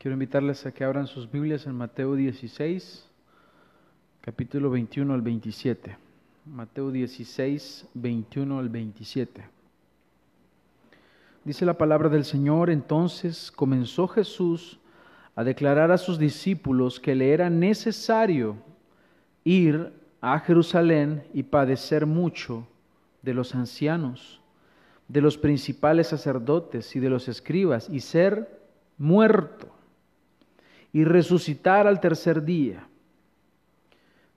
Quiero 0.00 0.14
invitarles 0.14 0.64
a 0.64 0.72
que 0.72 0.82
abran 0.82 1.06
sus 1.06 1.30
Biblias 1.30 1.66
en 1.66 1.74
Mateo 1.74 2.14
16, 2.14 3.06
capítulo 4.22 4.70
21 4.70 5.12
al 5.12 5.20
27. 5.20 5.94
Mateo 6.46 6.90
16, 6.90 7.86
21 7.92 8.58
al 8.58 8.70
27. 8.70 9.44
Dice 11.44 11.66
la 11.66 11.76
palabra 11.76 12.08
del 12.08 12.24
Señor, 12.24 12.70
entonces 12.70 13.52
comenzó 13.52 14.08
Jesús 14.08 14.80
a 15.36 15.44
declarar 15.44 15.90
a 15.92 15.98
sus 15.98 16.18
discípulos 16.18 16.98
que 16.98 17.14
le 17.14 17.34
era 17.34 17.50
necesario 17.50 18.56
ir 19.44 19.92
a 20.22 20.38
Jerusalén 20.38 21.24
y 21.34 21.42
padecer 21.42 22.06
mucho 22.06 22.66
de 23.20 23.34
los 23.34 23.54
ancianos, 23.54 24.40
de 25.08 25.20
los 25.20 25.36
principales 25.36 26.06
sacerdotes 26.06 26.96
y 26.96 27.00
de 27.00 27.10
los 27.10 27.28
escribas, 27.28 27.90
y 27.90 28.00
ser 28.00 28.62
muerto 28.96 29.74
y 30.92 31.04
resucitar 31.04 31.86
al 31.86 32.00
tercer 32.00 32.44
día. 32.44 32.86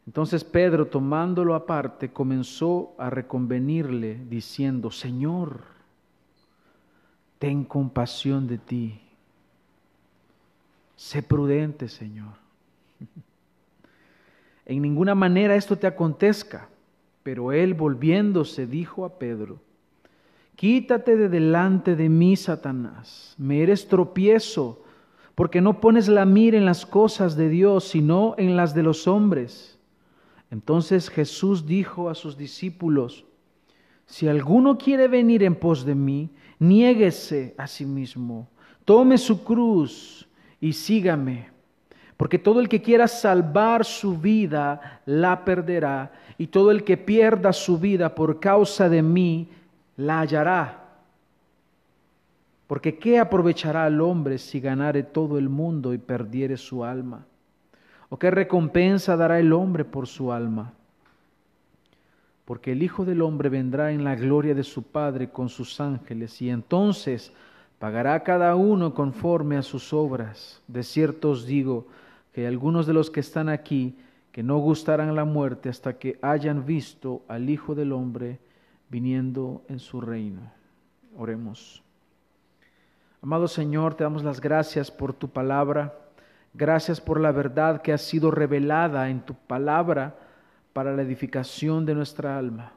Entonces 0.05 0.43
Pedro, 0.43 0.87
tomándolo 0.87 1.55
aparte, 1.55 2.11
comenzó 2.11 2.93
a 2.97 3.09
reconvenirle, 3.09 4.19
diciendo, 4.29 4.91
Señor, 4.91 5.61
ten 7.39 7.63
compasión 7.63 8.47
de 8.47 8.57
ti. 8.57 8.99
Sé 10.95 11.23
prudente, 11.23 11.87
Señor. 11.87 12.33
En 14.65 14.81
ninguna 14.81 15.13
manera 15.13 15.57
esto 15.57 15.77
te 15.77 15.87
acontezca. 15.87 16.69
Pero 17.21 17.51
él, 17.51 17.73
volviéndose, 17.73 18.65
dijo 18.65 19.03
a 19.03 19.19
Pedro, 19.19 19.59
Quítate 20.55 21.17
de 21.17 21.29
delante 21.29 21.95
de 21.95 22.09
mí, 22.09 22.35
Satanás, 22.35 23.33
me 23.37 23.63
eres 23.63 23.87
tropiezo 23.87 24.82
porque 25.35 25.61
no 25.61 25.79
pones 25.79 26.07
la 26.07 26.25
mira 26.25 26.57
en 26.57 26.65
las 26.65 26.85
cosas 26.85 27.35
de 27.35 27.49
Dios, 27.49 27.85
sino 27.85 28.35
en 28.37 28.55
las 28.55 28.73
de 28.75 28.83
los 28.83 29.07
hombres. 29.07 29.79
Entonces 30.51 31.09
Jesús 31.09 31.65
dijo 31.65 32.09
a 32.09 32.15
sus 32.15 32.37
discípulos, 32.37 33.25
si 34.05 34.27
alguno 34.27 34.77
quiere 34.77 35.07
venir 35.07 35.41
en 35.43 35.55
pos 35.55 35.85
de 35.85 35.95
mí, 35.95 36.29
niéguese 36.59 37.55
a 37.57 37.65
sí 37.65 37.85
mismo, 37.85 38.49
tome 38.85 39.17
su 39.17 39.43
cruz 39.43 40.27
y 40.61 40.73
sígame. 40.73 41.51
Porque 42.15 42.37
todo 42.37 42.59
el 42.59 42.69
que 42.69 42.81
quiera 42.81 43.07
salvar 43.07 43.83
su 43.83 44.17
vida, 44.17 45.01
la 45.05 45.43
perderá, 45.43 46.13
y 46.37 46.47
todo 46.47 46.69
el 46.69 46.83
que 46.83 46.97
pierda 46.97 47.51
su 47.51 47.79
vida 47.79 48.13
por 48.13 48.39
causa 48.39 48.87
de 48.87 49.01
mí, 49.01 49.49
la 49.97 50.19
hallará. 50.19 50.82
Porque 52.73 52.97
¿qué 52.97 53.19
aprovechará 53.19 53.85
al 53.85 54.01
hombre 54.01 54.39
si 54.39 54.59
ganare 54.59 55.03
todo 55.03 55.37
el 55.37 55.47
mundo 55.47 55.93
y 55.93 55.99
perdiere 55.99 56.57
su 56.57 56.83
alma? 56.83 57.23
¿O 58.09 58.17
qué 58.17 58.31
recompensa 58.31 59.15
dará 59.15 59.39
el 59.39 59.53
hombre 59.53 59.85
por 59.85 60.07
su 60.07 60.31
alma? 60.31 60.73
Porque 62.45 62.71
el 62.71 62.81
Hijo 62.81 63.05
del 63.05 63.21
Hombre 63.21 63.49
vendrá 63.49 63.91
en 63.91 64.03
la 64.03 64.15
gloria 64.15 64.55
de 64.55 64.63
su 64.63 64.81
Padre 64.81 65.29
con 65.29 65.49
sus 65.49 65.79
ángeles 65.79 66.41
y 66.41 66.49
entonces 66.49 67.31
pagará 67.77 68.23
cada 68.23 68.55
uno 68.55 68.95
conforme 68.95 69.55
a 69.55 69.61
sus 69.61 69.93
obras. 69.93 70.59
De 70.67 70.81
cierto 70.81 71.29
os 71.29 71.45
digo 71.45 71.85
que 72.33 72.41
hay 72.41 72.47
algunos 72.47 72.87
de 72.87 72.93
los 72.93 73.11
que 73.11 73.19
están 73.19 73.49
aquí 73.49 73.95
que 74.31 74.41
no 74.41 74.57
gustarán 74.57 75.13
la 75.13 75.25
muerte 75.25 75.69
hasta 75.69 75.99
que 75.99 76.17
hayan 76.23 76.65
visto 76.65 77.21
al 77.27 77.51
Hijo 77.51 77.75
del 77.75 77.91
Hombre 77.91 78.39
viniendo 78.89 79.61
en 79.69 79.77
su 79.77 80.01
reino. 80.01 80.41
Oremos. 81.15 81.82
Amado 83.23 83.47
Señor, 83.47 83.95
te 83.95 84.03
damos 84.03 84.21
las 84.21 84.41
gracias 84.41 84.91
por 84.91 85.13
tu 85.13 85.29
palabra. 85.29 85.97
Gracias 86.53 86.99
por 86.99 87.21
la 87.21 87.31
verdad 87.31 87.81
que 87.81 87.93
ha 87.93 87.97
sido 87.97 88.31
revelada 88.31 89.09
en 89.09 89.21
tu 89.21 89.33
palabra 89.33 90.17
para 90.73 90.93
la 90.93 91.03
edificación 91.03 91.85
de 91.85 91.95
nuestra 91.95 92.37
alma. 92.37 92.73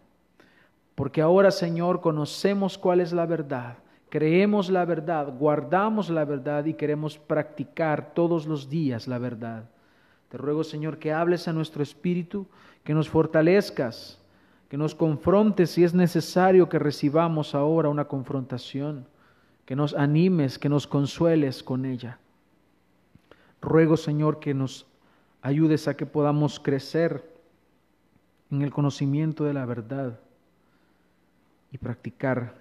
Porque 0.94 1.20
ahora, 1.20 1.50
Señor, 1.50 2.00
conocemos 2.00 2.78
cuál 2.78 3.00
es 3.00 3.12
la 3.12 3.26
verdad, 3.26 3.78
creemos 4.08 4.70
la 4.70 4.84
verdad, 4.84 5.36
guardamos 5.36 6.10
la 6.10 6.24
verdad 6.24 6.64
y 6.66 6.74
queremos 6.74 7.18
practicar 7.18 8.14
todos 8.14 8.46
los 8.46 8.70
días 8.70 9.08
la 9.08 9.18
verdad. 9.18 9.64
Te 10.28 10.38
ruego, 10.38 10.62
Señor, 10.62 10.98
que 10.98 11.12
hables 11.12 11.48
a 11.48 11.52
nuestro 11.52 11.82
espíritu, 11.82 12.46
que 12.84 12.94
nos 12.94 13.08
fortalezcas, 13.08 14.22
que 14.68 14.76
nos 14.76 14.94
confrontes 14.94 15.72
si 15.72 15.82
es 15.82 15.92
necesario 15.92 16.68
que 16.68 16.78
recibamos 16.78 17.52
ahora 17.52 17.88
una 17.88 18.04
confrontación 18.04 19.08
que 19.66 19.76
nos 19.76 19.94
animes, 19.94 20.58
que 20.58 20.68
nos 20.68 20.86
consueles 20.86 21.62
con 21.62 21.84
ella. 21.84 22.18
Ruego, 23.60 23.96
Señor, 23.96 24.38
que 24.38 24.54
nos 24.54 24.86
ayudes 25.42 25.88
a 25.88 25.96
que 25.96 26.06
podamos 26.06 26.60
crecer 26.60 27.28
en 28.50 28.62
el 28.62 28.70
conocimiento 28.70 29.44
de 29.44 29.52
la 29.52 29.66
verdad 29.66 30.20
y 31.72 31.78
practicar 31.78 32.54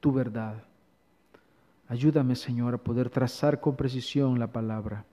tu 0.00 0.12
verdad. 0.12 0.62
Ayúdame, 1.88 2.36
Señor, 2.36 2.74
a 2.74 2.78
poder 2.78 3.10
trazar 3.10 3.60
con 3.60 3.74
precisión 3.74 4.38
la 4.38 4.46
palabra. 4.46 5.04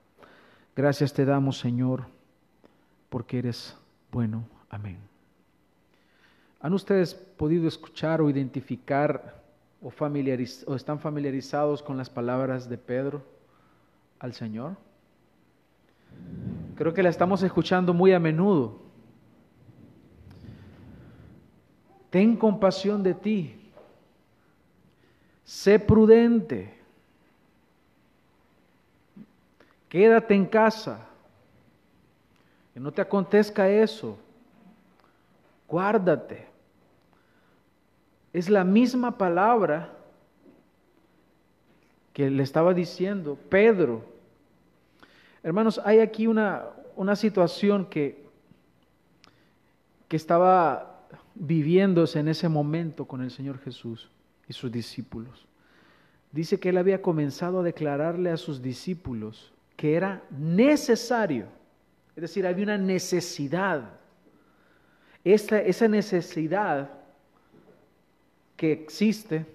Gracias 0.76 1.12
te 1.12 1.24
damos, 1.24 1.58
Señor, 1.58 2.06
porque 3.08 3.38
eres 3.38 3.76
bueno. 4.12 4.44
Amén. 4.70 4.98
¿Han 6.60 6.72
ustedes 6.72 7.14
podido 7.14 7.66
escuchar 7.66 8.20
o 8.20 8.30
identificar 8.30 9.42
o, 9.82 10.74
están 10.74 10.98
familiarizados 10.98 11.82
con 11.82 11.96
las 11.96 12.10
palabras 12.10 12.68
de 12.68 12.78
Pedro 12.78 13.22
al 14.18 14.32
Señor? 14.32 14.76
Creo 16.76 16.92
que 16.92 17.02
la 17.02 17.08
estamos 17.08 17.42
escuchando 17.42 17.92
muy 17.94 18.12
a 18.12 18.20
menudo. 18.20 18.80
Ten 22.10 22.36
compasión 22.36 23.02
de 23.02 23.14
ti. 23.14 23.72
Sé 25.44 25.78
prudente. 25.78 26.74
Quédate 29.88 30.34
en 30.34 30.46
casa. 30.46 31.06
Que 32.74 32.80
no 32.80 32.92
te 32.92 33.02
acontezca 33.02 33.68
eso. 33.68 34.18
Guárdate. 35.68 36.55
Es 38.36 38.50
la 38.50 38.64
misma 38.64 39.16
palabra 39.16 39.94
que 42.12 42.28
le 42.28 42.42
estaba 42.42 42.74
diciendo 42.74 43.38
Pedro. 43.48 44.04
Hermanos, 45.42 45.80
hay 45.82 46.00
aquí 46.00 46.26
una, 46.26 46.66
una 46.96 47.16
situación 47.16 47.86
que, 47.86 48.26
que 50.06 50.16
estaba 50.16 51.00
viviéndose 51.34 52.18
en 52.18 52.28
ese 52.28 52.50
momento 52.50 53.06
con 53.06 53.22
el 53.22 53.30
Señor 53.30 53.58
Jesús 53.60 54.10
y 54.46 54.52
sus 54.52 54.70
discípulos. 54.70 55.46
Dice 56.30 56.60
que 56.60 56.68
él 56.68 56.76
había 56.76 57.00
comenzado 57.00 57.60
a 57.60 57.62
declararle 57.62 58.28
a 58.28 58.36
sus 58.36 58.60
discípulos 58.60 59.50
que 59.76 59.94
era 59.94 60.22
necesario, 60.30 61.46
es 62.14 62.20
decir, 62.20 62.46
había 62.46 62.64
una 62.64 62.76
necesidad. 62.76 63.92
Esa 65.24 65.88
necesidad 65.88 67.05
que 68.56 68.72
existe 68.72 69.46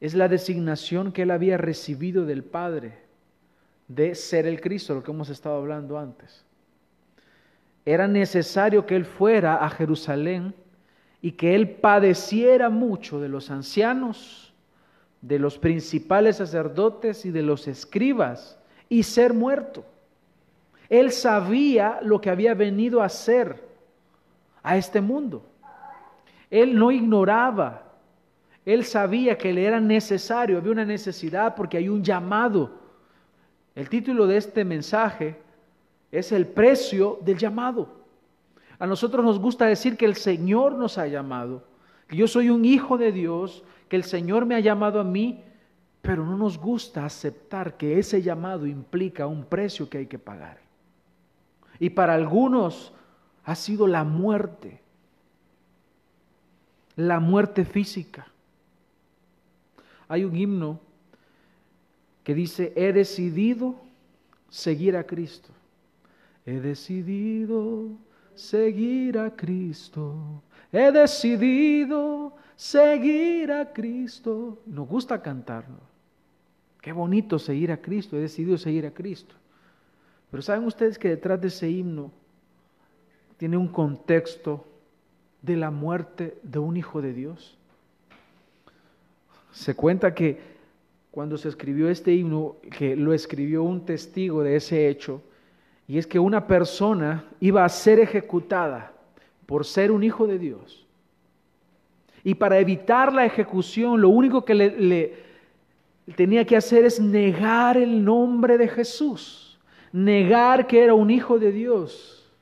es 0.00 0.14
la 0.14 0.28
designación 0.28 1.12
que 1.12 1.22
él 1.22 1.30
había 1.30 1.56
recibido 1.56 2.26
del 2.26 2.42
Padre 2.42 2.94
de 3.88 4.14
ser 4.14 4.46
el 4.46 4.60
Cristo, 4.60 4.94
lo 4.94 5.02
que 5.02 5.10
hemos 5.10 5.28
estado 5.28 5.56
hablando 5.56 5.98
antes. 5.98 6.44
Era 7.84 8.08
necesario 8.08 8.86
que 8.86 8.96
él 8.96 9.04
fuera 9.04 9.56
a 9.56 9.68
Jerusalén 9.68 10.54
y 11.20 11.32
que 11.32 11.54
él 11.54 11.70
padeciera 11.70 12.68
mucho 12.68 13.20
de 13.20 13.28
los 13.28 13.50
ancianos, 13.50 14.52
de 15.20 15.38
los 15.38 15.58
principales 15.58 16.36
sacerdotes 16.36 17.24
y 17.24 17.30
de 17.30 17.42
los 17.42 17.68
escribas 17.68 18.58
y 18.88 19.04
ser 19.04 19.32
muerto. 19.32 19.84
Él 20.88 21.12
sabía 21.12 22.00
lo 22.02 22.20
que 22.20 22.30
había 22.30 22.54
venido 22.54 23.02
a 23.02 23.06
hacer 23.06 23.62
a 24.62 24.76
este 24.76 25.00
mundo. 25.00 25.44
Él 26.50 26.78
no 26.78 26.90
ignoraba, 26.90 27.81
él 28.64 28.84
sabía 28.84 29.36
que 29.36 29.52
le 29.52 29.64
era 29.64 29.80
necesario, 29.80 30.58
había 30.58 30.72
una 30.72 30.84
necesidad 30.84 31.54
porque 31.54 31.76
hay 31.76 31.88
un 31.88 32.02
llamado. 32.02 32.70
El 33.74 33.88
título 33.88 34.26
de 34.26 34.36
este 34.36 34.64
mensaje 34.64 35.36
es 36.10 36.32
el 36.32 36.46
precio 36.46 37.18
del 37.22 37.38
llamado. 37.38 37.88
A 38.78 38.86
nosotros 38.86 39.24
nos 39.24 39.38
gusta 39.38 39.66
decir 39.66 39.96
que 39.96 40.04
el 40.04 40.16
Señor 40.16 40.74
nos 40.74 40.98
ha 40.98 41.06
llamado, 41.06 41.64
que 42.06 42.16
yo 42.16 42.26
soy 42.28 42.50
un 42.50 42.64
hijo 42.64 42.98
de 42.98 43.12
Dios, 43.12 43.64
que 43.88 43.96
el 43.96 44.04
Señor 44.04 44.46
me 44.46 44.54
ha 44.54 44.60
llamado 44.60 45.00
a 45.00 45.04
mí, 45.04 45.42
pero 46.00 46.24
no 46.24 46.36
nos 46.36 46.58
gusta 46.58 47.04
aceptar 47.04 47.76
que 47.76 47.98
ese 47.98 48.22
llamado 48.22 48.66
implica 48.66 49.26
un 49.26 49.44
precio 49.44 49.88
que 49.88 49.98
hay 49.98 50.06
que 50.06 50.18
pagar. 50.18 50.58
Y 51.78 51.90
para 51.90 52.14
algunos 52.14 52.92
ha 53.44 53.54
sido 53.54 53.86
la 53.86 54.04
muerte 54.04 54.82
la 56.96 57.20
muerte 57.20 57.64
física. 57.64 58.26
Hay 60.12 60.24
un 60.24 60.36
himno 60.36 60.78
que 62.22 62.34
dice, 62.34 62.74
he 62.76 62.92
decidido 62.92 63.76
seguir 64.50 64.94
a 64.94 65.04
Cristo. 65.06 65.48
He 66.44 66.60
decidido 66.60 67.88
seguir 68.34 69.18
a 69.18 69.34
Cristo. 69.34 70.42
He 70.70 70.92
decidido 70.92 72.36
seguir 72.56 73.52
a 73.52 73.72
Cristo. 73.72 74.58
Nos 74.66 74.86
gusta 74.86 75.22
cantarlo. 75.22 75.80
Qué 76.82 76.92
bonito 76.92 77.38
seguir 77.38 77.72
a 77.72 77.80
Cristo. 77.80 78.18
He 78.18 78.20
decidido 78.20 78.58
seguir 78.58 78.84
a 78.84 78.90
Cristo. 78.90 79.34
Pero 80.30 80.42
¿saben 80.42 80.66
ustedes 80.66 80.98
que 80.98 81.08
detrás 81.08 81.40
de 81.40 81.48
ese 81.48 81.70
himno 81.70 82.12
tiene 83.38 83.56
un 83.56 83.68
contexto 83.68 84.62
de 85.40 85.56
la 85.56 85.70
muerte 85.70 86.36
de 86.42 86.58
un 86.58 86.76
hijo 86.76 87.00
de 87.00 87.14
Dios? 87.14 87.56
Se 89.52 89.76
cuenta 89.76 90.14
que 90.14 90.40
cuando 91.10 91.36
se 91.36 91.48
escribió 91.48 91.88
este 91.88 92.12
himno, 92.14 92.56
que 92.76 92.96
lo 92.96 93.12
escribió 93.12 93.62
un 93.62 93.84
testigo 93.84 94.42
de 94.42 94.56
ese 94.56 94.88
hecho, 94.88 95.22
y 95.86 95.98
es 95.98 96.06
que 96.06 96.18
una 96.18 96.46
persona 96.46 97.24
iba 97.38 97.64
a 97.64 97.68
ser 97.68 98.00
ejecutada 98.00 98.92
por 99.46 99.66
ser 99.66 99.92
un 99.92 100.02
hijo 100.02 100.26
de 100.26 100.38
Dios. 100.38 100.86
Y 102.24 102.34
para 102.34 102.58
evitar 102.58 103.12
la 103.12 103.26
ejecución, 103.26 104.00
lo 104.00 104.08
único 104.08 104.44
que 104.44 104.54
le, 104.54 105.14
tenía 106.16 106.46
que 106.46 106.56
hacer 106.56 106.84
es 106.84 107.00
negar 107.00 107.76
el 107.76 108.02
nombre 108.04 108.56
de 108.56 108.68
Jesús, 108.68 109.58
negar 109.92 110.66
que 110.66 110.82
era 110.82 110.94
un 110.94 111.10
hijo 111.10 111.38
de 111.38 111.52
Dios. 111.52 112.32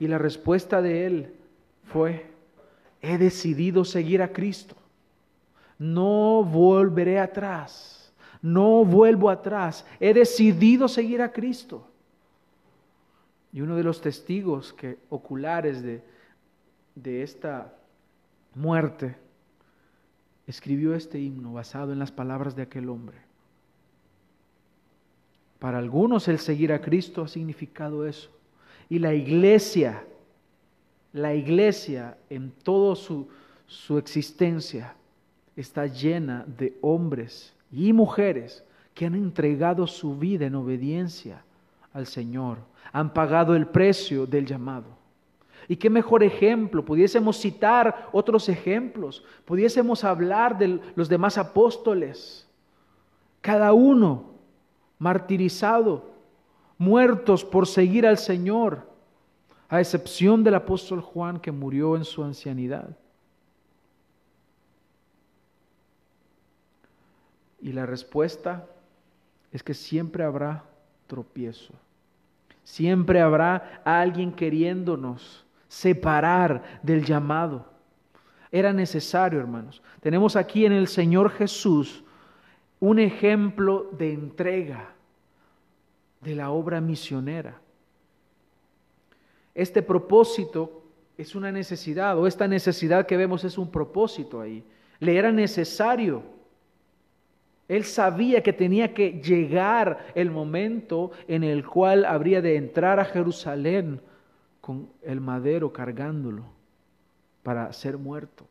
Y 0.00 0.08
la 0.08 0.18
respuesta 0.18 0.82
de 0.82 1.06
él 1.06 1.34
fue, 1.84 2.26
he 3.02 3.18
decidido 3.18 3.84
seguir 3.84 4.22
a 4.22 4.32
Cristo. 4.32 4.74
No 5.92 6.44
volveré 6.44 7.18
atrás 7.18 7.94
no 8.44 8.84
vuelvo 8.84 9.30
atrás, 9.30 9.86
he 9.98 10.12
decidido 10.12 10.86
seguir 10.86 11.22
a 11.22 11.32
Cristo. 11.32 11.88
Y 13.54 13.62
uno 13.62 13.74
de 13.74 13.82
los 13.82 14.02
testigos 14.02 14.74
que, 14.74 14.98
oculares 15.08 15.82
de, 15.82 16.04
de 16.94 17.22
esta 17.22 17.74
muerte 18.54 19.16
escribió 20.46 20.94
este 20.94 21.18
himno 21.18 21.54
basado 21.54 21.90
en 21.94 21.98
las 21.98 22.12
palabras 22.12 22.54
de 22.54 22.60
aquel 22.60 22.90
hombre. 22.90 23.16
Para 25.58 25.78
algunos 25.78 26.28
el 26.28 26.38
seguir 26.38 26.70
a 26.70 26.82
Cristo 26.82 27.22
ha 27.22 27.28
significado 27.28 28.06
eso. 28.06 28.28
Y 28.90 28.98
la 28.98 29.14
iglesia, 29.14 30.04
la 31.14 31.34
iglesia 31.34 32.18
en 32.28 32.50
toda 32.50 32.94
su, 32.94 33.26
su 33.66 33.96
existencia 33.96 34.94
está 35.56 35.86
llena 35.86 36.44
de 36.46 36.76
hombres 36.80 37.54
y 37.70 37.92
mujeres 37.92 38.64
que 38.94 39.06
han 39.06 39.14
entregado 39.14 39.86
su 39.86 40.16
vida 40.16 40.46
en 40.46 40.54
obediencia 40.54 41.42
al 41.92 42.06
Señor, 42.06 42.58
han 42.92 43.12
pagado 43.12 43.54
el 43.54 43.66
precio 43.66 44.26
del 44.26 44.46
llamado. 44.46 44.86
Y 45.66 45.76
qué 45.76 45.88
mejor 45.88 46.22
ejemplo, 46.22 46.84
pudiésemos 46.84 47.40
citar 47.40 48.08
otros 48.12 48.48
ejemplos, 48.48 49.24
pudiésemos 49.44 50.04
hablar 50.04 50.58
de 50.58 50.80
los 50.94 51.08
demás 51.08 51.38
apóstoles, 51.38 52.46
cada 53.40 53.72
uno 53.72 54.34
martirizado, 54.98 56.12
muertos 56.78 57.44
por 57.44 57.66
seguir 57.66 58.06
al 58.06 58.18
Señor, 58.18 58.86
a 59.68 59.80
excepción 59.80 60.44
del 60.44 60.54
apóstol 60.54 61.00
Juan 61.00 61.40
que 61.40 61.50
murió 61.50 61.96
en 61.96 62.04
su 62.04 62.22
ancianidad. 62.22 62.96
Y 67.64 67.72
la 67.72 67.86
respuesta 67.86 68.66
es 69.50 69.62
que 69.62 69.72
siempre 69.72 70.22
habrá 70.22 70.64
tropiezo. 71.06 71.72
Siempre 72.62 73.22
habrá 73.22 73.80
alguien 73.86 74.32
queriéndonos 74.32 75.46
separar 75.66 76.80
del 76.82 77.06
llamado. 77.06 77.64
Era 78.52 78.74
necesario, 78.74 79.40
hermanos. 79.40 79.82
Tenemos 80.02 80.36
aquí 80.36 80.66
en 80.66 80.72
el 80.72 80.88
Señor 80.88 81.30
Jesús 81.30 82.04
un 82.80 82.98
ejemplo 82.98 83.88
de 83.92 84.12
entrega 84.12 84.92
de 86.20 86.34
la 86.34 86.50
obra 86.50 86.82
misionera. 86.82 87.58
Este 89.54 89.80
propósito 89.80 90.82
es 91.16 91.34
una 91.34 91.50
necesidad, 91.50 92.18
o 92.18 92.26
esta 92.26 92.46
necesidad 92.46 93.06
que 93.06 93.16
vemos 93.16 93.42
es 93.42 93.56
un 93.56 93.70
propósito 93.70 94.42
ahí. 94.42 94.62
Le 95.00 95.16
era 95.16 95.32
necesario 95.32 96.33
él 97.68 97.84
sabía 97.84 98.42
que 98.42 98.52
tenía 98.52 98.92
que 98.92 99.12
llegar 99.22 100.06
el 100.14 100.30
momento 100.30 101.12
en 101.26 101.44
el 101.44 101.66
cual 101.66 102.04
habría 102.04 102.42
de 102.42 102.56
entrar 102.56 103.00
a 103.00 103.04
Jerusalén 103.06 104.00
con 104.60 104.90
el 105.02 105.20
madero 105.20 105.72
cargándolo 105.72 106.44
para 107.42 107.72
ser 107.72 107.96
muerto. 107.96 108.46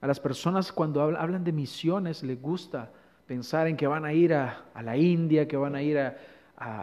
A 0.00 0.06
las 0.06 0.20
personas 0.20 0.72
cuando 0.72 1.02
hablan 1.02 1.42
de 1.42 1.52
misiones 1.52 2.22
les 2.22 2.40
gusta 2.40 2.90
pensar 3.26 3.66
en 3.66 3.76
que 3.76 3.86
van 3.86 4.04
a 4.04 4.12
ir 4.12 4.34
a, 4.34 4.64
la 4.82 4.96
India, 4.96 5.48
que 5.48 5.56
van 5.56 5.74
a 5.74 5.82
ir 5.82 5.98
a, 5.98 6.16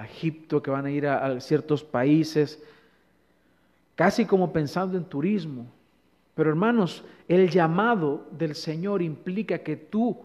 Egipto, 0.05 0.63
que 0.63 0.71
van 0.71 0.85
a 0.85 0.91
ir 0.91 1.05
a 1.05 1.37
ciertos 1.41 1.83
países, 1.83 2.63
casi 3.95 4.25
como 4.25 4.53
pensando 4.53 4.97
en 4.97 5.03
turismo. 5.03 5.65
Pero 6.33 6.49
hermanos, 6.49 7.03
el 7.27 7.49
llamado 7.49 8.25
del 8.31 8.55
Señor 8.55 9.01
implica 9.01 9.59
que 9.59 9.75
tú 9.75 10.17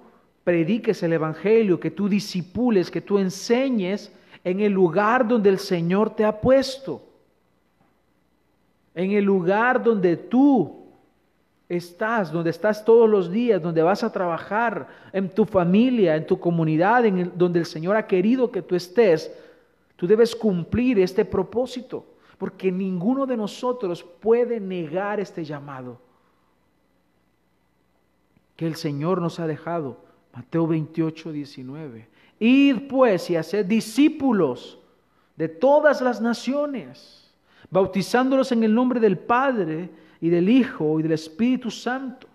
prediques 0.44 1.02
el 1.02 1.12
Evangelio, 1.12 1.78
que 1.78 1.90
tú 1.90 2.08
disipules, 2.08 2.90
que 2.90 3.00
tú 3.00 3.18
enseñes 3.18 4.12
en 4.42 4.60
el 4.60 4.72
lugar 4.72 5.26
donde 5.26 5.50
el 5.50 5.58
Señor 5.58 6.10
te 6.10 6.24
ha 6.24 6.40
puesto, 6.40 7.02
en 8.94 9.12
el 9.12 9.24
lugar 9.24 9.82
donde 9.82 10.16
tú 10.16 10.80
estás, 11.68 12.32
donde 12.32 12.50
estás 12.50 12.84
todos 12.84 13.08
los 13.08 13.30
días, 13.30 13.62
donde 13.62 13.82
vas 13.82 14.02
a 14.02 14.10
trabajar, 14.10 14.88
en 15.12 15.28
tu 15.28 15.44
familia, 15.44 16.16
en 16.16 16.26
tu 16.26 16.40
comunidad, 16.40 17.04
en 17.04 17.32
donde 17.36 17.60
el 17.60 17.66
Señor 17.66 17.96
ha 17.96 18.06
querido 18.06 18.50
que 18.50 18.62
tú 18.62 18.74
estés, 18.74 19.32
tú 19.96 20.06
debes 20.06 20.34
cumplir 20.34 20.98
este 20.98 21.24
propósito, 21.24 22.04
porque 22.38 22.72
ninguno 22.72 23.26
de 23.26 23.36
nosotros 23.36 24.02
puede 24.02 24.58
negar 24.58 25.20
este 25.20 25.44
llamado 25.44 26.00
que 28.56 28.66
el 28.66 28.74
Señor 28.74 29.20
nos 29.20 29.38
ha 29.38 29.46
dejado 29.46 30.09
Mateo 30.34 30.66
28, 30.66 31.32
19. 31.32 32.08
Id 32.38 32.88
pues 32.88 33.30
y 33.30 33.36
haced 33.36 33.66
discípulos 33.66 34.78
de 35.36 35.48
todas 35.48 36.00
las 36.00 36.20
naciones, 36.20 37.30
bautizándolos 37.70 38.52
en 38.52 38.62
el 38.62 38.74
nombre 38.74 39.00
del 39.00 39.18
Padre 39.18 39.90
y 40.20 40.28
del 40.28 40.48
Hijo 40.48 41.00
y 41.00 41.02
del 41.02 41.12
Espíritu 41.12 41.70
Santo. 41.70 42.26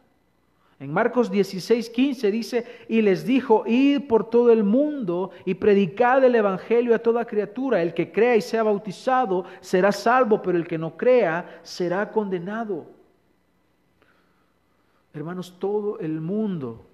En 0.77 0.91
Marcos 0.91 1.31
16, 1.31 1.89
15 1.89 2.31
dice, 2.31 2.65
y 2.89 3.01
les 3.01 3.25
dijo, 3.25 3.63
id 3.65 4.07
por 4.07 4.29
todo 4.29 4.51
el 4.51 4.63
mundo 4.63 5.31
y 5.45 5.53
predicad 5.53 6.23
el 6.23 6.35
Evangelio 6.35 6.93
a 6.93 6.99
toda 6.99 7.25
criatura. 7.25 7.81
El 7.81 7.93
que 7.93 8.11
crea 8.11 8.35
y 8.35 8.41
sea 8.41 8.61
bautizado 8.61 9.45
será 9.61 9.93
salvo, 9.93 10.41
pero 10.41 10.57
el 10.57 10.67
que 10.67 10.77
no 10.77 10.97
crea 10.97 11.61
será 11.63 12.11
condenado. 12.11 12.87
Hermanos, 15.13 15.55
todo 15.57 15.97
el 15.99 16.19
mundo 16.19 16.85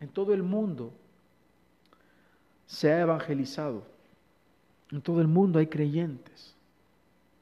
en 0.00 0.08
todo 0.08 0.34
el 0.34 0.42
mundo 0.42 0.92
se 2.66 2.92
ha 2.92 3.00
evangelizado. 3.00 3.82
En 4.90 5.00
todo 5.00 5.20
el 5.20 5.28
mundo 5.28 5.58
hay 5.58 5.66
creyentes. 5.66 6.54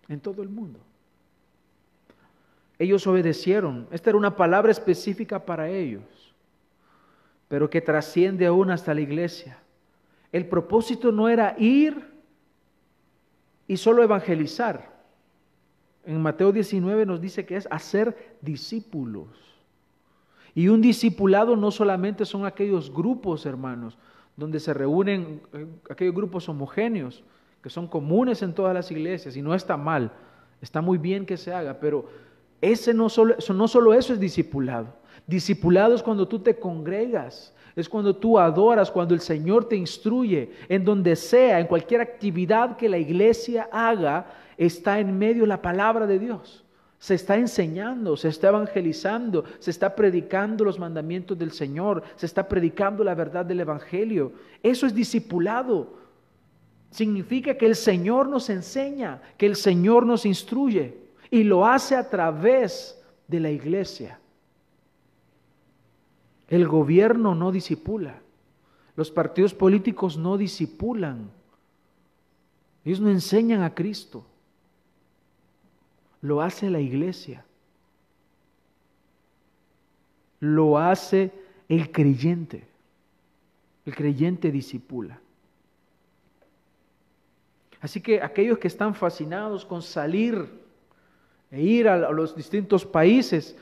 En 0.09 0.21
todo 0.21 0.43
el 0.43 0.49
mundo. 0.49 0.81
Ellos 2.79 3.07
obedecieron. 3.07 3.87
Esta 3.91 4.11
era 4.11 4.19
una 4.19 4.37
palabra 4.37 4.73
específica 4.73 5.45
para 5.45 5.69
ellos, 5.69 6.03
pero 7.49 7.71
que 7.71 7.81
trasciende 7.81 8.47
aún 8.47 8.71
hasta 8.71 8.95
la 8.95 9.01
iglesia. 9.01 9.59
El 10.33 10.47
propósito 10.47 11.13
no 11.13 11.29
era 11.29 11.55
ir 11.59 12.11
y 13.69 13.77
solo 13.77 14.03
evangelizar. 14.03 14.91
En 16.05 16.21
Mateo 16.21 16.51
19 16.51 17.07
nos 17.07 17.21
dice 17.21 17.47
que 17.47 17.57
es 17.57 17.69
hacer 17.71 18.37
discípulos. 18.41 19.29
Y 20.55 20.69
un 20.69 20.81
discipulado 20.81 21.57
no 21.57 21.71
solamente 21.71 22.25
son 22.25 22.45
aquellos 22.45 22.93
grupos, 22.93 23.47
hermanos, 23.47 23.97
donde 24.37 24.61
se 24.61 24.75
reúnen 24.75 25.41
eh, 25.53 25.67
aquellos 25.91 26.15
grupos 26.15 26.49
homogéneos, 26.49 27.25
que 27.63 27.71
son 27.71 27.87
comunes 27.87 28.43
en 28.43 28.55
todas 28.55 28.75
las 28.75 28.91
iglesias, 28.91 29.37
y 29.37 29.43
no 29.43 29.55
está 29.55 29.77
mal, 29.77 30.13
está 30.61 30.81
muy 30.81 30.99
bien 30.99 31.25
que 31.25 31.37
se 31.37 31.55
haga, 31.55 31.79
pero 31.79 32.07
ese 32.61 32.93
no 32.93 33.09
solo, 33.09 33.37
no 33.55 33.69
solo 33.69 33.95
eso 33.95 34.13
es 34.13 34.21
discipulado. 34.21 34.95
Discipulado 35.27 35.95
es 35.95 36.03
cuando 36.03 36.27
tú 36.27 36.41
te 36.41 36.59
congregas, 36.59 37.55
es 37.75 37.89
cuando 37.89 38.15
tú 38.17 38.39
adoras, 38.39 38.91
cuando 38.91 39.15
el 39.15 39.21
Señor 39.21 39.67
te 39.69 39.77
instruye, 39.77 40.53
en 40.69 40.85
donde 40.85 41.17
sea, 41.17 41.61
en 41.61 41.67
cualquier 41.67 42.01
actividad 42.01 42.77
que 42.77 42.89
la 42.89 42.99
iglesia 42.99 43.69
haga, 43.73 44.27
está 44.57 45.01
en 45.01 45.17
medio 45.19 45.47
la 45.47 45.63
palabra 45.63 46.07
de 46.07 46.19
Dios. 46.19 46.65
Se 47.03 47.15
está 47.15 47.37
enseñando, 47.37 48.17
se 48.17 48.29
está 48.29 48.51
evangelizando, 48.51 49.45
se 49.59 49.73
está 49.73 49.97
predicando 49.97 50.65
los 50.65 50.79
mandamientos 50.79 51.37
del 51.37 51.51
Señor, 51.51 52.05
se 52.15 52.27
está 52.27 52.47
predicando 52.47 53.03
la 53.03 53.17
verdad 53.17 53.45
del 53.45 53.59
Evangelio. 53.59 54.31
Eso 54.63 54.87
es 54.87 54.95
discipulado. 54.95 55.95
Significa 56.93 57.59
que 57.59 57.67
el 57.67 57.75
Señor 57.75 58.29
nos 58.29 58.49
enseña, 58.51 59.21
que 59.37 59.47
el 59.47 59.57
Señor 59.57 60.07
nos 60.07 60.25
instruye 60.25 60.97
y 61.29 61.43
lo 61.43 61.67
hace 61.67 61.97
a 61.97 62.09
través 62.09 62.97
de 63.27 63.41
la 63.41 63.51
iglesia. 63.51 64.21
El 66.47 66.69
gobierno 66.69 67.35
no 67.35 67.51
disipula, 67.51 68.23
los 68.95 69.11
partidos 69.11 69.55
políticos 69.55 70.17
no 70.17 70.37
disipulan, 70.37 71.33
ellos 72.85 73.01
no 73.01 73.11
enseñan 73.11 73.65
a 73.65 73.75
Cristo, 73.75 74.25
lo 76.23 76.41
hace 76.41 76.71
la 76.71 76.81
iglesia, 76.81 77.45
lo 80.41 80.79
hace 80.79 81.33
el 81.69 81.91
creyente, 81.91 82.67
el 83.85 83.95
creyente 83.95 84.51
disipula. 84.51 85.21
Así 87.81 88.01
que 88.01 88.23
aquellos 88.23 88.59
que 88.59 88.69
están 88.69 88.95
fascinados 88.95 89.65
con 89.65 89.83
salir 89.83 90.49
e 91.51 91.61
ir 91.61 91.89
a 91.89 92.13
los 92.13 92.37
distintos 92.37 92.87
países, 92.87 93.57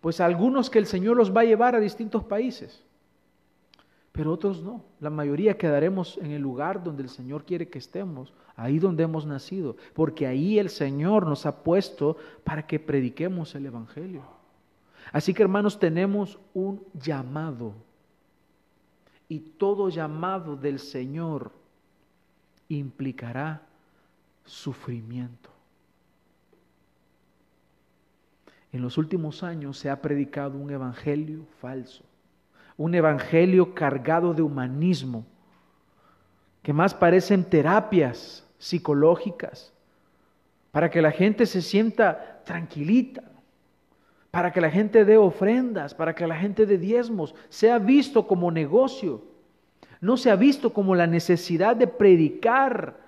pues 0.00 0.18
algunos 0.20 0.70
que 0.70 0.78
el 0.78 0.86
Señor 0.86 1.16
los 1.16 1.34
va 1.34 1.42
a 1.42 1.44
llevar 1.44 1.74
a 1.74 1.80
distintos 1.80 2.24
países, 2.24 2.82
pero 4.16 4.32
otros 4.32 4.62
no. 4.62 4.82
La 5.00 5.10
mayoría 5.10 5.58
quedaremos 5.58 6.18
en 6.18 6.30
el 6.30 6.40
lugar 6.40 6.82
donde 6.82 7.02
el 7.02 7.10
Señor 7.10 7.44
quiere 7.44 7.68
que 7.68 7.78
estemos, 7.78 8.32
ahí 8.56 8.78
donde 8.78 9.02
hemos 9.02 9.26
nacido, 9.26 9.76
porque 9.94 10.26
ahí 10.26 10.58
el 10.58 10.70
Señor 10.70 11.26
nos 11.26 11.44
ha 11.44 11.62
puesto 11.62 12.16
para 12.42 12.66
que 12.66 12.80
prediquemos 12.80 13.54
el 13.54 13.66
Evangelio. 13.66 14.22
Así 15.12 15.34
que 15.34 15.42
hermanos, 15.42 15.78
tenemos 15.78 16.38
un 16.54 16.82
llamado 16.94 17.74
y 19.28 19.38
todo 19.40 19.88
llamado 19.88 20.56
del 20.56 20.78
Señor 20.78 21.52
implicará 22.68 23.62
sufrimiento. 24.44 25.50
En 28.72 28.82
los 28.82 28.98
últimos 28.98 29.42
años 29.42 29.78
se 29.78 29.90
ha 29.90 30.02
predicado 30.02 30.58
un 30.58 30.70
evangelio 30.70 31.46
falso, 31.60 32.04
un 32.76 32.94
evangelio 32.94 33.74
cargado 33.74 34.34
de 34.34 34.42
humanismo, 34.42 35.24
que 36.62 36.72
más 36.72 36.94
parecen 36.94 37.44
terapias 37.44 38.46
psicológicas, 38.58 39.72
para 40.72 40.90
que 40.90 41.00
la 41.00 41.10
gente 41.10 41.46
se 41.46 41.62
sienta 41.62 42.42
tranquilita, 42.44 43.22
para 44.30 44.52
que 44.52 44.60
la 44.60 44.70
gente 44.70 45.04
dé 45.04 45.16
ofrendas, 45.16 45.94
para 45.94 46.14
que 46.14 46.26
la 46.26 46.36
gente 46.36 46.66
dé 46.66 46.76
diezmos, 46.76 47.34
sea 47.48 47.78
visto 47.78 48.26
como 48.26 48.50
negocio, 48.50 49.22
no 50.00 50.16
se 50.16 50.30
ha 50.30 50.36
visto 50.36 50.72
como 50.72 50.94
la 50.94 51.06
necesidad 51.06 51.76
de 51.76 51.86
predicar 51.86 52.98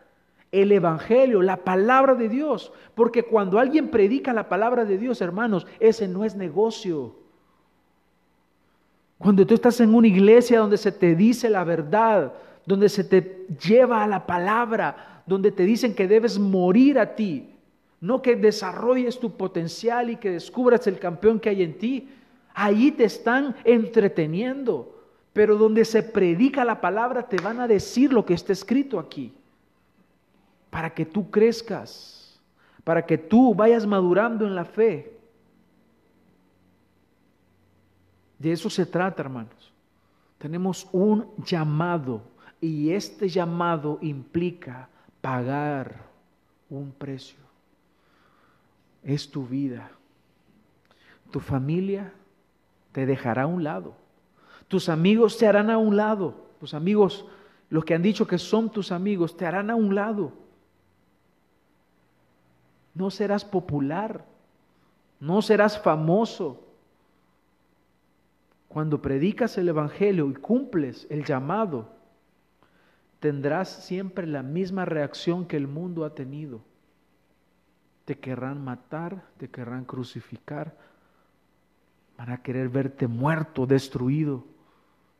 el 0.51 0.73
Evangelio, 0.73 1.43
la 1.43 1.59
palabra 1.59 2.15
de 2.15 2.29
Dios. 2.29 2.73
Porque 2.95 3.25
cuando 3.25 3.59
alguien 3.59 3.89
predica 3.89 4.33
la 4.33 4.49
palabra 4.49 4.85
de 4.85 4.99
Dios, 4.99 5.21
hermanos, 5.21 5.67
ese 5.81 6.09
no 6.09 6.25
es 6.25 6.35
negocio. 6.35 7.17
Cuando 9.19 9.47
tú 9.47 9.55
estás 9.55 9.81
en 9.81 9.95
una 9.95 10.07
iglesia 10.07 10.61
donde 10.61 10.79
se 10.79 10.93
te 10.93 11.15
dice 11.15 11.51
la 11.51 11.65
verdad, 11.65 12.33
donde 12.65 12.89
se 12.89 13.03
te 13.03 13.47
lleva 13.67 14.05
a 14.05 14.07
la 14.07 14.27
palabra, 14.27 15.23
donde 15.27 15.51
te 15.51 15.65
dicen 15.65 15.95
que 15.95 16.07
debes 16.07 16.39
morir 16.39 16.99
a 16.99 17.15
ti, 17.15 17.51
no 18.01 18.23
que 18.23 18.37
desarrolles 18.37 19.19
tu 19.19 19.37
potencial 19.37 20.11
y 20.11 20.17
que 20.17 20.31
descubras 20.31 20.87
el 20.87 20.99
campeón 20.99 21.41
que 21.41 21.49
hay 21.49 21.63
en 21.63 21.79
ti, 21.79 22.09
ahí 22.55 22.93
te 22.93 23.05
están 23.05 23.57
entreteniendo. 23.65 24.95
Pero 25.33 25.57
donde 25.57 25.85
se 25.85 26.03
predica 26.03 26.65
la 26.65 26.81
palabra 26.81 27.29
te 27.29 27.37
van 27.43 27.61
a 27.61 27.69
decir 27.69 28.13
lo 28.13 28.25
que 28.25 28.35
está 28.35 28.53
escrito 28.53 28.99
aquí 28.99 29.33
para 30.71 30.91
que 30.91 31.05
tú 31.05 31.31
crezcas, 31.31 32.41
para 32.85 33.05
que 33.05 33.19
tú 33.19 33.55
vayas 33.55 33.87
madurando 33.87 34.47
en 34.47 34.55
la 34.55 34.65
fe. 34.65 35.18
De 38.39 38.53
eso 38.53 38.71
se 38.71 38.87
trata, 38.87 39.23
hermanos. 39.23 39.73
Tenemos 40.39 40.89
un 40.93 41.27
llamado 41.45 42.23
y 42.61 42.91
este 42.91 43.29
llamado 43.29 43.99
implica 44.01 44.89
pagar 45.21 46.07
un 46.71 46.93
precio. 46.93 47.39
Es 49.03 49.31
tu 49.31 49.47
vida. 49.47 49.91
Tu 51.31 51.41
familia 51.41 52.13
te 52.93 53.07
dejará 53.07 53.43
a 53.43 53.47
un 53.47 53.65
lado. 53.65 53.95
Tus 54.69 54.89
amigos 54.89 55.37
te 55.39 55.47
harán 55.47 55.71
a 55.71 55.79
un 55.79 55.97
lado. 55.97 56.47
Tus 56.61 56.75
amigos, 56.75 57.25
los 57.71 57.85
que 57.85 57.95
han 57.95 58.03
dicho 58.03 58.27
que 58.27 58.39
son 58.39 58.71
tus 58.71 58.93
amigos, 58.93 59.37
te 59.37 59.47
harán 59.47 59.71
a 59.71 59.75
un 59.75 59.95
lado 59.95 60.33
no 62.99 63.11
serás 63.13 63.45
popular, 63.45 64.25
no 65.21 65.41
serás 65.41 65.81
famoso. 65.81 66.61
Cuando 68.69 69.01
predicas 69.01 69.57
el 69.59 69.69
Evangelio 69.69 70.29
y 70.29 70.35
cumples 70.35 71.07
el 71.11 71.25
llamado, 71.25 71.89
tendrás 73.19 73.69
siempre 73.69 74.27
la 74.27 74.43
misma 74.43 74.85
reacción 74.85 75.47
que 75.47 75.57
el 75.57 75.67
mundo 75.67 76.05
ha 76.05 76.15
tenido. 76.15 76.61
Te 78.05 78.19
querrán 78.19 78.63
matar, 78.63 79.25
te 79.39 79.49
querrán 79.49 79.85
crucificar, 79.85 80.77
van 82.17 82.31
a 82.31 82.43
querer 82.43 82.69
verte 82.69 83.07
muerto, 83.07 83.67
destruido, 83.67 84.45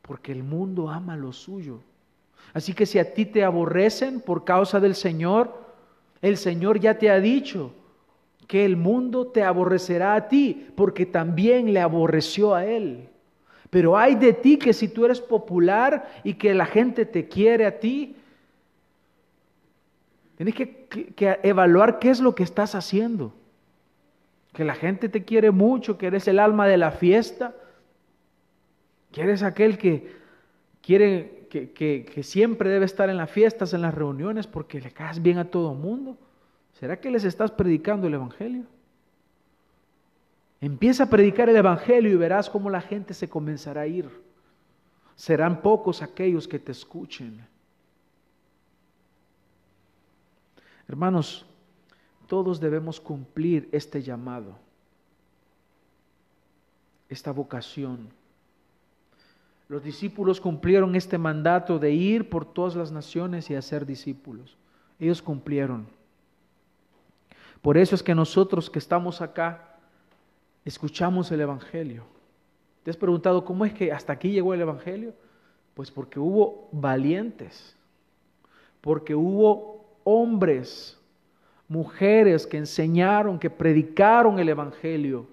porque 0.03 0.33
el 0.33 0.43
mundo 0.43 0.91
ama 0.91 1.17
lo 1.17 1.33
suyo. 1.33 1.81
Así 2.53 2.75
que 2.75 2.87
si 2.87 2.99
a 2.99 3.13
ti 3.15 3.27
te 3.27 3.45
aborrecen 3.45 4.21
por 4.21 4.45
causa 4.45 4.79
del 4.81 4.95
Señor, 4.95 5.69
el 6.21 6.37
Señor 6.37 6.81
ya 6.81 6.99
te 6.99 7.11
ha 7.11 7.21
dicho 7.21 7.73
que 8.47 8.65
el 8.65 8.77
mundo 8.77 9.27
te 9.27 9.43
aborrecerá 9.43 10.15
a 10.15 10.29
ti, 10.29 10.69
porque 10.75 11.05
también 11.07 11.73
le 11.73 11.81
aborreció 11.81 12.55
a 12.55 12.65
Él. 12.65 13.11
Pero 13.71 13.97
hay 13.97 14.15
de 14.15 14.33
ti 14.33 14.59
que 14.59 14.73
si 14.73 14.89
tú 14.89 15.05
eres 15.05 15.21
popular 15.21 16.11
y 16.25 16.35
que 16.35 16.55
la 16.55 16.67
gente 16.67 17.05
te 17.05 17.29
quiere 17.29 17.67
a 17.67 17.79
ti, 17.79 18.17
tienes 20.37 20.55
que, 20.55 20.87
que, 21.15 21.41
evaluar 21.43 21.99
qué 21.99 22.11
es 22.11 22.21
lo 22.21 22.35
que 22.35 22.43
estás 22.43 22.75
haciendo. 22.75 23.35
Que 24.53 24.65
la 24.65 24.75
gente 24.75 25.09
te 25.09 25.25
quiere 25.25 25.51
mucho, 25.51 25.99
que 25.99 26.07
eres 26.07 26.27
el 26.29 26.39
alma 26.39 26.67
de 26.67 26.79
la 26.79 26.91
fiesta, 26.91 27.55
que 29.13 29.23
eres 29.23 29.43
aquel 29.43 29.79
que 29.79 30.17
quiere 30.81 31.39
que, 31.49 32.23
siempre 32.23 32.71
debe 32.71 32.85
estar 32.85 33.11
en 33.11 33.17
las 33.17 33.31
fiestas, 33.31 33.73
en 33.73 33.83
las 33.83 33.95
reuniones, 33.95 34.47
porque 34.47 34.81
le 34.81 34.91
caes 34.91 35.23
bien 35.23 35.39
a 35.39 35.51
todo 35.51 35.73
el 35.73 35.79
mundo? 35.79 36.17
¿Será 36.75 37.01
que 37.01 37.11
les 37.11 37.25
estás 37.25 37.51
predicando 37.51 38.07
el 38.07 38.15
Evangelio? 38.15 38.65
Empieza 40.61 41.05
a 41.05 41.11
predicar 41.11 41.49
el 41.49 41.57
Evangelio 41.57 42.11
y 42.11 42.17
verás 42.17 42.51
cómo 42.51 42.69
la 42.69 42.81
gente 42.81 43.15
se 43.15 43.29
comenzará 43.29 43.83
a 43.83 43.87
ir. 43.87 44.11
Serán 45.15 45.63
pocos 45.63 46.03
aquellos 46.03 46.49
que 46.49 46.59
te 46.59 46.73
escuchen. 46.73 47.47
Hermanos, 50.89 51.47
todos 52.27 52.61
debemos 52.61 53.01
cumplir 53.01 53.69
este 53.73 54.03
llamado, 54.03 54.57
esta 57.09 57.31
vocación. 57.31 58.09
Los 59.69 59.83
discípulos 59.83 60.41
cumplieron 60.41 60.97
este 60.97 61.19
mandato 61.19 61.79
de 61.79 61.93
ir 61.93 62.31
por 62.31 62.45
todas 62.45 62.75
las 62.75 62.91
naciones 62.91 63.51
y 63.51 63.55
hacer 63.55 63.87
discípulos. 63.87 64.57
Ellos 64.99 65.21
cumplieron. 65.21 65.87
Por 67.61 67.77
eso 67.77 67.95
es 67.95 68.03
que 68.03 68.15
nosotros 68.15 68.71
que 68.71 68.79
estamos 68.79 69.21
acá 69.21 69.68
escuchamos 70.65 71.31
el 71.31 71.41
Evangelio. 71.41 72.05
¿Te 72.83 72.91
has 72.91 72.97
preguntado 72.97 73.45
cómo 73.45 73.65
es 73.65 73.73
que 73.73 73.93
hasta 73.93 74.13
aquí 74.13 74.31
llegó 74.31 74.55
el 74.55 74.61
Evangelio? 74.61 75.15
Pues 75.75 75.91
porque 75.91 76.19
hubo 76.19 76.69
valientes, 76.73 77.77
porque 78.81 79.15
hubo 79.15 79.85
hombres, 80.05 80.99
mujeres 81.69 82.47
que 82.47 82.57
enseñaron, 82.57 83.39
que 83.39 83.51
predicaron 83.51 84.39
el 84.39 84.49
Evangelio 84.49 85.27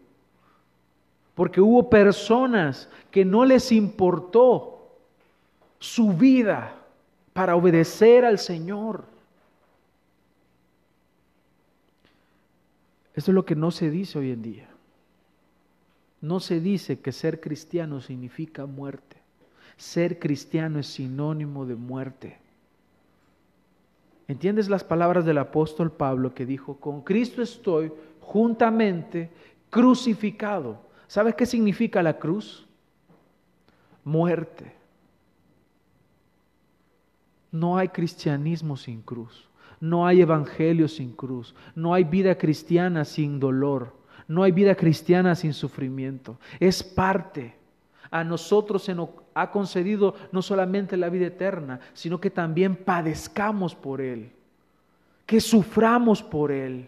porque 1.36 1.60
hubo 1.60 1.90
personas 1.90 2.90
que 3.12 3.26
no 3.26 3.46
les 3.46 3.72
importó 3.72 4.88
su 5.78 6.14
vida 6.14 6.74
para 7.34 7.58
obedecer 7.58 8.24
al 8.24 8.40
Señor. 8.40 9.04
Esto 13.14 13.32
es 13.32 13.36
lo 13.36 13.46
que 13.46 13.56
no 13.56 13.70
se 13.70 13.90
dice 13.90 14.18
hoy 14.18 14.32
en 14.32 14.42
día. 14.42 14.70
No 16.26 16.40
se 16.40 16.60
dice 16.60 17.02
que 17.02 17.12
ser 17.12 17.40
cristiano 17.40 18.02
significa 18.02 18.66
muerte. 18.66 19.18
Ser 19.78 20.18
cristiano 20.18 20.80
es 20.80 20.88
sinónimo 20.88 21.68
de 21.68 21.76
muerte. 21.76 22.40
¿Entiendes 24.28 24.68
las 24.68 24.84
palabras 24.84 25.24
del 25.24 25.38
apóstol 25.38 25.92
Pablo 25.92 26.34
que 26.34 26.48
dijo, 26.48 26.78
con 26.78 27.02
Cristo 27.02 27.44
estoy 27.44 27.92
juntamente 28.22 29.30
crucificado. 29.70 30.80
¿Sabes 31.08 31.36
qué 31.36 31.46
significa 31.46 32.02
la 32.02 32.18
cruz? 32.18 32.66
Muerte. 34.04 34.74
No 37.52 37.78
hay 37.78 37.90
cristianismo 37.90 38.78
sin 38.78 39.04
cruz. 39.04 39.48
No 39.80 40.08
hay 40.08 40.22
evangelio 40.22 40.88
sin 40.88 41.12
cruz. 41.12 41.54
No 41.76 41.94
hay 41.94 42.04
vida 42.04 42.36
cristiana 42.36 43.06
sin 43.06 43.40
dolor. 43.40 44.05
No 44.28 44.44
hay 44.44 44.52
vida 44.52 44.76
cristiana 44.76 45.36
sin 45.36 45.54
sufrimiento. 45.54 46.38
Es 46.60 46.84
parte. 46.84 47.56
A 48.10 48.24
nosotros 48.24 48.84
se 48.84 48.96
nos 48.96 49.10
ha 49.34 49.52
concedido 49.52 50.16
no 50.32 50.42
solamente 50.42 50.98
la 50.98 51.10
vida 51.10 51.28
eterna, 51.28 51.80
sino 51.94 52.20
que 52.20 52.30
también 52.30 52.76
padezcamos 52.76 53.76
por 53.76 54.02
Él. 54.02 54.32
Que 55.26 55.42
suframos 55.42 56.24
por 56.24 56.52
Él. 56.52 56.88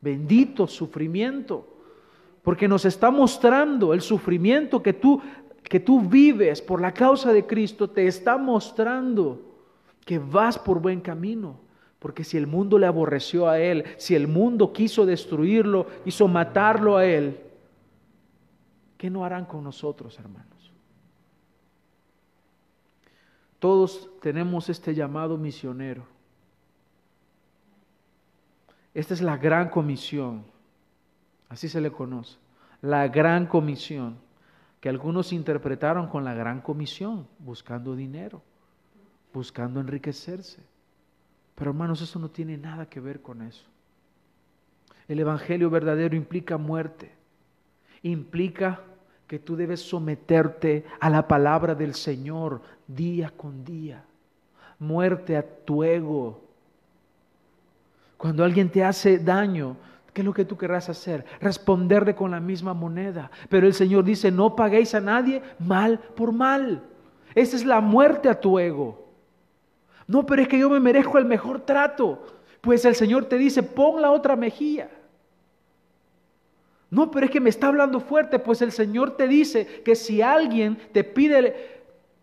Bendito 0.00 0.66
sufrimiento. 0.66 1.68
Porque 2.42 2.66
nos 2.66 2.84
está 2.84 3.10
mostrando 3.10 3.94
el 3.94 4.00
sufrimiento 4.00 4.82
que 4.82 4.92
tú, 4.92 5.22
que 5.62 5.78
tú 5.80 6.00
vives 6.00 6.60
por 6.60 6.80
la 6.80 6.92
causa 6.92 7.32
de 7.32 7.46
Cristo, 7.46 7.88
te 7.88 8.06
está 8.06 8.36
mostrando 8.36 9.40
que 10.04 10.18
vas 10.18 10.58
por 10.58 10.80
buen 10.80 11.00
camino. 11.00 11.61
Porque 12.02 12.24
si 12.24 12.36
el 12.36 12.48
mundo 12.48 12.78
le 12.80 12.86
aborreció 12.86 13.48
a 13.48 13.60
Él, 13.60 13.84
si 13.96 14.16
el 14.16 14.26
mundo 14.26 14.72
quiso 14.72 15.06
destruirlo, 15.06 15.86
hizo 16.04 16.26
matarlo 16.26 16.96
a 16.96 17.06
Él, 17.06 17.38
¿qué 18.98 19.08
no 19.08 19.24
harán 19.24 19.44
con 19.44 19.62
nosotros, 19.62 20.18
hermanos? 20.18 20.72
Todos 23.60 24.10
tenemos 24.20 24.68
este 24.68 24.96
llamado 24.96 25.38
misionero. 25.38 26.02
Esta 28.94 29.14
es 29.14 29.22
la 29.22 29.36
gran 29.36 29.68
comisión, 29.68 30.44
así 31.48 31.68
se 31.68 31.80
le 31.80 31.92
conoce, 31.92 32.36
la 32.80 33.06
gran 33.06 33.46
comisión, 33.46 34.16
que 34.80 34.88
algunos 34.88 35.32
interpretaron 35.32 36.08
con 36.08 36.24
la 36.24 36.34
gran 36.34 36.62
comisión, 36.62 37.28
buscando 37.38 37.94
dinero, 37.94 38.42
buscando 39.32 39.78
enriquecerse. 39.78 40.71
Pero 41.62 41.70
hermanos, 41.70 42.02
eso 42.02 42.18
no 42.18 42.28
tiene 42.28 42.58
nada 42.58 42.86
que 42.86 42.98
ver 42.98 43.22
con 43.22 43.40
eso. 43.40 43.64
El 45.06 45.20
Evangelio 45.20 45.70
verdadero 45.70 46.16
implica 46.16 46.58
muerte, 46.58 47.12
implica 48.02 48.80
que 49.28 49.38
tú 49.38 49.54
debes 49.54 49.80
someterte 49.80 50.84
a 50.98 51.08
la 51.08 51.28
palabra 51.28 51.76
del 51.76 51.94
Señor 51.94 52.62
día 52.88 53.30
con 53.36 53.64
día, 53.64 54.02
muerte 54.80 55.36
a 55.36 55.46
tu 55.64 55.84
ego, 55.84 56.42
cuando 58.16 58.42
alguien 58.42 58.68
te 58.68 58.82
hace 58.82 59.20
daño, 59.20 59.76
¿qué 60.12 60.22
es 60.22 60.24
lo 60.24 60.34
que 60.34 60.44
tú 60.44 60.56
querrás 60.56 60.88
hacer? 60.88 61.24
Responderle 61.40 62.16
con 62.16 62.32
la 62.32 62.40
misma 62.40 62.74
moneda. 62.74 63.30
Pero 63.48 63.68
el 63.68 63.74
Señor 63.74 64.02
dice, 64.02 64.32
no 64.32 64.56
paguéis 64.56 64.96
a 64.96 65.00
nadie 65.00 65.40
mal 65.60 66.00
por 66.16 66.32
mal. 66.32 66.82
Esa 67.36 67.54
es 67.54 67.64
la 67.64 67.80
muerte 67.80 68.28
a 68.28 68.40
tu 68.40 68.58
ego. 68.58 69.01
No, 70.06 70.26
pero 70.26 70.42
es 70.42 70.48
que 70.48 70.58
yo 70.58 70.68
me 70.68 70.80
merezco 70.80 71.18
el 71.18 71.24
mejor 71.24 71.60
trato. 71.60 72.26
Pues 72.60 72.84
el 72.84 72.94
Señor 72.94 73.26
te 73.26 73.38
dice, 73.38 73.62
pon 73.62 74.00
la 74.00 74.10
otra 74.10 74.36
mejilla. 74.36 74.88
No, 76.90 77.10
pero 77.10 77.24
es 77.26 77.32
que 77.32 77.40
me 77.40 77.48
está 77.48 77.68
hablando 77.68 78.00
fuerte, 78.00 78.38
pues 78.38 78.60
el 78.60 78.70
Señor 78.70 79.16
te 79.16 79.26
dice 79.26 79.82
que 79.82 79.96
si 79.96 80.20
alguien 80.20 80.76
te 80.92 81.02
pide 81.04 81.80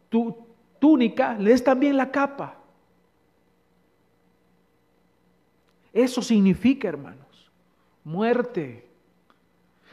tu 0.10 0.46
túnica, 0.78 1.34
le 1.34 1.50
des 1.50 1.64
también 1.64 1.98
la 1.98 2.12
capa. 2.12 2.56
Eso 5.92 6.22
significa, 6.22 6.88
hermanos, 6.88 7.52
muerte. 8.04 8.88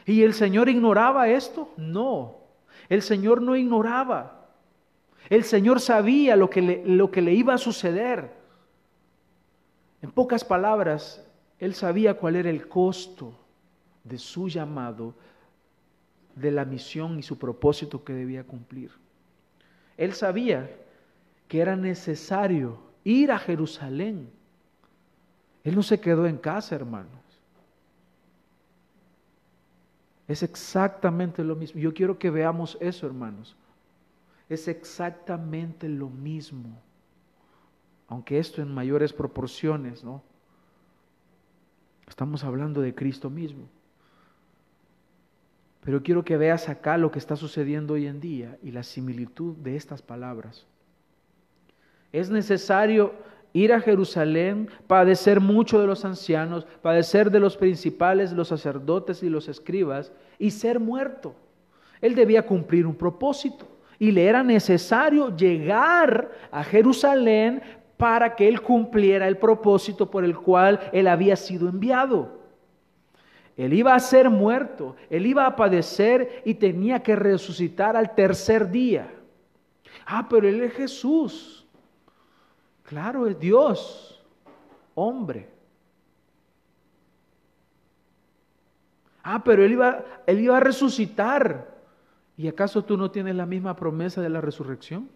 ¿Y 0.05 0.21
el 0.21 0.33
Señor 0.33 0.69
ignoraba 0.69 1.27
esto? 1.27 1.73
No, 1.75 2.37
el 2.87 3.01
Señor 3.01 3.41
no 3.41 3.55
ignoraba. 3.55 4.36
El 5.29 5.43
Señor 5.43 5.79
sabía 5.79 6.35
lo 6.35 6.49
que 6.49 6.61
le, 6.61 6.85
lo 6.85 7.11
que 7.11 7.21
le 7.21 7.33
iba 7.33 7.53
a 7.53 7.57
suceder. 7.57 8.31
En 10.01 10.11
pocas 10.11 10.43
palabras, 10.43 11.25
Él 11.59 11.73
sabía 11.73 12.13
cuál 12.13 12.35
era 12.35 12.49
el 12.49 12.67
costo 12.67 13.33
de 14.03 14.17
su 14.17 14.47
llamado, 14.47 15.13
de 16.35 16.51
la 16.51 16.65
misión 16.65 17.19
y 17.19 17.23
su 17.23 17.37
propósito 17.37 18.03
que 18.03 18.13
debía 18.13 18.43
cumplir. 18.43 18.91
Él 19.97 20.13
sabía 20.13 20.69
que 21.47 21.59
era 21.59 21.75
necesario 21.75 22.77
ir 23.03 23.31
a 23.31 23.39
Jerusalén 23.39 24.29
él 25.67 25.75
no 25.75 25.83
se 25.83 25.99
quedó 25.99 26.25
en 26.25 26.37
casa, 26.37 26.75
hermanos. 26.75 27.11
Es 30.25 30.41
exactamente 30.41 31.43
lo 31.43 31.57
mismo. 31.57 31.81
Yo 31.81 31.93
quiero 31.93 32.17
que 32.17 32.29
veamos 32.29 32.77
eso, 32.79 33.05
hermanos. 33.05 33.53
Es 34.49 34.67
exactamente 34.67 35.89
lo 35.89 36.09
mismo. 36.09 36.81
Aunque 38.07 38.39
esto 38.39 38.61
en 38.61 38.73
mayores 38.73 39.11
proporciones, 39.11 40.03
¿no? 40.03 40.23
Estamos 42.07 42.43
hablando 42.43 42.81
de 42.81 42.95
Cristo 42.95 43.29
mismo. 43.29 43.67
Pero 45.83 46.01
quiero 46.01 46.23
que 46.23 46.37
veas 46.37 46.69
acá 46.69 46.97
lo 46.97 47.11
que 47.11 47.19
está 47.19 47.35
sucediendo 47.35 47.95
hoy 47.95 48.07
en 48.07 48.19
día 48.19 48.57
y 48.63 48.71
la 48.71 48.83
similitud 48.83 49.55
de 49.57 49.75
estas 49.75 50.01
palabras. 50.01 50.65
Es 52.13 52.29
necesario 52.29 53.13
ir 53.51 53.73
a 53.73 53.81
Jerusalén, 53.81 54.69
padecer 54.87 55.41
mucho 55.41 55.79
de 55.79 55.87
los 55.87 56.05
ancianos, 56.05 56.65
padecer 56.81 57.31
de 57.31 57.39
los 57.39 57.57
principales, 57.57 58.31
los 58.31 58.47
sacerdotes 58.49 59.23
y 59.23 59.29
los 59.29 59.49
escribas, 59.49 60.11
y 60.39 60.51
ser 60.51 60.79
muerto. 60.79 61.35
Él 61.99 62.15
debía 62.15 62.45
cumplir 62.45 62.85
un 62.85 62.95
propósito 62.95 63.67
y 63.99 64.11
le 64.11 64.25
era 64.27 64.43
necesario 64.43 65.35
llegar 65.35 66.31
a 66.51 66.63
Jerusalén 66.63 67.61
para 67.97 68.35
que 68.35 68.47
él 68.47 68.61
cumpliera 68.61 69.27
el 69.27 69.37
propósito 69.37 70.09
por 70.09 70.23
el 70.23 70.37
cual 70.37 70.79
él 70.93 71.07
había 71.07 71.35
sido 71.35 71.67
enviado. 71.67 72.37
Él 73.55 73.73
iba 73.73 73.95
a 73.95 73.99
ser 73.99 74.29
muerto, 74.29 74.95
él 75.09 75.25
iba 75.25 75.47
a 75.47 75.55
padecer 75.55 76.43
y 76.45 76.53
tenía 76.53 77.01
que 77.01 77.15
resucitar 77.15 77.97
al 77.97 78.13
tercer 78.13 78.69
día. 78.69 79.11
Ah, 80.05 80.27
pero 80.29 80.47
él 80.47 80.61
es 80.61 80.73
Jesús. 80.73 81.65
Claro, 82.83 83.25
es 83.25 83.37
Dios, 83.39 84.23
hombre. 84.93 85.49
Ah, 89.23 89.43
pero 89.43 89.65
él 89.65 89.71
iba, 89.73 90.05
él 90.27 90.39
iba 90.39 90.57
a 90.57 90.61
resucitar. 90.61 91.76
¿Y 92.37 92.47
acaso 92.47 92.85
tú 92.85 92.97
no 92.97 93.09
tienes 93.09 93.35
la 93.35 93.47
misma 93.47 93.75
promesa 93.75 94.21
de 94.21 94.29
la 94.29 94.39
resurrección? 94.39 95.09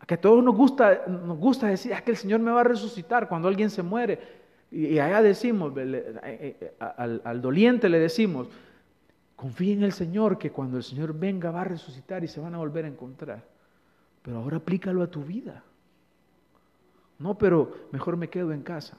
A 0.00 0.06
que 0.06 0.14
a 0.14 0.20
todos 0.20 0.42
nos 0.42 0.56
gusta, 0.56 1.04
nos 1.06 1.36
gusta 1.36 1.66
decir, 1.66 1.92
ah, 1.92 2.00
que 2.00 2.12
el 2.12 2.16
Señor 2.16 2.40
me 2.40 2.50
va 2.50 2.62
a 2.62 2.64
resucitar 2.64 3.28
cuando 3.28 3.46
alguien 3.46 3.68
se 3.68 3.82
muere. 3.82 4.38
Y, 4.70 4.98
allá 4.98 5.20
decimos, 5.20 5.72
eh, 5.76 6.16
eh, 6.22 6.74
al, 6.78 7.20
al 7.24 7.42
doliente 7.42 7.90
le 7.90 7.98
decimos, 7.98 8.48
confía 9.36 9.74
en 9.74 9.82
el 9.82 9.92
Señor 9.92 10.38
que 10.38 10.50
cuando 10.50 10.78
el 10.78 10.82
Señor 10.82 11.12
venga 11.12 11.50
va 11.50 11.60
a 11.60 11.64
resucitar 11.64 12.24
y 12.24 12.28
se 12.28 12.40
van 12.40 12.54
a 12.54 12.58
volver 12.58 12.86
a 12.86 12.88
encontrar. 12.88 13.44
Pero 14.22 14.38
ahora 14.38 14.56
aplícalo 14.56 15.02
a 15.02 15.10
tu 15.10 15.22
vida. 15.22 15.62
No, 17.18 17.36
pero 17.36 17.88
mejor 17.92 18.16
me 18.16 18.28
quedo 18.28 18.52
en 18.52 18.62
casa. 18.62 18.96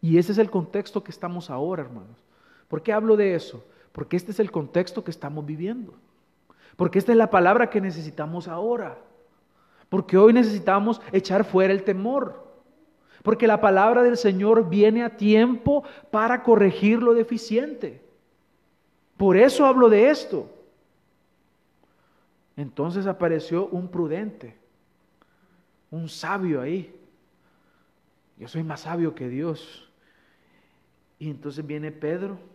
Y 0.00 0.18
ese 0.18 0.32
es 0.32 0.38
el 0.38 0.50
contexto 0.50 1.04
que 1.04 1.12
estamos 1.12 1.50
ahora, 1.50 1.82
hermanos. 1.82 2.16
¿Por 2.72 2.82
qué 2.82 2.94
hablo 2.94 3.18
de 3.18 3.34
eso? 3.34 3.62
Porque 3.92 4.16
este 4.16 4.30
es 4.30 4.40
el 4.40 4.50
contexto 4.50 5.04
que 5.04 5.10
estamos 5.10 5.44
viviendo. 5.44 5.92
Porque 6.74 6.98
esta 6.98 7.12
es 7.12 7.18
la 7.18 7.28
palabra 7.28 7.68
que 7.68 7.82
necesitamos 7.82 8.48
ahora. 8.48 8.96
Porque 9.90 10.16
hoy 10.16 10.32
necesitamos 10.32 10.98
echar 11.12 11.44
fuera 11.44 11.74
el 11.74 11.84
temor. 11.84 12.50
Porque 13.22 13.46
la 13.46 13.60
palabra 13.60 14.02
del 14.02 14.16
Señor 14.16 14.70
viene 14.70 15.04
a 15.04 15.18
tiempo 15.18 15.84
para 16.10 16.42
corregir 16.42 17.02
lo 17.02 17.12
deficiente. 17.12 18.02
Por 19.18 19.36
eso 19.36 19.66
hablo 19.66 19.90
de 19.90 20.08
esto. 20.08 20.48
Entonces 22.56 23.06
apareció 23.06 23.66
un 23.66 23.88
prudente, 23.88 24.56
un 25.90 26.08
sabio 26.08 26.62
ahí. 26.62 26.98
Yo 28.38 28.48
soy 28.48 28.62
más 28.62 28.80
sabio 28.80 29.14
que 29.14 29.28
Dios. 29.28 29.92
Y 31.18 31.28
entonces 31.28 31.66
viene 31.66 31.92
Pedro 31.92 32.50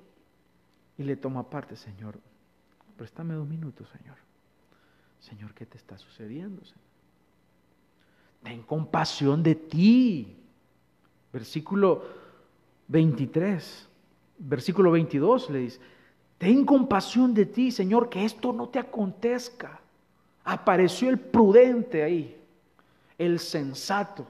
y 0.97 1.03
le 1.03 1.15
toma 1.15 1.49
parte, 1.49 1.75
Señor, 1.75 2.19
préstame 2.95 3.33
dos 3.33 3.47
minutos, 3.47 3.87
Señor. 3.97 4.17
Señor, 5.19 5.53
¿qué 5.53 5.65
te 5.65 5.77
está 5.77 5.97
sucediendo? 5.97 6.61
Ten 8.43 8.61
compasión 8.63 9.43
de 9.43 9.55
ti. 9.55 10.35
Versículo 11.33 12.03
23, 12.87 13.87
versículo 14.39 14.91
22 14.91 15.49
le 15.49 15.59
dice, 15.59 15.79
ten 16.37 16.65
compasión 16.65 17.33
de 17.33 17.45
ti, 17.45 17.69
Señor, 17.69 18.09
que 18.09 18.23
esto 18.23 18.53
no 18.53 18.69
te 18.69 18.79
acontezca 18.79 19.81
apareció 20.47 21.09
el 21.09 21.19
prudente 21.19 22.03
ahí, 22.03 22.35
el 23.17 23.39
sensato. 23.39 24.25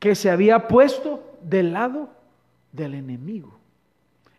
que 0.00 0.14
se 0.14 0.28
había 0.28 0.68
puesto 0.68 1.38
del 1.40 1.72
lado 1.72 2.10
del 2.74 2.94
enemigo. 2.94 3.56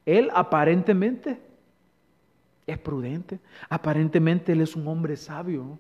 Él 0.06 0.30
aparentemente 0.34 1.42
es 2.68 2.78
prudente, 2.78 3.40
aparentemente 3.70 4.52
él 4.52 4.62
es 4.62 4.76
un 4.76 4.88
hombre 4.88 5.16
sabio. 5.16 5.80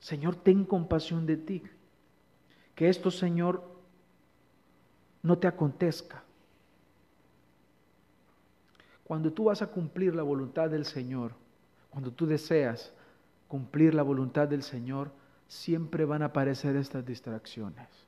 Señor, 0.00 0.36
ten 0.36 0.64
compasión 0.64 1.26
de 1.26 1.36
ti. 1.36 1.62
Que 2.74 2.88
esto, 2.88 3.10
Señor, 3.10 3.62
no 5.22 5.38
te 5.38 5.46
acontezca. 5.46 6.22
Cuando 9.04 9.32
tú 9.32 9.44
vas 9.44 9.62
a 9.62 9.68
cumplir 9.68 10.14
la 10.14 10.22
voluntad 10.22 10.70
del 10.70 10.84
Señor, 10.84 11.32
cuando 11.90 12.10
tú 12.10 12.26
deseas 12.26 12.92
cumplir 13.48 13.94
la 13.94 14.02
voluntad 14.02 14.48
del 14.48 14.62
Señor, 14.62 15.10
siempre 15.46 16.04
van 16.04 16.22
a 16.22 16.26
aparecer 16.26 16.74
estas 16.76 17.06
distracciones. 17.06 18.05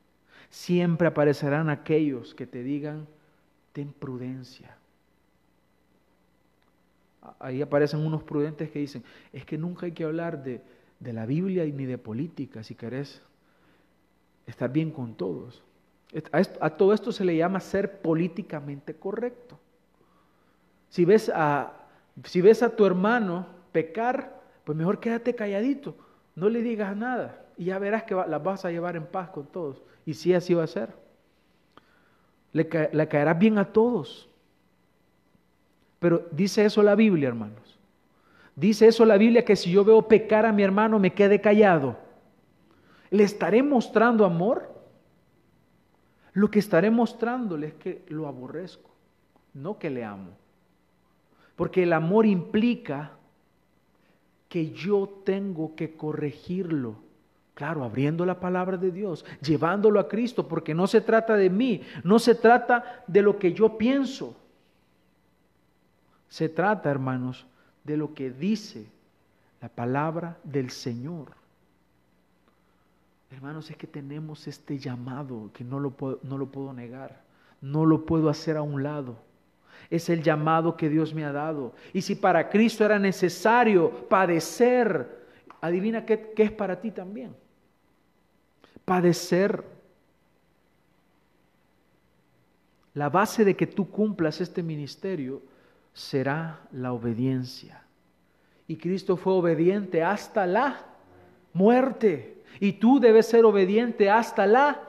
Siempre 0.50 1.08
aparecerán 1.08 1.68
aquellos 1.68 2.34
que 2.34 2.46
te 2.46 2.62
digan, 2.62 3.06
ten 3.72 3.92
prudencia. 3.92 4.76
Ahí 7.38 7.60
aparecen 7.60 8.00
unos 8.00 8.22
prudentes 8.22 8.70
que 8.70 8.78
dicen, 8.78 9.04
es 9.32 9.44
que 9.44 9.58
nunca 9.58 9.86
hay 9.86 9.92
que 9.92 10.04
hablar 10.04 10.42
de, 10.42 10.62
de 11.00 11.12
la 11.12 11.26
Biblia 11.26 11.64
ni 11.64 11.84
de 11.84 11.98
política, 11.98 12.62
si 12.62 12.74
querés 12.74 13.22
estar 14.46 14.72
bien 14.72 14.90
con 14.90 15.14
todos. 15.14 15.62
A, 16.32 16.70
todo 16.70 16.94
esto 16.94 17.12
se 17.12 17.24
le 17.24 17.36
llama 17.36 17.60
ser 17.60 18.00
políticamente 18.00 18.94
correcto. 18.94 19.58
Si 20.88 21.04
ves, 21.04 21.30
a, 21.34 21.74
si 22.24 22.40
ves 22.40 22.62
a 22.62 22.74
tu 22.74 22.86
hermano 22.86 23.46
pecar, 23.72 24.40
pues 24.64 24.76
mejor 24.76 25.00
quédate 25.00 25.34
calladito, 25.34 25.94
no 26.34 26.48
le 26.48 26.62
digas 26.62 26.96
nada 26.96 27.44
y 27.58 27.66
ya 27.66 27.78
verás 27.78 28.04
que 28.04 28.14
las 28.14 28.42
vas 28.42 28.64
a 28.64 28.70
llevar 28.70 28.96
en 28.96 29.04
paz 29.04 29.28
con 29.30 29.46
todos. 29.46 29.82
Y 30.08 30.14
si 30.14 30.32
así 30.32 30.54
va 30.54 30.64
a 30.64 30.66
ser. 30.66 30.94
Le, 32.54 32.66
le 32.94 33.08
caerás 33.08 33.38
bien 33.38 33.58
a 33.58 33.74
todos. 33.74 34.26
Pero 35.98 36.26
dice 36.30 36.64
eso 36.64 36.82
la 36.82 36.94
Biblia, 36.94 37.28
hermanos. 37.28 37.78
Dice 38.56 38.88
eso 38.88 39.04
la 39.04 39.18
Biblia 39.18 39.44
que 39.44 39.54
si 39.54 39.70
yo 39.70 39.84
veo 39.84 40.08
pecar 40.08 40.46
a 40.46 40.52
mi 40.52 40.62
hermano 40.62 40.98
me 40.98 41.12
quede 41.12 41.42
callado. 41.42 41.98
¿Le 43.10 43.22
estaré 43.22 43.62
mostrando 43.62 44.24
amor? 44.24 44.74
Lo 46.32 46.50
que 46.50 46.60
estaré 46.60 46.90
mostrándole 46.90 47.66
es 47.66 47.74
que 47.74 48.06
lo 48.08 48.28
aborrezco, 48.28 48.88
no 49.52 49.78
que 49.78 49.90
le 49.90 50.04
amo. 50.04 50.30
Porque 51.54 51.82
el 51.82 51.92
amor 51.92 52.24
implica 52.24 53.12
que 54.48 54.70
yo 54.70 55.20
tengo 55.26 55.76
que 55.76 55.98
corregirlo. 55.98 56.96
Claro, 57.58 57.82
abriendo 57.82 58.24
la 58.24 58.38
palabra 58.38 58.76
de 58.76 58.92
Dios, 58.92 59.24
llevándolo 59.42 59.98
a 59.98 60.06
Cristo, 60.06 60.46
porque 60.46 60.74
no 60.74 60.86
se 60.86 61.00
trata 61.00 61.34
de 61.34 61.50
mí, 61.50 61.82
no 62.04 62.20
se 62.20 62.36
trata 62.36 63.02
de 63.08 63.20
lo 63.20 63.36
que 63.36 63.52
yo 63.52 63.76
pienso. 63.76 64.36
Se 66.28 66.48
trata, 66.48 66.88
hermanos, 66.88 67.48
de 67.82 67.96
lo 67.96 68.14
que 68.14 68.30
dice 68.30 68.86
la 69.60 69.68
palabra 69.68 70.38
del 70.44 70.70
Señor. 70.70 71.32
Hermanos, 73.32 73.68
es 73.72 73.76
que 73.76 73.88
tenemos 73.88 74.46
este 74.46 74.78
llamado 74.78 75.50
que 75.52 75.64
no 75.64 75.80
lo, 75.80 75.90
puedo, 75.90 76.20
no 76.22 76.38
lo 76.38 76.46
puedo 76.46 76.72
negar, 76.72 77.22
no 77.60 77.84
lo 77.86 78.06
puedo 78.06 78.28
hacer 78.28 78.56
a 78.56 78.62
un 78.62 78.84
lado. 78.84 79.16
Es 79.90 80.08
el 80.10 80.22
llamado 80.22 80.76
que 80.76 80.88
Dios 80.88 81.12
me 81.12 81.24
ha 81.24 81.32
dado. 81.32 81.74
Y 81.92 82.02
si 82.02 82.14
para 82.14 82.50
Cristo 82.50 82.84
era 82.84 83.00
necesario 83.00 84.06
padecer, 84.06 85.26
adivina 85.60 86.06
qué, 86.06 86.32
qué 86.36 86.44
es 86.44 86.52
para 86.52 86.80
ti 86.80 86.92
también. 86.92 87.34
Padecer. 88.88 89.62
La 92.94 93.10
base 93.10 93.44
de 93.44 93.54
que 93.54 93.66
tú 93.66 93.90
cumplas 93.90 94.40
este 94.40 94.62
ministerio 94.62 95.42
será 95.92 96.60
la 96.72 96.92
obediencia. 96.92 97.82
Y 98.66 98.76
Cristo 98.76 99.16
fue 99.16 99.34
obediente 99.34 100.02
hasta 100.02 100.46
la 100.46 100.86
muerte. 101.52 102.42
Y 102.60 102.72
tú 102.72 102.98
debes 102.98 103.26
ser 103.26 103.44
obediente 103.44 104.10
hasta 104.10 104.46
la... 104.46 104.80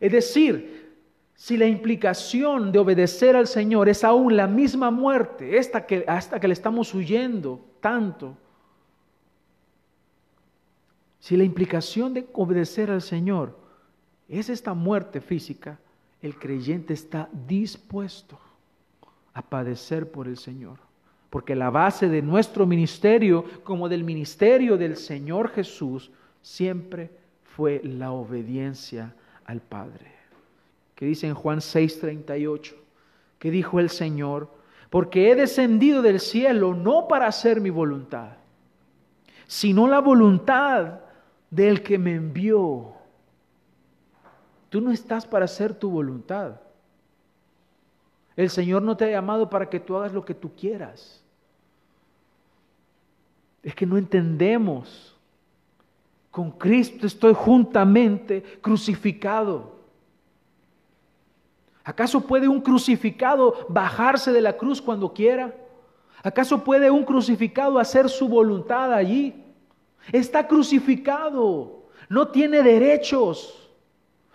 Es 0.00 0.12
decir, 0.12 0.96
si 1.34 1.56
la 1.56 1.66
implicación 1.66 2.72
de 2.72 2.80
obedecer 2.80 3.36
al 3.36 3.46
Señor 3.46 3.88
es 3.88 4.02
aún 4.02 4.36
la 4.36 4.48
misma 4.48 4.90
muerte, 4.90 5.58
esta 5.58 5.86
que, 5.86 6.04
hasta 6.08 6.40
que 6.40 6.48
le 6.48 6.54
estamos 6.54 6.92
huyendo 6.92 7.64
tanto, 7.80 8.36
si 11.20 11.36
la 11.36 11.44
implicación 11.44 12.14
de 12.14 12.26
obedecer 12.32 12.90
al 12.90 13.02
Señor 13.02 13.58
es 14.28 14.48
esta 14.48 14.74
muerte 14.74 15.20
física, 15.20 15.78
el 16.22 16.38
creyente 16.38 16.94
está 16.94 17.28
dispuesto 17.46 18.38
a 19.34 19.42
padecer 19.42 20.10
por 20.10 20.26
el 20.26 20.36
Señor. 20.36 20.78
Porque 21.30 21.54
la 21.54 21.70
base 21.70 22.08
de 22.08 22.22
nuestro 22.22 22.66
ministerio, 22.66 23.44
como 23.62 23.88
del 23.88 24.04
ministerio 24.04 24.76
del 24.76 24.96
Señor 24.96 25.50
Jesús, 25.50 26.10
siempre 26.40 27.10
fue 27.44 27.80
la 27.84 28.12
obediencia 28.12 29.14
al 29.44 29.60
Padre. 29.60 30.12
Que 30.94 31.06
dice 31.06 31.26
en 31.26 31.34
Juan 31.34 31.60
6:38, 31.60 32.74
que 33.38 33.50
dijo 33.50 33.78
el 33.78 33.90
Señor, 33.90 34.50
porque 34.90 35.30
he 35.30 35.34
descendido 35.34 36.02
del 36.02 36.18
cielo 36.18 36.74
no 36.74 37.06
para 37.08 37.26
hacer 37.26 37.60
mi 37.60 37.70
voluntad, 37.70 38.30
sino 39.46 39.86
la 39.86 40.00
voluntad 40.00 41.00
del 41.50 41.82
que 41.82 41.98
me 41.98 42.14
envió. 42.14 42.92
Tú 44.68 44.80
no 44.80 44.90
estás 44.90 45.26
para 45.26 45.46
hacer 45.46 45.74
tu 45.74 45.90
voluntad. 45.90 46.60
El 48.36 48.50
Señor 48.50 48.82
no 48.82 48.96
te 48.96 49.06
ha 49.06 49.10
llamado 49.10 49.48
para 49.48 49.68
que 49.68 49.80
tú 49.80 49.96
hagas 49.96 50.12
lo 50.12 50.24
que 50.24 50.34
tú 50.34 50.54
quieras. 50.54 51.22
Es 53.62 53.74
que 53.74 53.86
no 53.86 53.96
entendemos. 53.96 55.16
Con 56.30 56.52
Cristo 56.52 57.06
estoy 57.06 57.34
juntamente 57.34 58.42
crucificado. 58.60 59.78
¿Acaso 61.82 62.20
puede 62.20 62.46
un 62.46 62.60
crucificado 62.60 63.66
bajarse 63.68 64.30
de 64.30 64.42
la 64.42 64.56
cruz 64.56 64.80
cuando 64.80 65.12
quiera? 65.12 65.54
¿Acaso 66.22 66.62
puede 66.62 66.90
un 66.90 67.04
crucificado 67.04 67.78
hacer 67.78 68.10
su 68.10 68.28
voluntad 68.28 68.92
allí? 68.92 69.42
Está 70.12 70.46
crucificado, 70.46 71.82
no 72.08 72.28
tiene 72.28 72.62
derechos, 72.62 73.70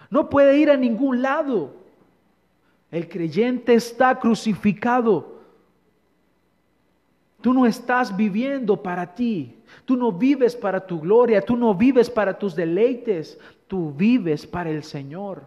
no 0.10 0.30
puede 0.30 0.58
ir 0.58 0.70
a 0.70 0.78
ningún 0.78 1.22
lado. 1.22 1.74
El 2.92 3.10
creyente 3.10 3.74
está 3.74 4.20
crucificado. 4.20 5.40
Tú 7.42 7.54
no 7.54 7.66
estás 7.66 8.16
viviendo 8.16 8.84
para 8.84 9.16
ti. 9.16 9.58
Tú 9.86 9.98
no 9.98 10.12
vives 10.12 10.56
para 10.56 10.86
tu 10.86 11.00
gloria. 11.00 11.42
Tú 11.42 11.58
no 11.58 11.74
vives 11.74 12.10
para 12.10 12.38
tus 12.38 12.56
deleites. 12.56 13.40
Tú 13.68 13.92
vives 13.92 14.46
para 14.46 14.70
el 14.70 14.84
Señor. 14.84 15.44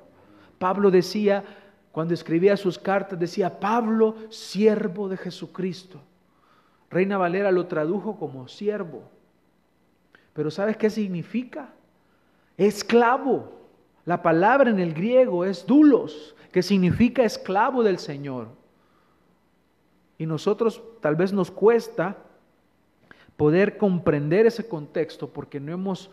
Pablo 0.58 0.90
decía, 0.90 1.44
cuando 1.92 2.12
escribía 2.12 2.56
sus 2.56 2.78
cartas, 2.78 3.18
decía, 3.18 3.60
Pablo, 3.60 4.16
siervo 4.28 5.08
de 5.08 5.16
Jesucristo. 5.16 6.00
Reina 6.90 7.16
Valera 7.16 7.52
lo 7.52 7.66
tradujo 7.66 8.18
como 8.18 8.48
siervo. 8.48 9.04
Pero 10.36 10.50
¿sabes 10.50 10.76
qué 10.76 10.90
significa? 10.90 11.70
Esclavo. 12.58 13.54
La 14.04 14.22
palabra 14.22 14.70
en 14.70 14.78
el 14.78 14.92
griego 14.92 15.44
es 15.44 15.66
dulos, 15.66 16.36
que 16.52 16.62
significa 16.62 17.24
esclavo 17.24 17.82
del 17.82 17.98
Señor. 17.98 18.48
Y 20.18 20.26
nosotros 20.26 20.82
tal 21.00 21.16
vez 21.16 21.32
nos 21.32 21.50
cuesta 21.50 22.18
poder 23.36 23.78
comprender 23.78 24.46
ese 24.46 24.68
contexto 24.68 25.28
porque 25.28 25.58
no 25.58 25.72
hemos, 25.72 26.10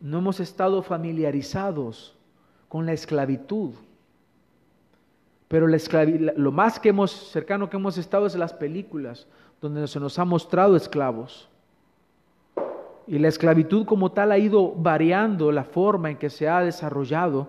no 0.00 0.18
hemos 0.18 0.38
estado 0.38 0.82
familiarizados 0.82 2.14
con 2.68 2.84
la 2.84 2.92
esclavitud. 2.92 3.72
Pero 5.48 5.66
la 5.66 5.78
lo 6.36 6.52
más 6.52 6.78
que 6.78 6.90
hemos, 6.90 7.10
cercano 7.10 7.68
que 7.68 7.76
hemos 7.76 7.98
estado 7.98 8.26
es 8.26 8.34
las 8.34 8.52
películas, 8.52 9.26
donde 9.60 9.86
se 9.88 10.00
nos 10.00 10.18
ha 10.18 10.24
mostrado 10.24 10.76
esclavos. 10.76 11.48
Y 13.06 13.18
la 13.18 13.28
esclavitud 13.28 13.84
como 13.84 14.12
tal 14.12 14.32
ha 14.32 14.38
ido 14.38 14.72
variando 14.72 15.50
la 15.52 15.64
forma 15.64 16.10
en 16.10 16.16
que 16.16 16.30
se 16.30 16.48
ha 16.48 16.60
desarrollado 16.60 17.48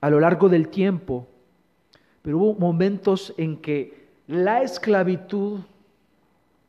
a 0.00 0.10
lo 0.10 0.20
largo 0.20 0.48
del 0.48 0.68
tiempo, 0.68 1.26
pero 2.22 2.38
hubo 2.38 2.54
momentos 2.54 3.32
en 3.36 3.56
que 3.56 4.08
la 4.26 4.62
esclavitud 4.62 5.60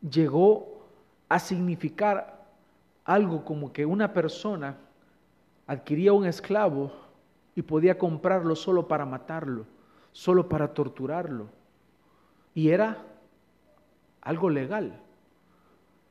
llegó 0.10 0.86
a 1.28 1.40
significar 1.40 2.46
algo 3.04 3.44
como 3.44 3.72
que 3.72 3.86
una 3.86 4.14
persona 4.14 4.78
adquiría 5.68 6.14
un 6.14 6.26
esclavo 6.26 6.92
y 7.56 7.62
podía 7.62 7.98
comprarlo 7.98 8.56
solo 8.56 8.88
para 8.88 9.06
matarlo, 9.06 9.66
solo 10.12 10.50
para 10.50 10.74
torturarlo. 10.74 11.48
Y 12.54 12.70
era 12.70 12.98
algo 14.22 14.50
legal. 14.50 15.00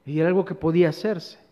Y 0.07 0.21
era 0.21 0.29
algo 0.29 0.45
que 0.45 0.55
podía 0.55 0.89
hacerse. 0.89 1.44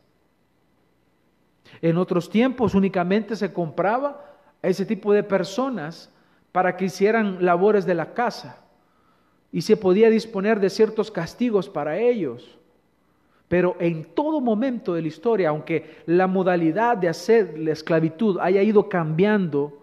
En 1.80 1.96
otros 1.96 2.28
tiempos 2.28 2.74
únicamente 2.74 3.37
se 3.37 3.52
compraba 3.52 4.24
a 4.62 4.68
ese 4.68 4.85
tipo 4.85 5.12
de 5.12 5.22
personas 5.22 6.12
para 6.52 6.76
que 6.76 6.85
hicieran 6.85 7.44
labores 7.44 7.87
de 7.87 7.94
la 7.94 8.12
casa 8.14 8.58
y 9.50 9.62
se 9.62 9.76
podía 9.76 10.11
disponer 10.11 10.61
de 10.61 10.70
ciertos 10.70 11.11
castigos 11.11 11.68
para 11.68 11.98
ellos. 11.98 12.58
Pero 13.48 13.76
en 13.80 14.04
todo 14.04 14.40
momento 14.40 14.94
de 14.94 15.02
la 15.02 15.08
historia, 15.08 15.50
aunque 15.50 15.98
la 16.06 16.26
modalidad 16.26 16.96
de 16.96 17.08
hacer 17.08 17.58
la 17.58 17.72
esclavitud 17.72 18.38
haya 18.40 18.62
ido 18.62 18.88
cambiando 18.88 19.78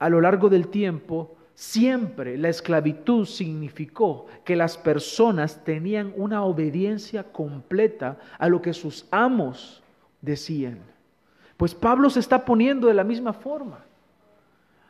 a 0.00 0.08
lo 0.08 0.20
largo 0.20 0.48
del 0.48 0.68
tiempo, 0.68 1.36
siempre 1.54 2.36
la 2.36 2.48
esclavitud 2.48 3.26
significó 3.26 4.26
que 4.44 4.56
las 4.56 4.76
personas 4.76 5.62
tenían 5.62 6.12
una 6.16 6.42
obediencia 6.42 7.22
completa 7.22 8.18
a 8.38 8.48
lo 8.48 8.60
que 8.60 8.72
sus 8.72 9.06
amos 9.12 9.82
decían. 10.20 10.80
Pues 11.60 11.74
Pablo 11.74 12.08
se 12.08 12.20
está 12.20 12.42
poniendo 12.42 12.86
de 12.86 12.94
la 12.94 13.04
misma 13.04 13.34
forma. 13.34 13.84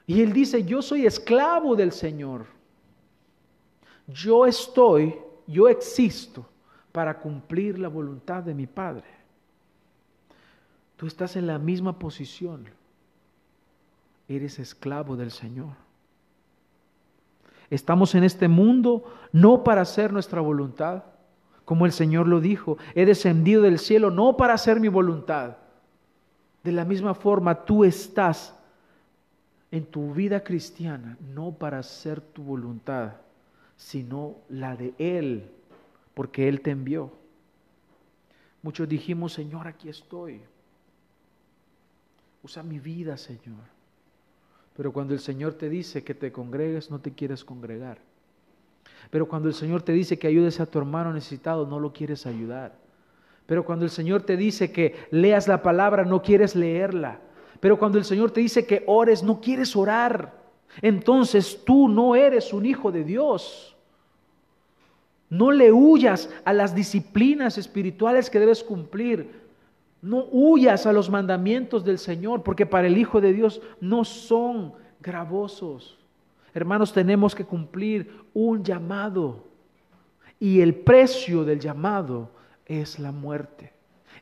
Y 0.06 0.22
él 0.22 0.32
dice, 0.32 0.62
yo 0.62 0.82
soy 0.82 1.04
esclavo 1.04 1.74
del 1.74 1.90
Señor. 1.90 2.46
Yo 4.06 4.46
estoy, 4.46 5.16
yo 5.48 5.68
existo 5.68 6.46
para 6.92 7.18
cumplir 7.18 7.76
la 7.76 7.88
voluntad 7.88 8.44
de 8.44 8.54
mi 8.54 8.68
Padre. 8.68 9.02
Tú 10.96 11.08
estás 11.08 11.34
en 11.34 11.48
la 11.48 11.58
misma 11.58 11.98
posición. 11.98 12.66
Eres 14.28 14.60
esclavo 14.60 15.16
del 15.16 15.32
Señor. 15.32 15.74
Estamos 17.68 18.14
en 18.14 18.22
este 18.22 18.46
mundo 18.46 19.12
no 19.32 19.64
para 19.64 19.80
hacer 19.80 20.12
nuestra 20.12 20.40
voluntad, 20.40 21.02
como 21.64 21.84
el 21.84 21.90
Señor 21.90 22.28
lo 22.28 22.40
dijo, 22.40 22.78
he 22.94 23.06
descendido 23.06 23.60
del 23.60 23.80
cielo 23.80 24.12
no 24.12 24.36
para 24.36 24.54
hacer 24.54 24.78
mi 24.78 24.86
voluntad. 24.86 25.56
De 26.62 26.72
la 26.72 26.84
misma 26.84 27.14
forma, 27.14 27.64
tú 27.64 27.84
estás 27.84 28.54
en 29.70 29.86
tu 29.86 30.12
vida 30.12 30.42
cristiana 30.42 31.16
no 31.34 31.52
para 31.52 31.78
hacer 31.78 32.20
tu 32.20 32.42
voluntad, 32.42 33.12
sino 33.76 34.36
la 34.48 34.76
de 34.76 34.94
Él 34.98 35.50
porque 36.14 36.48
Él 36.48 36.60
te 36.60 36.70
envió. 36.70 37.10
Muchos 38.62 38.88
dijimos, 38.88 39.32
Señor, 39.32 39.66
aquí 39.66 39.88
estoy. 39.88 40.40
Usa 42.42 42.62
mi 42.62 42.78
vida, 42.78 43.16
Señor. 43.16 43.64
Pero 44.76 44.92
cuando 44.92 45.14
el 45.14 45.20
Señor 45.20 45.54
te 45.54 45.68
dice 45.68 46.04
que 46.04 46.14
te 46.14 46.32
congregues, 46.32 46.90
no 46.90 47.00
te 47.00 47.12
quieres 47.12 47.44
congregar. 47.44 47.98
Pero 49.10 49.28
cuando 49.28 49.48
el 49.48 49.54
Señor 49.54 49.82
te 49.82 49.92
dice 49.92 50.18
que 50.18 50.26
ayudes 50.26 50.60
a 50.60 50.66
tu 50.66 50.78
hermano 50.78 51.12
necesitado, 51.12 51.66
no 51.66 51.80
lo 51.80 51.92
quieres 51.92 52.26
ayudar. 52.26 52.74
Pero 53.50 53.64
cuando 53.64 53.84
el 53.84 53.90
Señor 53.90 54.22
te 54.22 54.36
dice 54.36 54.70
que 54.70 54.94
leas 55.10 55.48
la 55.48 55.60
palabra, 55.60 56.04
no 56.04 56.22
quieres 56.22 56.54
leerla. 56.54 57.18
Pero 57.58 57.80
cuando 57.80 57.98
el 57.98 58.04
Señor 58.04 58.30
te 58.30 58.38
dice 58.38 58.64
que 58.64 58.84
ores, 58.86 59.24
no 59.24 59.40
quieres 59.40 59.74
orar. 59.74 60.40
Entonces 60.80 61.58
tú 61.64 61.88
no 61.88 62.14
eres 62.14 62.52
un 62.52 62.64
hijo 62.64 62.92
de 62.92 63.02
Dios. 63.02 63.76
No 65.28 65.50
le 65.50 65.72
huyas 65.72 66.30
a 66.44 66.52
las 66.52 66.76
disciplinas 66.76 67.58
espirituales 67.58 68.30
que 68.30 68.38
debes 68.38 68.62
cumplir. 68.62 69.32
No 70.00 70.26
huyas 70.30 70.86
a 70.86 70.92
los 70.92 71.10
mandamientos 71.10 71.84
del 71.84 71.98
Señor, 71.98 72.44
porque 72.44 72.66
para 72.66 72.86
el 72.86 72.96
Hijo 72.96 73.20
de 73.20 73.32
Dios 73.32 73.60
no 73.80 74.04
son 74.04 74.74
gravosos. 75.00 75.98
Hermanos, 76.54 76.92
tenemos 76.92 77.34
que 77.34 77.44
cumplir 77.44 78.12
un 78.32 78.62
llamado. 78.62 79.42
Y 80.38 80.60
el 80.60 80.72
precio 80.72 81.42
del 81.44 81.58
llamado 81.58 82.38
es 82.70 83.00
la 83.00 83.10
muerte. 83.10 83.72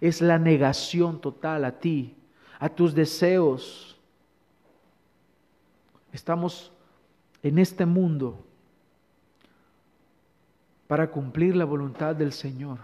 Es 0.00 0.22
la 0.22 0.38
negación 0.38 1.20
total 1.20 1.66
a 1.66 1.78
ti, 1.78 2.16
a 2.58 2.70
tus 2.70 2.94
deseos. 2.94 3.98
Estamos 6.12 6.72
en 7.42 7.58
este 7.58 7.84
mundo 7.84 8.42
para 10.86 11.10
cumplir 11.10 11.54
la 11.56 11.66
voluntad 11.66 12.16
del 12.16 12.32
Señor. 12.32 12.78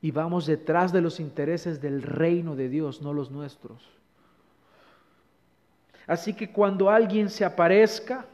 Y 0.00 0.10
vamos 0.10 0.46
detrás 0.46 0.90
de 0.90 1.02
los 1.02 1.20
intereses 1.20 1.82
del 1.82 2.00
reino 2.00 2.56
de 2.56 2.70
Dios, 2.70 3.02
no 3.02 3.12
los 3.12 3.30
nuestros. 3.30 3.86
Así 6.06 6.32
que 6.32 6.50
cuando 6.50 6.88
alguien 6.88 7.28
se 7.28 7.44
aparezca 7.44 8.24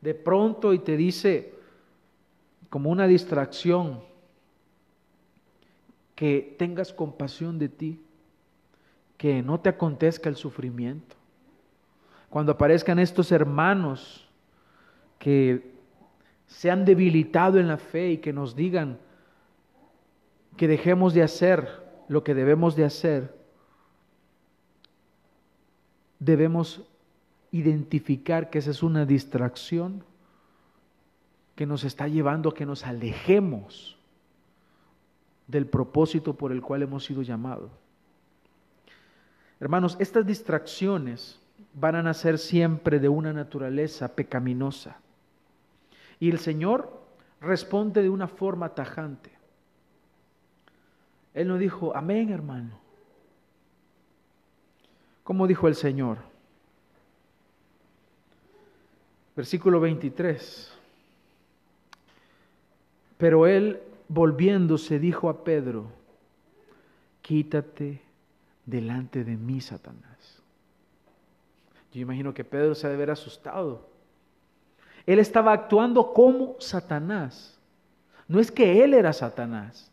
de 0.00 0.14
pronto 0.14 0.72
y 0.72 0.78
te 0.78 0.96
dice 0.96 1.52
como 2.70 2.90
una 2.90 3.08
distracción 3.08 4.07
que 6.18 6.56
tengas 6.58 6.92
compasión 6.92 7.60
de 7.60 7.68
ti, 7.68 8.00
que 9.16 9.40
no 9.40 9.60
te 9.60 9.68
acontezca 9.68 10.28
el 10.28 10.34
sufrimiento. 10.34 11.14
Cuando 12.28 12.50
aparezcan 12.50 12.98
estos 12.98 13.30
hermanos 13.30 14.28
que 15.20 15.70
se 16.48 16.72
han 16.72 16.84
debilitado 16.84 17.60
en 17.60 17.68
la 17.68 17.78
fe 17.78 18.10
y 18.10 18.18
que 18.18 18.32
nos 18.32 18.56
digan 18.56 18.98
que 20.56 20.66
dejemos 20.66 21.14
de 21.14 21.22
hacer 21.22 21.68
lo 22.08 22.24
que 22.24 22.34
debemos 22.34 22.74
de 22.74 22.84
hacer, 22.84 23.32
debemos 26.18 26.82
identificar 27.52 28.50
que 28.50 28.58
esa 28.58 28.72
es 28.72 28.82
una 28.82 29.06
distracción 29.06 30.02
que 31.54 31.64
nos 31.64 31.84
está 31.84 32.08
llevando 32.08 32.48
a 32.48 32.54
que 32.54 32.66
nos 32.66 32.84
alejemos 32.84 33.97
del 35.48 35.66
propósito 35.66 36.34
por 36.34 36.52
el 36.52 36.62
cual 36.62 36.82
hemos 36.82 37.04
sido 37.04 37.22
llamados. 37.22 37.70
Hermanos, 39.58 39.96
estas 39.98 40.24
distracciones 40.24 41.40
van 41.74 41.96
a 41.96 42.02
nacer 42.02 42.38
siempre 42.38 43.00
de 43.00 43.08
una 43.08 43.32
naturaleza 43.32 44.14
pecaminosa. 44.14 44.98
Y 46.20 46.30
el 46.30 46.38
Señor 46.38 47.02
responde 47.40 48.02
de 48.02 48.10
una 48.10 48.28
forma 48.28 48.68
tajante. 48.74 49.30
Él 51.34 51.48
no 51.48 51.58
dijo, 51.58 51.96
amén 51.96 52.30
hermano. 52.30 52.78
¿Cómo 55.24 55.46
dijo 55.46 55.68
el 55.68 55.74
Señor? 55.74 56.18
Versículo 59.36 59.78
23. 59.78 60.72
Pero 63.18 63.46
él, 63.46 63.80
volviéndose, 64.08 64.98
dijo 64.98 65.28
a 65.28 65.44
Pedro, 65.44 65.86
quítate 67.22 68.02
delante 68.66 69.24
de 69.24 69.36
mí, 69.36 69.60
Satanás. 69.60 70.42
Yo 71.92 72.00
imagino 72.00 72.34
que 72.34 72.44
Pedro 72.44 72.74
se 72.74 72.86
ha 72.86 72.90
de 72.90 72.96
haber 72.96 73.10
asustado 73.10 73.88
él 75.08 75.20
estaba 75.20 75.54
actuando 75.54 76.12
como 76.12 76.56
Satanás. 76.58 77.58
No 78.26 78.38
es 78.38 78.52
que 78.52 78.84
él 78.84 78.92
era 78.92 79.14
Satanás. 79.14 79.90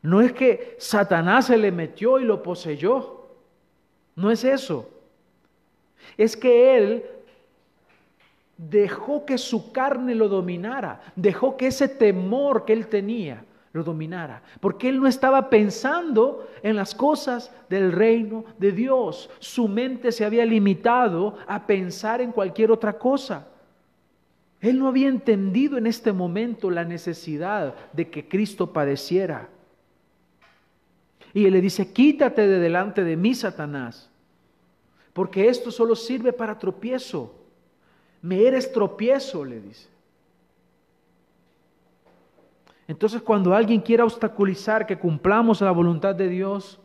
No 0.00 0.20
es 0.20 0.32
que 0.32 0.76
Satanás 0.78 1.46
se 1.46 1.56
le 1.56 1.72
metió 1.72 2.20
y 2.20 2.24
lo 2.24 2.40
poseyó. 2.40 3.26
No 4.14 4.30
es 4.30 4.44
eso. 4.44 4.88
Es 6.16 6.36
que 6.36 6.78
él 6.78 7.04
dejó 8.56 9.24
que 9.24 9.38
su 9.38 9.72
carne 9.72 10.14
lo 10.14 10.28
dominara, 10.28 11.00
dejó 11.14 11.56
que 11.56 11.68
ese 11.68 11.88
temor 11.88 12.64
que 12.64 12.72
él 12.72 12.88
tenía 12.88 13.44
lo 13.72 13.84
dominara, 13.84 14.42
porque 14.60 14.88
él 14.88 14.98
no 14.98 15.06
estaba 15.06 15.50
pensando 15.50 16.48
en 16.62 16.76
las 16.76 16.94
cosas 16.94 17.52
del 17.68 17.92
reino 17.92 18.44
de 18.58 18.72
Dios. 18.72 19.28
Su 19.38 19.68
mente 19.68 20.12
se 20.12 20.24
había 20.24 20.46
limitado 20.46 21.36
a 21.46 21.66
pensar 21.66 22.22
en 22.22 22.32
cualquier 22.32 22.70
otra 22.70 22.94
cosa. 22.94 23.46
Él 24.62 24.78
no 24.78 24.88
había 24.88 25.08
entendido 25.08 25.76
en 25.76 25.86
este 25.86 26.12
momento 26.12 26.70
la 26.70 26.84
necesidad 26.84 27.74
de 27.92 28.08
que 28.08 28.26
Cristo 28.26 28.72
padeciera. 28.72 29.50
Y 31.34 31.44
él 31.44 31.52
le 31.52 31.60
dice, 31.60 31.92
quítate 31.92 32.48
de 32.48 32.58
delante 32.58 33.04
de 33.04 33.14
mí, 33.14 33.34
Satanás, 33.34 34.10
porque 35.12 35.48
esto 35.48 35.70
solo 35.70 35.94
sirve 35.94 36.32
para 36.32 36.58
tropiezo. 36.58 37.45
Me 38.22 38.46
eres 38.46 38.72
tropiezo, 38.72 39.44
le 39.44 39.60
dice. 39.60 39.88
Entonces 42.88 43.20
cuando 43.22 43.54
alguien 43.54 43.80
quiera 43.80 44.04
obstaculizar 44.04 44.86
que 44.86 44.98
cumplamos 44.98 45.60
la 45.60 45.72
voluntad 45.72 46.14
de 46.14 46.28
Dios, 46.28 46.78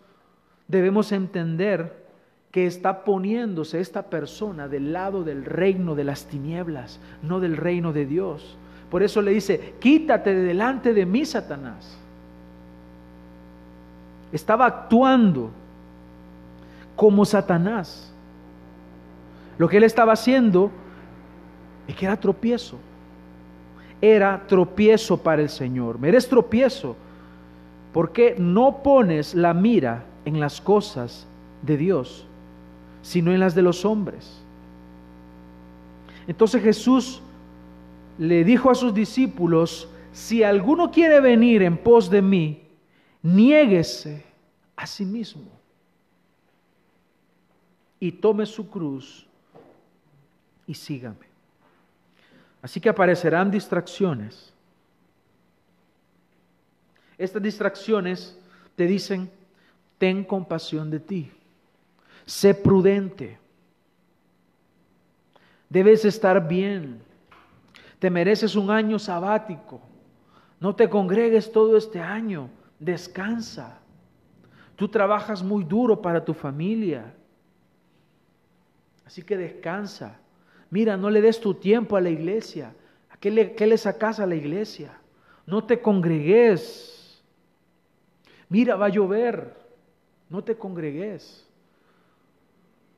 debemos 0.68 1.12
entender 1.12 2.02
que 2.52 2.66
está 2.66 3.04
poniéndose 3.04 3.80
esta 3.80 4.04
persona 4.04 4.68
del 4.68 4.92
lado 4.92 5.24
del 5.24 5.46
reino 5.46 5.96
de 5.96 6.04
las 6.04 6.26
tinieblas, 6.26 7.00
no 7.22 7.40
del 7.40 7.56
reino 7.56 7.94
de 7.94 8.06
Dios. 8.06 8.58
Por 8.90 9.04
eso 9.04 9.22
le 9.22 9.32
dice, 9.32 9.76
quítate 9.80 10.34
de 10.36 10.44
delante 10.44 10.94
de 10.94 11.06
mí, 11.06 11.26
Satanás. 11.26 11.98
Estaba 14.34 14.66
actuando 14.66 15.52
como 16.96 17.24
Satanás. 17.24 18.14
Lo 19.58 19.70
que 19.70 19.78
él 19.78 19.84
estaba 19.84 20.14
haciendo 20.14 20.72
es 21.88 21.96
que 21.96 22.06
era 22.06 22.18
tropiezo. 22.20 22.78
Era 24.02 24.46
tropiezo 24.48 25.18
para 25.18 25.42
el 25.42 25.50
Señor. 25.50 26.00
Me 26.00 26.10
eres 26.10 26.28
tropiezo 26.28 26.96
porque 27.94 28.36
no 28.38 28.82
pones 28.82 29.36
la 29.36 29.54
mira 29.54 30.06
en 30.26 30.40
las 30.40 30.60
cosas 30.62 31.28
de 31.62 31.78
Dios 31.78 32.26
sino 33.02 33.34
en 33.34 33.40
las 33.40 33.56
de 33.56 33.62
los 33.62 33.86
hombres. 33.86 34.42
Entonces 36.28 36.62
Jesús 36.62 37.22
le 38.18 38.44
dijo 38.44 38.70
a 38.70 38.76
sus 38.76 38.94
discípulos, 38.94 39.90
si 40.14 40.44
alguno 40.44 40.92
quiere 40.92 41.20
venir 41.20 41.64
en 41.64 41.78
pos 41.78 42.10
de 42.10 42.22
mí, 42.22 42.62
niéguese 43.24 44.24
a 44.76 44.86
sí 44.86 45.06
mismo 45.06 45.50
y 48.00 48.12
tome 48.12 48.46
su 48.46 48.70
cruz 48.70 49.26
y 50.68 50.74
sígame. 50.74 51.31
Así 52.62 52.80
que 52.80 52.90
aparecerán 52.90 53.50
distracciones. 53.50 54.54
Estas 57.18 57.42
distracciones 57.42 58.38
te 58.76 58.86
dicen, 58.86 59.32
ten 59.98 60.24
compasión 60.24 60.90
de 60.90 61.00
ti, 61.00 61.32
sé 62.26 62.56
prudente, 62.56 63.38
debes 65.70 66.04
estar 66.06 66.48
bien, 66.48 67.02
te 68.00 68.10
mereces 68.10 68.56
un 68.56 68.72
año 68.72 68.98
sabático, 68.98 69.82
no 70.60 70.76
te 70.76 70.90
congregues 70.90 71.52
todo 71.52 71.78
este 71.78 72.00
año, 72.00 72.50
descansa. 72.80 73.80
Tú 74.76 74.88
trabajas 74.88 75.44
muy 75.44 75.64
duro 75.64 76.02
para 76.02 76.26
tu 76.26 76.34
familia, 76.34 77.14
así 79.06 79.22
que 79.22 79.38
descansa. 79.38 80.21
Mira, 80.72 80.98
no 80.98 81.10
le 81.10 81.22
des 81.22 81.40
tu 81.40 81.54
tiempo 81.54 81.98
a 81.98 82.02
la 82.02 82.10
iglesia. 82.10 82.74
¿A 83.12 83.18
qué 83.18 83.30
le, 83.30 83.54
qué 83.54 83.68
le 83.68 83.78
sacas 83.78 84.20
a 84.20 84.26
la 84.26 84.36
iglesia? 84.36 84.98
No 85.46 85.66
te 85.66 85.82
congregues. 85.82 87.22
Mira, 88.50 88.76
va 88.78 88.88
a 88.88 88.90
llover. 88.90 89.54
No 90.30 90.44
te 90.44 90.56
congregues. 90.56 91.46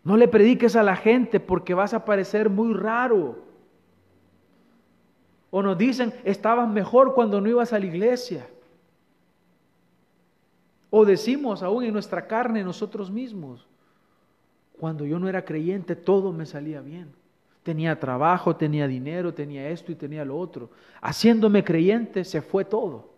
No 0.03 0.17
le 0.17 0.27
prediques 0.27 0.75
a 0.75 0.83
la 0.83 0.95
gente 0.95 1.39
porque 1.39 1.73
vas 1.73 1.95
a 1.95 2.05
parecer 2.05 2.49
muy 2.49 2.73
raro. 2.73 3.39
O 5.49 5.63
nos 5.63 5.77
dicen, 5.77 6.13
estabas 6.25 6.69
mejor 6.69 7.15
cuando 7.15 7.41
no 7.41 7.49
ibas 7.49 7.73
a 7.73 7.79
la 7.79 7.87
iglesia. 7.87 8.47
O 10.91 11.05
decimos 11.05 11.63
aún 11.63 11.85
en 11.85 11.93
nuestra 11.93 12.27
carne 12.27 12.63
nosotros 12.63 13.09
mismos, 13.09 13.67
cuando 14.79 15.05
yo 15.05 15.17
no 15.17 15.27
era 15.27 15.43
creyente 15.43 15.95
todo 15.95 16.31
me 16.31 16.45
salía 16.45 16.81
bien. 16.81 17.22
Tenía 17.63 17.97
trabajo, 17.99 18.55
tenía 18.55 18.87
dinero, 18.87 19.33
tenía 19.33 19.69
esto 19.69 19.91
y 19.91 19.95
tenía 19.95 20.25
lo 20.25 20.37
otro. 20.37 20.69
Haciéndome 21.01 21.63
creyente 21.63 22.25
se 22.25 22.41
fue 22.41 22.65
todo. 22.65 23.13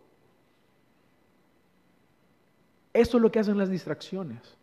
Eso 2.93 3.17
es 3.17 3.21
lo 3.21 3.31
que 3.31 3.39
hacen 3.39 3.57
las 3.57 3.69
distracciones. 3.69 4.55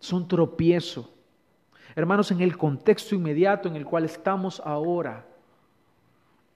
Son 0.00 0.26
tropiezo. 0.26 1.08
Hermanos, 1.94 2.30
en 2.30 2.40
el 2.40 2.56
contexto 2.58 3.14
inmediato 3.14 3.68
en 3.68 3.76
el 3.76 3.84
cual 3.84 4.04
estamos 4.04 4.60
ahora, 4.64 5.24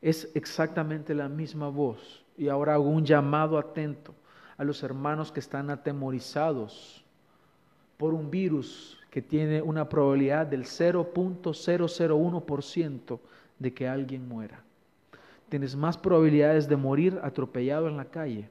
es 0.03 0.31
exactamente 0.35 1.14
la 1.14 1.29
misma 1.29 1.69
voz. 1.69 2.25
Y 2.37 2.49
ahora 2.49 2.75
hago 2.75 2.88
un 2.88 3.07
llamado 3.07 3.57
atento 3.57 4.14
a 4.57 4.64
los 4.64 4.83
hermanos 4.83 5.33
que 5.33 5.40
están 5.40 5.71
atemorizados 5.71 7.03
por 7.97 8.12
un 8.12 8.31
virus 8.31 8.99
que 9.14 9.22
tiene 9.22 9.62
una 9.62 9.88
probabilidad 9.88 10.44
del 10.44 10.64
0.001% 10.64 13.20
de 13.61 13.72
que 13.72 13.87
alguien 13.87 14.27
muera. 14.27 14.61
Tienes 15.48 15.77
más 15.77 15.96
probabilidades 15.96 16.68
de 16.68 16.74
morir 16.74 17.20
atropellado 17.22 17.87
en 17.87 17.96
la 17.96 18.07
calle 18.07 18.48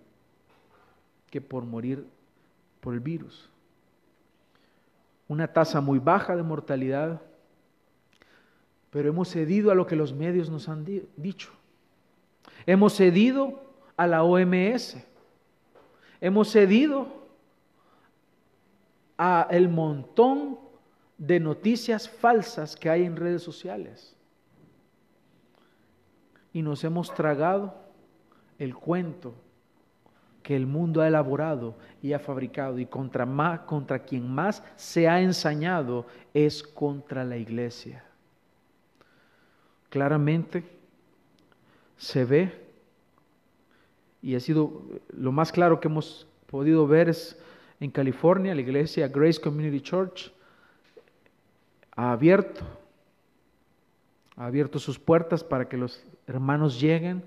que 1.29 1.41
por 1.41 1.65
morir 1.65 2.07
por 2.79 2.93
el 2.93 3.01
virus. 3.01 3.49
Una 5.27 5.51
tasa 5.51 5.81
muy 5.81 5.99
baja 5.99 6.33
de 6.33 6.43
mortalidad, 6.43 7.21
pero 8.89 9.09
hemos 9.09 9.27
cedido 9.27 9.69
a 9.69 9.75
lo 9.75 9.85
que 9.85 9.97
los 9.97 10.13
medios 10.13 10.49
nos 10.49 10.69
han 10.69 10.85
dicho. 11.17 11.49
Hemos 12.65 12.93
cedido 12.93 13.61
a 13.97 14.07
la 14.07 14.23
OMS. 14.23 14.95
Hemos 16.21 16.49
cedido 16.49 17.22
a 19.17 19.47
el 19.49 19.69
montón 19.69 20.59
de 21.17 21.39
noticias 21.39 22.09
falsas 22.09 22.75
que 22.75 22.89
hay 22.89 23.03
en 23.03 23.15
redes 23.15 23.43
sociales. 23.43 24.15
Y 26.51 26.61
nos 26.61 26.83
hemos 26.83 27.13
tragado 27.13 27.75
el 28.59 28.75
cuento 28.75 29.33
que 30.43 30.55
el 30.55 30.67
mundo 30.67 31.01
ha 31.01 31.07
elaborado 31.07 31.75
y 32.01 32.13
ha 32.13 32.19
fabricado 32.19 32.77
y 32.77 32.85
contra, 32.85 33.25
más, 33.25 33.61
contra 33.61 33.99
quien 33.99 34.29
más 34.29 34.61
se 34.75 35.07
ha 35.07 35.21
ensañado 35.21 36.05
es 36.33 36.61
contra 36.61 37.23
la 37.23 37.37
iglesia. 37.37 38.03
Claramente 39.89 40.63
se 41.97 42.25
ve 42.25 42.63
y 44.21 44.35
ha 44.35 44.39
sido 44.39 44.83
lo 45.09 45.31
más 45.31 45.51
claro 45.51 45.79
que 45.79 45.87
hemos 45.87 46.27
podido 46.47 46.85
ver 46.87 47.09
es 47.09 47.39
en 47.79 47.91
California, 47.91 48.55
la 48.55 48.61
iglesia 48.61 49.07
Grace 49.07 49.39
Community 49.39 49.81
Church 49.81 50.31
ha 51.95 52.11
abierto, 52.11 52.61
ha 54.35 54.45
abierto 54.45 54.79
sus 54.79 54.99
puertas 54.99 55.43
para 55.43 55.67
que 55.67 55.77
los 55.77 56.03
hermanos 56.27 56.79
lleguen 56.79 57.23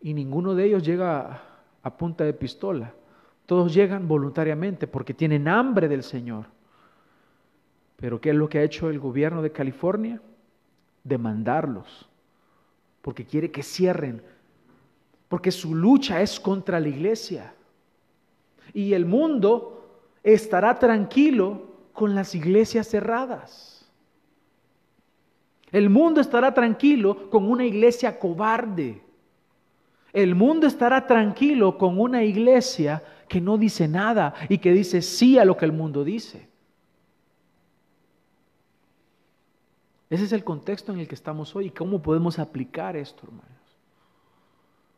y 0.00 0.14
ninguno 0.14 0.54
de 0.54 0.64
ellos 0.64 0.82
llega 0.82 1.42
a, 1.82 1.96
punta 1.96 2.24
de 2.24 2.32
pistola. 2.32 2.92
Todos 3.46 3.72
llegan 3.74 4.06
voluntariamente 4.06 4.86
porque 4.86 5.14
tienen 5.14 5.48
hambre 5.48 5.88
del 5.88 6.02
Señor. 6.02 6.46
Pero 7.96 8.20
¿qué 8.20 8.30
es 8.30 8.36
lo 8.36 8.48
que 8.48 8.58
ha 8.58 8.62
hecho 8.62 8.88
el 8.88 8.98
gobierno 8.98 9.42
de 9.42 9.52
California? 9.52 10.20
Demandarlos, 11.04 12.08
porque 13.02 13.24
quiere 13.24 13.50
que 13.50 13.62
cierren, 13.62 14.22
porque 15.28 15.50
su 15.50 15.74
lucha 15.74 16.20
es 16.22 16.40
contra 16.40 16.80
la 16.80 16.88
iglesia 16.88 17.54
y 18.72 18.94
el 18.94 19.06
mundo 19.06 20.00
estará 20.22 20.78
tranquilo 20.78 21.70
con 21.92 22.14
las 22.14 22.34
iglesias 22.34 22.88
cerradas. 22.88 23.90
El 25.72 25.88
mundo 25.88 26.20
estará 26.20 26.52
tranquilo 26.52 27.30
con 27.30 27.50
una 27.50 27.64
iglesia 27.64 28.18
cobarde. 28.18 29.02
El 30.12 30.34
mundo 30.34 30.66
estará 30.66 31.06
tranquilo 31.06 31.78
con 31.78 32.00
una 32.00 32.24
iglesia 32.24 33.02
que 33.28 33.40
no 33.40 33.56
dice 33.56 33.86
nada 33.86 34.34
y 34.48 34.58
que 34.58 34.72
dice 34.72 35.02
sí 35.02 35.38
a 35.38 35.44
lo 35.44 35.56
que 35.56 35.64
el 35.64 35.72
mundo 35.72 36.02
dice. 36.02 36.48
Ese 40.10 40.24
es 40.24 40.32
el 40.32 40.42
contexto 40.42 40.92
en 40.92 40.98
el 40.98 41.06
que 41.06 41.14
estamos 41.14 41.54
hoy 41.54 41.66
y 41.66 41.70
cómo 41.70 42.02
podemos 42.02 42.40
aplicar 42.40 42.96
esto, 42.96 43.22
hermanos. 43.22 43.46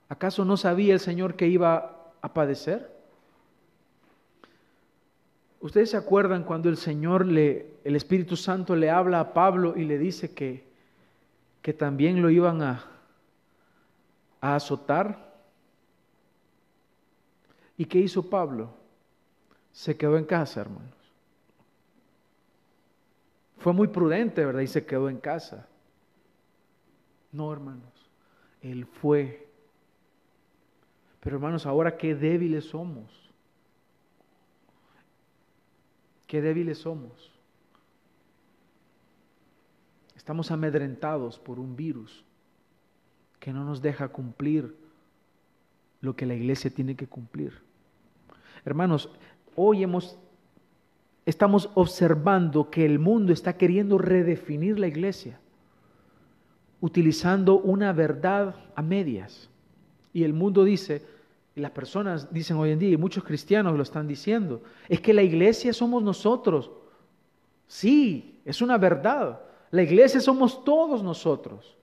¿Acaso 0.09 0.45
no 0.47 0.57
sabía 0.57 0.95
el 0.95 1.01
Señor 1.01 1.37
que 1.37 1.47
iba 1.47 2.13
a 2.23 2.33
padecer? 2.33 2.92
¿Ustedes 5.63 5.91
se 5.91 5.97
acuerdan 5.97 6.43
cuando 6.43 6.69
el 6.69 6.77
Señor, 6.77 7.25
le, 7.25 7.77
el 7.85 7.95
Espíritu 7.95 8.37
Santo 8.37 8.75
le 8.75 8.91
habla 8.91 9.21
a 9.21 9.33
Pablo 9.33 9.75
y 9.77 9.85
le 9.85 9.97
dice 9.97 10.35
que, 10.35 10.65
que 11.63 11.73
también 11.73 12.21
lo 12.21 12.31
iban 12.31 12.63
a, 12.63 12.85
a 14.41 14.57
azotar? 14.57 15.33
¿Y 17.77 17.85
qué 17.85 18.01
hizo 18.01 18.29
Pablo? 18.29 18.75
Se 19.71 19.97
quedó 19.97 20.19
en 20.19 20.25
casa, 20.25 20.63
hermanos. 20.63 20.97
Fue 23.59 23.73
muy 23.73 23.87
prudente, 23.87 24.45
¿verdad? 24.45 24.63
Y 24.63 24.67
se 24.67 24.85
quedó 24.85 25.09
en 25.09 25.19
casa. 25.19 25.69
No, 27.31 27.53
hermanos. 27.53 28.11
Él 28.63 28.85
fue. 28.85 29.47
Pero 31.21 31.37
hermanos, 31.37 31.67
ahora 31.67 31.97
qué 31.97 32.17
débiles 32.17 32.65
somos. 32.65 33.22
Qué 36.33 36.41
débiles 36.41 36.79
somos. 36.79 37.31
Estamos 40.17 40.51
amedrentados 40.51 41.39
por 41.39 41.59
un 41.59 41.77
virus 41.77 42.25
que 43.39 43.53
no 43.53 43.67
nos 43.67 43.83
deja 43.83 44.09
cumplir 44.09 44.75
lo 46.01 46.17
que 46.17 46.25
la 46.25 46.33
iglesia 46.33 46.71
tiene 46.71 46.97
que 46.97 47.07
cumplir. 47.07 47.61
Hermanos, 48.65 49.11
hoy 49.57 49.83
hemos 49.83 50.19
estamos 51.27 51.69
observando 51.75 52.71
que 52.71 52.87
el 52.87 52.99
mundo 52.99 53.35
está 53.35 53.59
queriendo 53.59 53.99
redefinir 53.99 54.79
la 54.79 54.87
iglesia 54.87 55.39
utilizando 56.81 57.59
una 57.59 57.93
verdad 57.93 58.57
a 58.75 58.81
medias. 58.81 59.51
Y 60.15 60.25
el 60.25 60.33
mundo 60.33 60.65
dice, 60.65 61.05
y 61.55 61.61
las 61.61 61.71
personas 61.71 62.33
dicen 62.33 62.57
hoy 62.57 62.71
en 62.71 62.79
día, 62.79 62.91
y 62.91 62.97
muchos 62.97 63.25
cristianos 63.25 63.77
lo 63.77 63.83
están 63.83 64.09
diciendo, 64.09 64.63
es 64.89 65.01
que 65.01 65.13
la 65.13 65.23
iglesia 65.23 65.73
somos 65.73 66.03
nosotros. 66.03 66.71
Sí, 67.67 68.41
es 68.45 68.63
una 68.63 68.79
verdad. 68.79 69.41
La 69.71 69.83
iglesia 69.83 70.21
somos 70.21 70.65
todos 70.65 71.03
nosotros. 71.03 71.77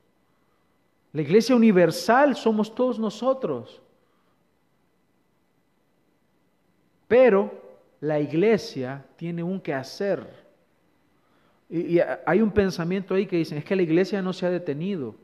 La 1.14 1.22
iglesia 1.22 1.56
universal 1.56 2.36
somos 2.36 2.74
todos 2.74 2.98
nosotros. 2.98 3.82
Pero 7.08 7.52
la 8.02 8.20
iglesia 8.20 9.06
tiene 9.18 9.44
un 9.44 9.60
quehacer. 9.60 10.26
Y, 11.70 11.98
y 11.98 12.02
hay 12.26 12.42
un 12.42 12.52
pensamiento 12.52 13.14
ahí 13.14 13.28
que 13.28 13.38
dicen, 13.38 13.60
es 13.60 13.66
que 13.66 13.76
la 13.76 13.84
iglesia 13.84 14.22
no 14.22 14.34
se 14.34 14.48
ha 14.48 14.50
detenido. 14.50 15.16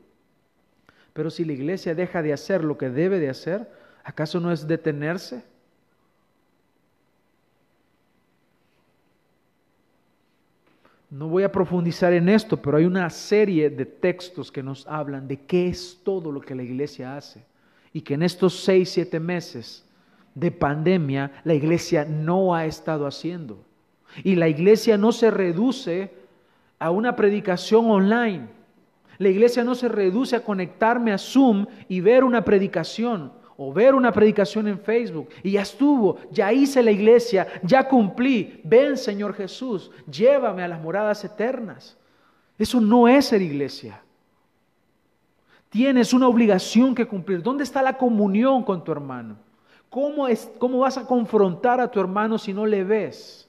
Pero 1.12 1.30
si 1.30 1.44
la 1.44 1.52
iglesia 1.52 1.96
deja 1.96 2.22
de 2.22 2.32
hacer 2.32 2.62
lo 2.62 2.78
que 2.78 2.90
debe 2.90 3.18
de 3.18 3.28
hacer, 3.28 3.68
¿acaso 4.06 4.38
no 4.38 4.52
es 4.52 4.66
detenerse? 4.66 5.42
No 11.10 11.28
voy 11.28 11.42
a 11.42 11.50
profundizar 11.50 12.12
en 12.12 12.28
esto, 12.28 12.56
pero 12.56 12.76
hay 12.76 12.84
una 12.84 13.10
serie 13.10 13.68
de 13.68 13.84
textos 13.84 14.52
que 14.52 14.62
nos 14.62 14.86
hablan 14.86 15.26
de 15.26 15.40
qué 15.40 15.68
es 15.68 16.00
todo 16.04 16.30
lo 16.30 16.40
que 16.40 16.54
la 16.54 16.62
iglesia 16.62 17.16
hace. 17.16 17.44
Y 17.92 18.00
que 18.00 18.14
en 18.14 18.22
estos 18.22 18.60
seis, 18.60 18.90
siete 18.90 19.18
meses 19.18 19.84
de 20.34 20.52
pandemia 20.52 21.32
la 21.44 21.54
iglesia 21.54 22.04
no 22.04 22.54
ha 22.54 22.64
estado 22.64 23.06
haciendo. 23.06 23.58
Y 24.22 24.36
la 24.36 24.48
iglesia 24.48 24.96
no 24.96 25.10
se 25.10 25.30
reduce 25.32 26.12
a 26.78 26.90
una 26.90 27.16
predicación 27.16 27.90
online. 27.90 28.48
La 29.18 29.28
iglesia 29.28 29.64
no 29.64 29.74
se 29.74 29.88
reduce 29.88 30.36
a 30.36 30.44
conectarme 30.44 31.12
a 31.12 31.18
Zoom 31.18 31.66
y 31.88 32.00
ver 32.00 32.22
una 32.22 32.44
predicación 32.44 33.32
o 33.56 33.72
ver 33.72 33.94
una 33.94 34.12
predicación 34.12 34.68
en 34.68 34.78
Facebook 34.78 35.28
y 35.42 35.52
ya 35.52 35.62
estuvo, 35.62 36.18
ya 36.30 36.52
hice 36.52 36.82
la 36.82 36.90
iglesia, 36.90 37.46
ya 37.62 37.88
cumplí. 37.88 38.60
Ven 38.64 38.96
Señor 38.96 39.34
Jesús, 39.34 39.90
llévame 40.10 40.62
a 40.62 40.68
las 40.68 40.80
moradas 40.80 41.24
eternas. 41.24 41.96
Eso 42.58 42.80
no 42.80 43.08
es 43.08 43.26
ser 43.26 43.42
iglesia. 43.42 44.02
Tienes 45.70 46.12
una 46.12 46.28
obligación 46.28 46.94
que 46.94 47.06
cumplir. 47.06 47.42
¿Dónde 47.42 47.64
está 47.64 47.82
la 47.82 47.98
comunión 47.98 48.62
con 48.62 48.82
tu 48.82 48.92
hermano? 48.92 49.36
¿Cómo, 49.90 50.26
es, 50.28 50.50
¿Cómo 50.58 50.78
vas 50.80 50.96
a 50.98 51.06
confrontar 51.06 51.80
a 51.80 51.90
tu 51.90 52.00
hermano 52.00 52.38
si 52.38 52.52
no 52.52 52.66
le 52.66 52.84
ves? 52.84 53.45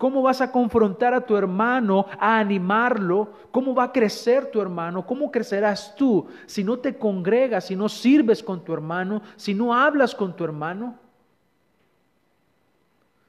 ¿Cómo 0.00 0.22
vas 0.22 0.40
a 0.40 0.50
confrontar 0.50 1.12
a 1.12 1.20
tu 1.20 1.36
hermano, 1.36 2.06
a 2.18 2.38
animarlo? 2.38 3.34
¿Cómo 3.50 3.74
va 3.74 3.84
a 3.84 3.92
crecer 3.92 4.50
tu 4.50 4.58
hermano? 4.58 5.06
¿Cómo 5.06 5.30
crecerás 5.30 5.94
tú 5.94 6.26
si 6.46 6.64
no 6.64 6.78
te 6.78 6.96
congregas, 6.96 7.66
si 7.66 7.76
no 7.76 7.86
sirves 7.86 8.42
con 8.42 8.64
tu 8.64 8.72
hermano, 8.72 9.20
si 9.36 9.52
no 9.52 9.74
hablas 9.74 10.14
con 10.14 10.34
tu 10.34 10.42
hermano? 10.42 10.98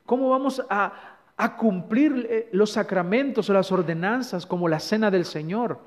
¿Cómo 0.05 0.29
vamos 0.29 0.65
a, 0.69 0.93
a 1.35 1.57
cumplir 1.57 2.25
eh, 2.29 2.49
los 2.53 2.71
sacramentos 2.71 3.49
o 3.49 3.53
las 3.53 3.69
ordenanzas 3.69 4.45
como 4.45 4.69
la 4.69 4.79
cena 4.79 5.11
del 5.11 5.25
Señor, 5.25 5.77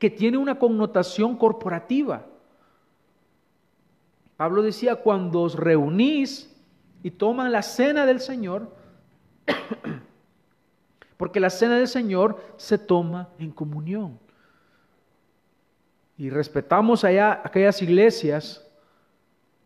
que 0.00 0.10
tiene 0.10 0.38
una 0.38 0.58
connotación 0.58 1.36
corporativa? 1.36 2.26
Pablo 4.36 4.60
decía, 4.60 4.96
cuando 4.96 5.42
os 5.42 5.54
reunís 5.54 6.52
y 7.04 7.12
toman 7.12 7.52
la 7.52 7.62
cena 7.62 8.06
del 8.06 8.18
Señor, 8.18 8.81
porque 11.16 11.40
la 11.40 11.50
cena 11.50 11.76
del 11.76 11.88
Señor 11.88 12.40
se 12.56 12.78
toma 12.78 13.28
en 13.38 13.50
comunión. 13.50 14.18
Y 16.16 16.30
respetamos 16.30 17.04
allá 17.04 17.40
aquellas 17.44 17.80
iglesias 17.82 18.64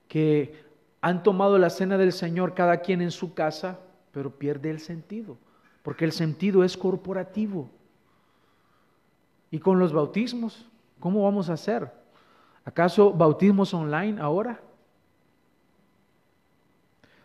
que 0.08 0.64
han 1.00 1.22
tomado 1.22 1.58
la 1.58 1.70
cena 1.70 1.98
del 1.98 2.12
Señor 2.12 2.54
cada 2.54 2.78
quien 2.78 3.00
en 3.00 3.10
su 3.10 3.34
casa, 3.34 3.78
pero 4.12 4.30
pierde 4.30 4.70
el 4.70 4.80
sentido, 4.80 5.36
porque 5.82 6.04
el 6.04 6.12
sentido 6.12 6.64
es 6.64 6.76
corporativo. 6.76 7.70
Y 9.50 9.58
con 9.58 9.78
los 9.78 9.92
bautismos, 9.92 10.66
¿cómo 10.98 11.24
vamos 11.24 11.50
a 11.50 11.54
hacer? 11.54 11.90
¿Acaso 12.64 13.12
bautismos 13.12 13.72
online 13.72 14.20
ahora? 14.20 14.60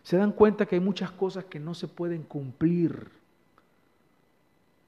Se 0.04 0.18
dan 0.18 0.32
cuenta 0.32 0.66
que 0.66 0.76
hay 0.76 0.82
muchas 0.82 1.12
cosas 1.12 1.46
que 1.46 1.60
no 1.60 1.74
se 1.74 1.88
pueden 1.88 2.24
cumplir 2.24 3.10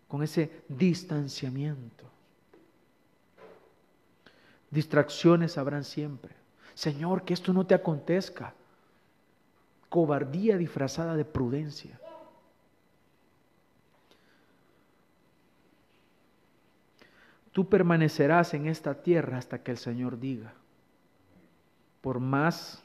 con 0.08 0.24
ese 0.24 0.64
distanciamiento. 0.68 2.06
Distracciones 4.70 5.58
habrán 5.58 5.84
siempre. 5.84 6.36
Señor, 6.74 7.24
que 7.24 7.34
esto 7.34 7.54
no 7.54 7.66
te 7.66 7.76
acontezca. 7.76 8.54
Cobardía 9.90 10.58
disfrazada 10.58 11.16
de 11.16 11.26
prudencia. 11.26 12.00
Tú 17.52 17.70
permanecerás 17.70 18.56
en 18.56 18.68
esta 18.68 19.04
tierra 19.04 19.38
hasta 19.38 19.62
que 19.62 19.72
el 19.72 19.78
Señor 19.78 20.20
diga. 20.20 20.54
Por 22.02 22.20
más 22.20 22.83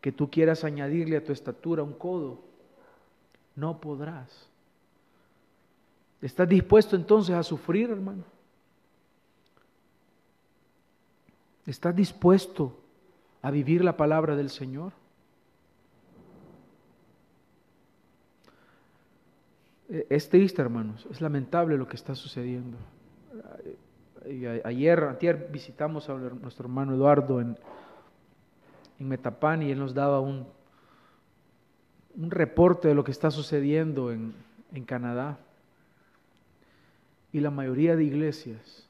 que 0.00 0.12
tú 0.12 0.30
quieras 0.30 0.64
añadirle 0.64 1.16
a 1.16 1.24
tu 1.24 1.32
estatura 1.32 1.82
un 1.82 1.92
codo, 1.92 2.40
no 3.56 3.80
podrás. 3.80 4.48
¿Estás 6.20 6.48
dispuesto 6.48 6.96
entonces 6.96 7.34
a 7.34 7.42
sufrir, 7.42 7.90
hermano? 7.90 8.24
¿Estás 11.66 11.94
dispuesto 11.94 12.76
a 13.42 13.50
vivir 13.50 13.84
la 13.84 13.96
palabra 13.96 14.36
del 14.36 14.50
Señor? 14.50 14.92
E, 19.88 20.06
es 20.08 20.28
triste, 20.28 20.62
hermanos, 20.62 21.06
es 21.10 21.20
lamentable 21.20 21.76
lo 21.76 21.86
que 21.86 21.96
está 21.96 22.14
sucediendo. 22.14 22.76
Ayer, 24.64 25.04
ayer 25.04 25.48
visitamos 25.50 26.08
a 26.08 26.14
nuestro 26.14 26.66
hermano 26.66 26.94
Eduardo 26.94 27.40
en, 27.40 27.56
en 28.98 29.08
Metapán 29.08 29.62
y 29.62 29.70
él 29.70 29.78
nos 29.78 29.94
daba 29.94 30.20
un, 30.20 30.46
un 32.16 32.30
reporte 32.30 32.88
de 32.88 32.94
lo 32.94 33.04
que 33.04 33.12
está 33.12 33.30
sucediendo 33.30 34.12
en, 34.12 34.34
en 34.72 34.84
Canadá. 34.84 35.38
Y 37.32 37.40
la 37.40 37.50
mayoría 37.50 37.94
de 37.96 38.04
iglesias 38.04 38.88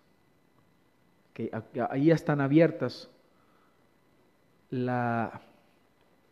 que 1.34 1.50
ahí 1.90 2.10
están 2.10 2.40
abiertas, 2.40 3.08
la, 4.70 5.40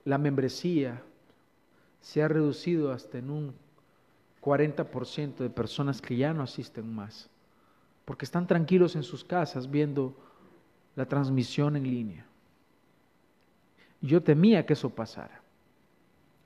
la 0.05 0.19
membresía 0.19 1.01
se 2.01 2.23
ha 2.23 2.29
reducido 2.29 2.91
hasta 2.91 3.19
en 3.19 3.31
un 3.31 3.55
40% 4.43 5.37
de 5.37 5.51
personas 5.51 6.01
que 6.01 6.17
ya 6.17 6.33
no 6.33 6.43
asisten 6.43 6.93
más, 6.93 7.29
porque 8.05 8.25
están 8.25 8.47
tranquilos 8.47 8.97
en 8.97 9.03
sus 9.03 9.25
casas 9.25 9.71
viendo 9.71 10.17
la 10.95 11.07
transmisión 11.07 11.77
en 11.77 11.85
línea. 11.85 12.27
Yo 14.01 14.23
temía 14.23 14.67
que 14.67 14.75
eso 14.75 14.91
pasara, 14.91 15.41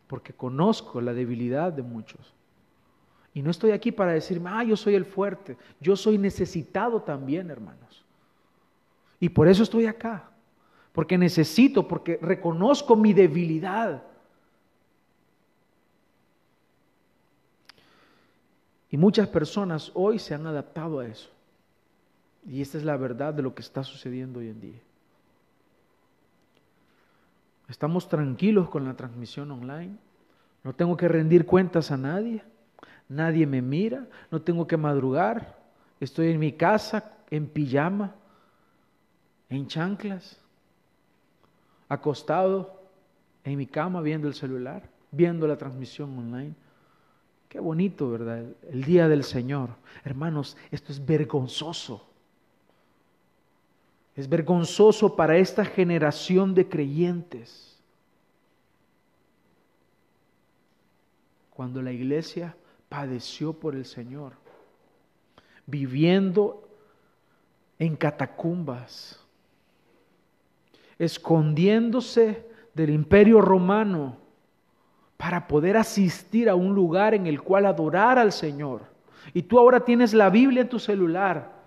porque 0.07 0.33
conozco 0.33 1.01
la 1.01 1.13
debilidad 1.13 1.73
de 1.73 1.83
muchos. 1.83 2.35
Y 3.33 3.43
no 3.43 3.51
estoy 3.51 3.71
aquí 3.71 3.93
para 3.93 4.13
decirme, 4.13 4.51
ah, 4.53 4.65
yo 4.65 4.77
soy 4.77 4.95
el 4.95 5.05
fuerte, 5.05 5.57
yo 5.81 5.97
soy 5.97 6.19
necesitado 6.19 7.03
también, 7.03 7.51
hermanos. 7.51 8.05
Y 9.21 9.29
por 9.29 9.49
eso 9.49 9.63
estoy 9.63 9.87
acá, 9.87 10.31
porque 10.93 11.17
necesito, 11.17 11.87
porque 11.87 12.19
reconozco 12.21 12.97
mi 12.97 13.13
debilidad. 13.13 14.03
Y 18.91 18.97
muchas 18.97 19.29
personas 19.29 19.93
hoy 19.95 20.19
se 20.19 20.35
han 20.35 20.47
adaptado 20.47 20.99
a 20.99 21.07
eso. 21.07 21.31
Y 22.49 22.63
esta 22.63 22.79
es 22.79 22.85
la 22.85 22.97
verdad 22.97 23.35
de 23.35 23.43
lo 23.43 23.55
que 23.55 23.63
está 23.63 23.85
sucediendo 23.85 24.41
hoy 24.41 24.49
en 24.49 24.61
día. 24.61 24.81
Estamos 27.71 28.09
tranquilos 28.09 28.68
con 28.68 28.85
la 28.85 28.95
transmisión 28.95 29.51
online. 29.53 29.97
No 30.64 30.75
tengo 30.75 30.97
que 30.97 31.07
rendir 31.07 31.47
cuentas 31.47 31.93
a 31.93 31.97
nadie. 31.97 32.43
Nadie 33.09 33.47
me 33.47 33.62
mira. 33.62 34.07
No 34.31 34.43
tengo 34.43 34.66
que 34.66 34.77
madrugar. 34.77 35.57
Estoy 36.01 36.33
en 36.33 36.41
mi 36.41 36.53
casa, 36.53 37.12
en 37.31 37.47
pijama, 37.47 38.12
en 39.49 39.68
chanclas, 39.68 40.41
acostado 41.89 42.83
en 43.45 43.57
mi 43.57 43.66
cama 43.66 44.01
viendo 44.01 44.27
el 44.27 44.35
celular, 44.35 44.83
viendo 45.12 45.47
la 45.47 45.57
transmisión 45.57 46.18
online. 46.18 46.55
Qué 47.49 47.61
bonito, 47.61 48.11
¿verdad? 48.11 48.47
El 48.68 48.83
día 48.83 49.07
del 49.09 49.23
Señor. 49.23 49.71
Hermanos, 50.05 50.57
esto 50.73 50.91
es 50.93 51.05
vergonzoso. 51.05 52.10
Es 54.17 54.29
vergonzoso 54.29 55.15
para 55.17 55.37
esta 55.37 55.65
generación 55.65 56.55
de 56.55 56.69
creyentes. 56.69 57.79
Cuando 61.51 61.81
la 61.81 61.93
iglesia 61.93 62.57
padeció 62.89 63.53
por 63.53 63.75
el 63.75 63.85
Señor, 63.85 64.33
viviendo 65.67 66.69
en 67.79 67.97
catacumbas, 67.97 69.21
escondiéndose 70.99 72.47
del 72.75 72.91
imperio 72.91 73.41
romano 73.41 74.19
para 75.17 75.47
poder 75.47 75.77
asistir 75.77 76.49
a 76.49 76.55
un 76.55 76.75
lugar 76.75 77.15
en 77.15 77.27
el 77.27 77.43
cual 77.43 77.67
adorar 77.67 78.19
al 78.19 78.33
Señor. 78.33 78.83
Y 79.35 79.43
tú 79.43 79.59
ahora 79.59 79.81
tienes 79.81 80.15
la 80.15 80.31
Biblia 80.31 80.63
en 80.63 80.69
tu 80.69 80.79
celular 80.79 81.60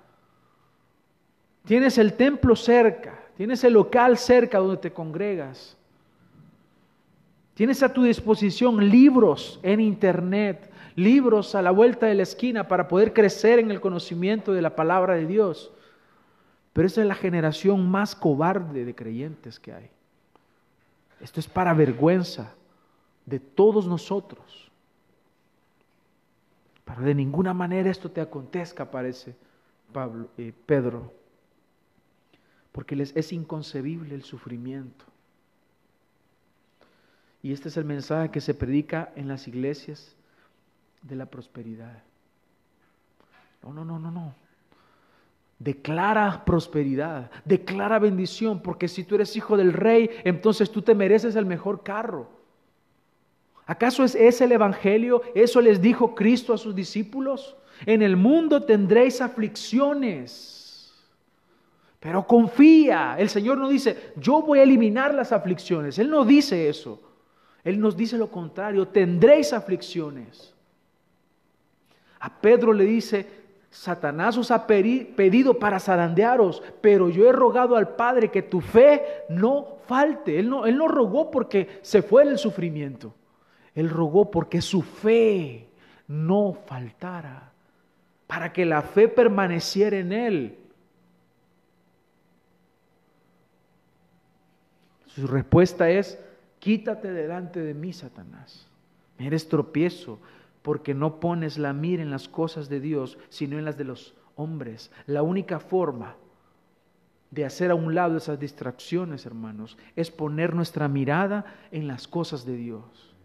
Tienes 1.66 1.97
el 1.97 2.14
templo 2.14 2.55
cerca, 2.55 3.20
tienes 3.38 3.64
el 3.64 3.74
local 3.74 4.18
cerca 4.18 4.59
donde 4.59 4.78
te 4.78 4.91
congregas. 4.91 5.78
Tienes 7.53 7.84
a 7.84 7.93
tu 7.93 8.03
disposición 8.03 8.89
libros 8.89 9.59
en 9.64 9.80
internet, 9.80 10.72
libros 10.95 11.55
a 11.55 11.61
la 11.61 11.72
vuelta 11.72 12.07
de 12.07 12.16
la 12.16 12.24
esquina 12.24 12.68
para 12.68 12.88
poder 12.88 13.14
crecer 13.14 13.59
en 13.59 13.72
el 13.72 13.80
conocimiento 13.80 14.53
de 14.53 14.61
la 14.61 14.76
palabra 14.76 15.14
de 15.16 15.28
Dios. 15.28 15.72
Pero 16.74 16.88
esa 16.88 17.01
es 17.01 17.07
la 17.07 17.16
generación 17.16 17.89
más 17.89 18.16
cobarde 18.16 18.84
de 18.84 18.95
creyentes 18.95 19.59
que 19.59 19.72
hay. 19.72 19.89
Esto 21.22 21.39
es 21.39 21.47
para 21.47 21.74
vergüenza 21.74 22.53
de 23.26 23.39
todos 23.39 23.88
nosotros. 23.88 24.72
Para 26.84 27.01
de 27.01 27.16
ninguna 27.16 27.53
manera 27.53 27.89
esto 27.89 28.11
te 28.11 28.20
acontezca, 28.20 28.89
parece 28.89 29.36
Pablo, 29.93 30.28
eh, 30.38 30.51
Pedro, 30.66 31.14
porque 32.74 32.97
les 32.97 33.15
es 33.15 33.32
inconcebible 33.32 34.13
el 34.13 34.24
sufrimiento. 34.24 35.05
Y 37.41 37.53
este 37.53 37.69
es 37.69 37.78
el 37.78 37.86
mensaje 37.86 38.32
que 38.32 38.41
se 38.41 38.53
predica 38.53 39.13
en 39.15 39.28
las 39.30 39.47
iglesias 39.47 40.15
de 41.01 41.15
la 41.15 41.28
prosperidad. 41.28 42.01
No, 43.61 43.74
no, 43.74 43.86
no, 43.86 43.99
no, 43.99 44.11
no. 44.11 44.36
Declara 45.59 46.43
prosperidad, 46.45 47.32
declara 47.45 47.99
bendición, 47.99 48.61
porque 48.61 48.88
si 48.88 49.03
tú 49.03 49.15
eres 49.15 49.36
hijo 49.38 49.55
del 49.55 49.71
rey, 49.71 50.09
entonces 50.24 50.69
tú 50.71 50.82
te 50.82 50.95
mereces 50.95 51.36
el 51.36 51.45
mejor 51.45 51.84
carro. 51.84 52.28
¿Acaso 53.65 54.03
es 54.03 54.15
ese 54.15 54.45
el 54.45 54.51
Evangelio? 54.53 55.21
¿Eso 55.36 55.61
les 55.61 55.82
dijo 55.82 56.15
Cristo 56.15 56.53
a 56.53 56.57
sus 56.57 56.76
discípulos? 56.76 57.55
En 57.86 58.01
el 58.01 58.17
mundo 58.17 58.63
tendréis 58.63 59.21
aflicciones, 59.21 60.62
pero 62.04 62.28
confía. 62.28 63.16
El 63.18 63.30
Señor 63.30 63.58
no 63.58 63.70
dice, 63.70 64.12
yo 64.18 64.41
voy 64.41 64.60
a 64.60 64.64
eliminar 64.64 65.14
las 65.14 65.32
aflicciones. 65.32 65.97
Él 65.97 66.10
no 66.10 66.26
dice 66.26 66.68
eso. 66.68 66.99
Él 67.64 67.80
nos 67.80 67.95
dice 67.95 68.18
lo 68.18 68.30
contrario, 68.30 68.89
tendréis 68.89 69.54
aflicciones. 69.54 70.54
A 72.20 72.41
Pedro 72.41 72.74
le 72.74 72.84
dice, 72.84 73.26
Satanás 73.70 74.38
os 74.38 74.51
ha 74.51 74.68
pedido 74.68 75.58
para 75.58 75.80
zarandearos, 75.80 76.62
pero 76.82 77.08
yo 77.08 77.30
he 77.30 77.32
rogado 77.32 77.78
al 77.78 77.95
Padre 77.95 78.30
que 78.30 78.41
tu 78.41 78.60
fe 78.60 79.01
no 79.30 79.78
falte. 79.88 80.38
Él 80.38 80.49
no, 80.49 80.66
él 80.66 80.78
no 80.78 80.89
rogó 80.89 81.32
porque 81.32 81.80
se 81.84 82.01
fue 82.01 82.24
el 82.24 82.38
sufrimiento. 82.38 83.16
Él 83.74 83.89
rogó 83.89 84.30
porque 84.30 84.60
su 84.60 84.82
fe 84.82 85.70
no 86.10 86.51
faltara, 86.66 87.54
para 88.28 88.51
que 88.51 88.66
la 88.66 88.82
fe 88.82 89.08
permaneciera 89.08 89.97
en 89.97 90.12
él. 90.12 90.58
Su 95.16 95.28
respuesta 95.28 95.89
es, 95.89 96.20
quítate 96.59 97.11
delante 97.11 97.59
de 97.59 97.74
mí, 97.74 97.93
Satanás. 97.93 98.68
Eres 99.20 99.47
tropiezo 99.47 100.20
porque 100.61 100.93
no 100.93 101.20
pones 101.20 101.57
la 101.57 101.74
mira 101.74 102.01
en 102.01 102.09
las 102.09 102.28
cosas 102.28 102.70
de 102.70 102.80
Dios, 102.80 103.18
sino 103.30 103.59
en 103.59 103.66
las 103.66 103.78
de 103.78 103.84
los 103.84 104.16
hombres. 104.36 104.91
La 105.05 105.22
única 105.22 105.59
forma 105.59 106.16
de 107.30 107.45
hacer 107.45 107.72
a 107.72 107.76
un 107.76 107.93
lado 107.93 108.18
esas 108.18 108.39
distracciones, 108.39 109.26
hermanos, 109.26 109.78
es 109.95 110.09
poner 110.09 110.55
nuestra 110.55 110.88
mirada 110.88 111.45
en 111.72 111.88
las 111.88 112.07
cosas 112.07 112.45
de 112.45 112.55
Dios. 112.55 113.16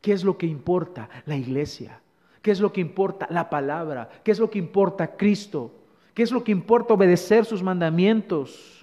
¿Qué 0.00 0.12
es 0.12 0.24
lo 0.24 0.36
que 0.36 0.46
importa? 0.46 1.08
La 1.26 1.36
iglesia. 1.36 2.00
¿Qué 2.42 2.50
es 2.50 2.60
lo 2.60 2.72
que 2.72 2.80
importa? 2.80 3.26
La 3.30 3.50
palabra. 3.50 4.10
¿Qué 4.24 4.30
es 4.30 4.38
lo 4.38 4.50
que 4.50 4.58
importa? 4.58 5.16
Cristo. 5.16 5.72
¿Qué 6.14 6.22
es 6.22 6.32
lo 6.32 6.42
que 6.42 6.52
importa? 6.52 6.94
Obedecer 6.94 7.44
sus 7.44 7.62
mandamientos. 7.62 8.79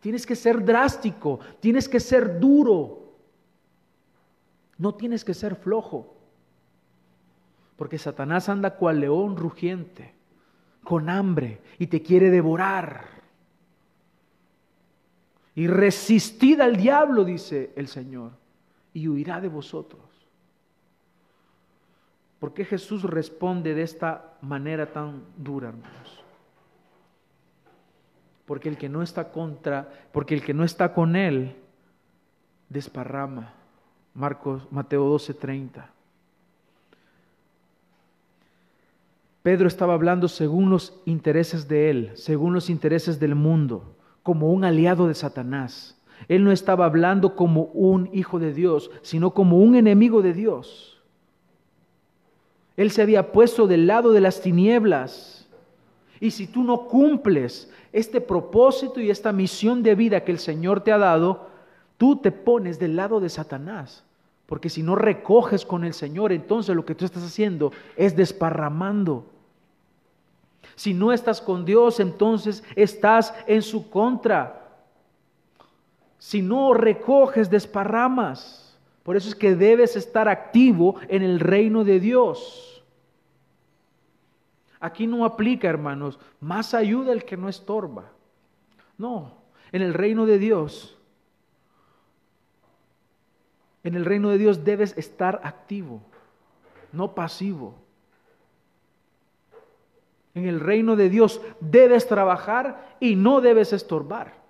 Tienes 0.00 0.26
que 0.26 0.34
ser 0.34 0.64
drástico, 0.64 1.40
tienes 1.60 1.88
que 1.88 2.00
ser 2.00 2.40
duro. 2.40 3.12
No 4.78 4.94
tienes 4.94 5.24
que 5.24 5.34
ser 5.34 5.56
flojo. 5.56 6.16
Porque 7.76 7.98
Satanás 7.98 8.48
anda 8.48 8.76
cual 8.76 9.00
león 9.00 9.36
rugiente, 9.36 10.14
con 10.82 11.08
hambre, 11.08 11.60
y 11.78 11.86
te 11.86 12.02
quiere 12.02 12.30
devorar. 12.30 13.04
Y 15.54 15.66
resistid 15.66 16.60
al 16.60 16.76
diablo, 16.76 17.24
dice 17.24 17.72
el 17.76 17.88
Señor 17.88 18.40
y 18.92 19.08
huirá 19.08 19.40
de 19.40 19.48
vosotros. 19.48 20.00
¿Por 22.38 22.54
qué 22.54 22.64
Jesús 22.64 23.02
responde 23.02 23.74
de 23.74 23.82
esta 23.82 24.38
manera 24.40 24.92
tan 24.92 25.24
dura, 25.36 25.68
hermanos? 25.68 26.19
Porque 28.50 28.68
el 28.68 28.76
que 28.76 28.88
no 28.88 29.00
está 29.00 29.30
contra, 29.30 29.88
porque 30.10 30.34
el 30.34 30.42
que 30.42 30.54
no 30.54 30.64
está 30.64 30.92
con 30.92 31.14
él 31.14 31.54
desparrama. 32.68 33.54
Marcos 34.12 34.66
Mateo 34.72 35.08
12:30. 35.08 35.88
Pedro 39.44 39.68
estaba 39.68 39.94
hablando 39.94 40.26
según 40.26 40.68
los 40.68 41.00
intereses 41.04 41.68
de 41.68 41.90
él, 41.90 42.10
según 42.14 42.52
los 42.52 42.70
intereses 42.70 43.20
del 43.20 43.36
mundo, 43.36 43.94
como 44.24 44.52
un 44.52 44.64
aliado 44.64 45.06
de 45.06 45.14
Satanás. 45.14 45.96
Él 46.26 46.42
no 46.42 46.50
estaba 46.50 46.86
hablando 46.86 47.36
como 47.36 47.66
un 47.66 48.10
hijo 48.12 48.40
de 48.40 48.52
Dios, 48.52 48.90
sino 49.02 49.30
como 49.30 49.58
un 49.58 49.76
enemigo 49.76 50.22
de 50.22 50.32
Dios. 50.32 51.00
Él 52.76 52.90
se 52.90 53.02
había 53.02 53.30
puesto 53.30 53.68
del 53.68 53.86
lado 53.86 54.10
de 54.10 54.20
las 54.20 54.40
tinieblas. 54.40 55.36
Y 56.18 56.32
si 56.32 56.48
tú 56.48 56.64
no 56.64 56.88
cumples 56.88 57.70
este 57.92 58.20
propósito 58.20 59.00
y 59.00 59.10
esta 59.10 59.32
misión 59.32 59.82
de 59.82 59.94
vida 59.94 60.24
que 60.24 60.32
el 60.32 60.38
Señor 60.38 60.82
te 60.82 60.92
ha 60.92 60.98
dado, 60.98 61.48
tú 61.98 62.16
te 62.16 62.30
pones 62.30 62.78
del 62.78 62.96
lado 62.96 63.20
de 63.20 63.28
Satanás. 63.28 64.04
Porque 64.46 64.68
si 64.68 64.82
no 64.82 64.96
recoges 64.96 65.64
con 65.64 65.84
el 65.84 65.94
Señor, 65.94 66.32
entonces 66.32 66.74
lo 66.74 66.84
que 66.84 66.94
tú 66.94 67.04
estás 67.04 67.22
haciendo 67.22 67.72
es 67.96 68.16
desparramando. 68.16 69.24
Si 70.74 70.94
no 70.94 71.12
estás 71.12 71.40
con 71.40 71.64
Dios, 71.64 72.00
entonces 72.00 72.64
estás 72.74 73.34
en 73.46 73.62
su 73.62 73.90
contra. 73.90 74.68
Si 76.18 76.42
no 76.42 76.74
recoges, 76.74 77.50
desparramas. 77.50 78.76
Por 79.02 79.16
eso 79.16 79.28
es 79.28 79.34
que 79.34 79.54
debes 79.54 79.96
estar 79.96 80.28
activo 80.28 80.96
en 81.08 81.22
el 81.22 81.40
reino 81.40 81.84
de 81.84 82.00
Dios. 82.00 82.69
Aquí 84.80 85.06
no 85.06 85.26
aplica, 85.26 85.68
hermanos, 85.68 86.18
más 86.40 86.72
ayuda 86.72 87.12
el 87.12 87.24
que 87.24 87.36
no 87.36 87.48
estorba. 87.48 88.10
No, 88.96 89.34
en 89.72 89.82
el 89.82 89.92
reino 89.92 90.24
de 90.24 90.38
Dios, 90.38 90.98
en 93.84 93.94
el 93.94 94.04
reino 94.04 94.30
de 94.30 94.38
Dios 94.38 94.64
debes 94.64 94.96
estar 94.96 95.40
activo, 95.44 96.02
no 96.92 97.14
pasivo. 97.14 97.74
En 100.34 100.46
el 100.46 100.60
reino 100.60 100.96
de 100.96 101.10
Dios 101.10 101.40
debes 101.60 102.06
trabajar 102.06 102.96
y 103.00 103.16
no 103.16 103.40
debes 103.40 103.72
estorbar. 103.72 104.40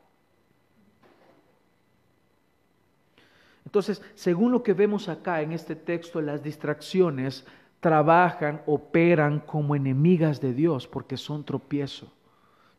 Entonces, 3.64 4.02
según 4.14 4.50
lo 4.52 4.62
que 4.62 4.74
vemos 4.74 5.08
acá 5.08 5.42
en 5.42 5.52
este 5.52 5.76
texto, 5.76 6.20
las 6.20 6.42
distracciones 6.42 7.46
trabajan, 7.80 8.62
operan 8.66 9.40
como 9.40 9.74
enemigas 9.74 10.40
de 10.40 10.52
Dios 10.52 10.86
porque 10.86 11.16
son 11.16 11.44
tropiezo. 11.44 12.12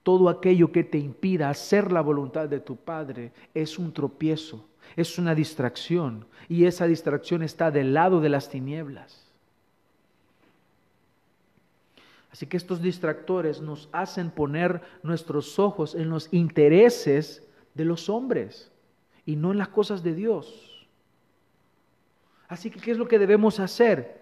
Todo 0.04 0.30
aquello 0.30 0.72
que 0.72 0.84
te 0.84 0.98
impida 0.98 1.50
hacer 1.50 1.92
la 1.92 2.02
voluntad 2.02 2.48
de 2.48 2.60
tu 2.60 2.76
Padre 2.76 3.32
es 3.54 3.78
un 3.78 3.92
tropiezo, 3.92 4.66
es 4.96 5.18
una 5.18 5.36
distracción 5.36 6.26
y 6.48 6.66
esa 6.66 6.88
distracción 6.88 7.44
está 7.44 7.70
del 7.70 7.94
lado 7.94 8.20
de 8.22 8.30
las 8.30 8.50
tinieblas. 8.50 9.28
Así 12.32 12.46
que 12.48 12.58
estos 12.58 12.82
distractores 12.82 13.62
nos 13.62 13.90
hacen 13.92 14.32
poner 14.32 14.82
nuestros 15.04 15.60
ojos 15.60 15.96
en 15.96 16.10
los 16.10 16.34
intereses 16.34 17.46
de 17.74 17.86
los 17.86 18.10
hombres 18.10 18.72
y 19.26 19.36
no 19.36 19.52
en 19.52 19.58
las 19.58 19.68
cosas 19.68 20.02
de 20.02 20.16
Dios. 20.16 20.88
Así 22.48 22.70
que, 22.70 22.80
¿qué 22.80 22.92
es 22.92 22.98
lo 22.98 23.08
que 23.08 23.20
debemos 23.20 23.60
hacer? 23.60 24.21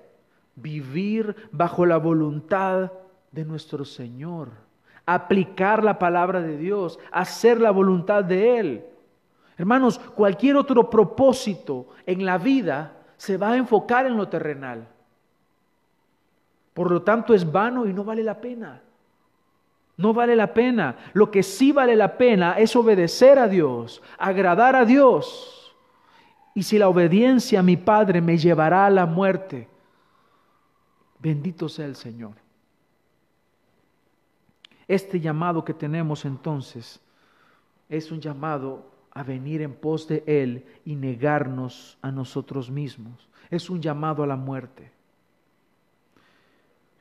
Vivir 0.61 1.35
bajo 1.51 1.85
la 1.85 1.97
voluntad 1.97 2.91
de 3.31 3.45
nuestro 3.45 3.85
Señor, 3.85 4.49
aplicar 5.05 5.83
la 5.83 5.99
palabra 5.99 6.41
de 6.41 6.57
Dios, 6.57 6.99
hacer 7.11 7.59
la 7.59 7.71
voluntad 7.71 8.23
de 8.23 8.59
Él. 8.59 8.85
Hermanos, 9.57 9.99
cualquier 9.99 10.55
otro 10.55 10.89
propósito 10.89 11.87
en 12.05 12.25
la 12.25 12.37
vida 12.37 12.93
se 13.17 13.37
va 13.37 13.51
a 13.51 13.57
enfocar 13.57 14.05
en 14.05 14.17
lo 14.17 14.27
terrenal. 14.27 14.87
Por 16.73 16.91
lo 16.91 17.01
tanto, 17.01 17.33
es 17.33 17.49
vano 17.49 17.85
y 17.85 17.93
no 17.93 18.03
vale 18.03 18.23
la 18.23 18.39
pena. 18.39 18.81
No 19.97 20.13
vale 20.13 20.35
la 20.35 20.53
pena. 20.53 20.95
Lo 21.13 21.29
que 21.29 21.43
sí 21.43 21.73
vale 21.73 21.95
la 21.95 22.17
pena 22.17 22.53
es 22.57 22.73
obedecer 22.75 23.37
a 23.37 23.49
Dios, 23.49 24.01
agradar 24.17 24.75
a 24.75 24.85
Dios 24.85 25.59
y 26.59 26.63
si 26.63 26.77
la 26.77 26.89
obediencia 26.89 27.59
a 27.59 27.63
mi 27.63 27.77
Padre 27.77 28.21
me 28.21 28.37
llevará 28.37 28.85
a 28.85 28.89
la 28.89 29.05
muerte, 29.05 29.69
bendito 31.19 31.69
sea 31.69 31.85
el 31.85 31.95
Señor. 31.95 32.35
Este 34.87 35.19
llamado 35.19 35.63
que 35.63 35.73
tenemos 35.73 36.25
entonces 36.25 36.99
es 37.89 38.11
un 38.11 38.19
llamado 38.19 38.89
a 39.11 39.23
venir 39.23 39.61
en 39.61 39.73
pos 39.73 40.07
de 40.07 40.23
Él 40.25 40.65
y 40.85 40.95
negarnos 40.95 41.97
a 42.01 42.11
nosotros 42.11 42.71
mismos. 42.71 43.29
Es 43.49 43.69
un 43.69 43.81
llamado 43.81 44.23
a 44.23 44.27
la 44.27 44.35
muerte. 44.35 44.91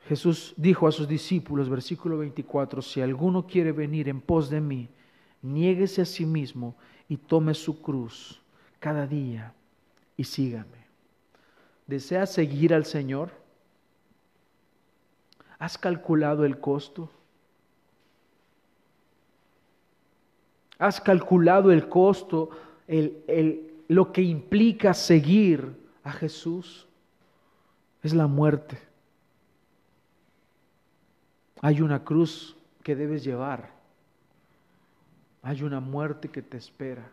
Jesús 0.07 0.53
dijo 0.57 0.87
a 0.87 0.91
sus 0.91 1.07
discípulos, 1.07 1.69
versículo 1.69 2.17
24, 2.17 2.81
si 2.81 3.01
alguno 3.01 3.45
quiere 3.45 3.71
venir 3.71 4.09
en 4.09 4.21
pos 4.21 4.49
de 4.49 4.59
mí, 4.59 4.89
niéguese 5.41 6.01
a 6.01 6.05
sí 6.05 6.25
mismo 6.25 6.75
y 7.07 7.17
tome 7.17 7.53
su 7.53 7.81
cruz 7.81 8.41
cada 8.79 9.05
día 9.05 9.53
y 10.17 10.23
sígame. 10.23 10.79
¿Deseas 11.85 12.33
seguir 12.33 12.73
al 12.73 12.85
Señor? 12.85 13.31
¿Has 15.59 15.77
calculado 15.77 16.45
el 16.45 16.57
costo? 16.59 17.09
¿Has 20.79 21.01
calculado 21.01 21.73
el 21.73 21.89
costo, 21.89 22.49
el, 22.87 23.69
lo 23.89 24.13
que 24.13 24.21
implica 24.21 24.93
seguir 24.93 25.75
a 26.05 26.13
Jesús? 26.13 26.87
Es 28.01 28.13
la 28.13 28.27
muerte. 28.27 28.79
Hay 31.61 31.81
una 31.81 32.05
cruz 32.05 32.55
que 32.81 32.95
debes 32.95 33.25
llevar. 33.25 33.71
Hay 35.41 35.63
una 35.63 35.81
muerte 35.81 36.29
que 36.29 36.41
te 36.41 36.55
espera. 36.55 37.05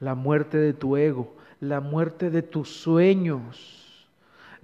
La 0.00 0.14
muerte 0.14 0.58
de 0.58 0.74
tu 0.74 0.98
ego, 0.98 1.34
la 1.60 1.80
muerte 1.80 2.28
de 2.28 2.42
tus 2.42 2.68
sueños, 2.68 3.83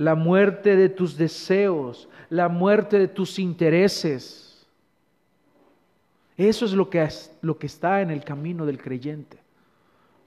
la 0.00 0.14
muerte 0.14 0.76
de 0.76 0.88
tus 0.88 1.16
deseos, 1.16 2.08
la 2.28 2.48
muerte 2.48 2.98
de 2.98 3.08
tus 3.08 3.38
intereses 3.38 4.50
eso 6.46 6.64
es 6.64 6.72
lo 6.72 6.88
que, 6.88 7.02
es, 7.02 7.36
lo 7.42 7.58
que 7.58 7.66
está 7.66 8.00
en 8.00 8.10
el 8.10 8.24
camino 8.24 8.64
del 8.64 8.80
creyente. 8.80 9.38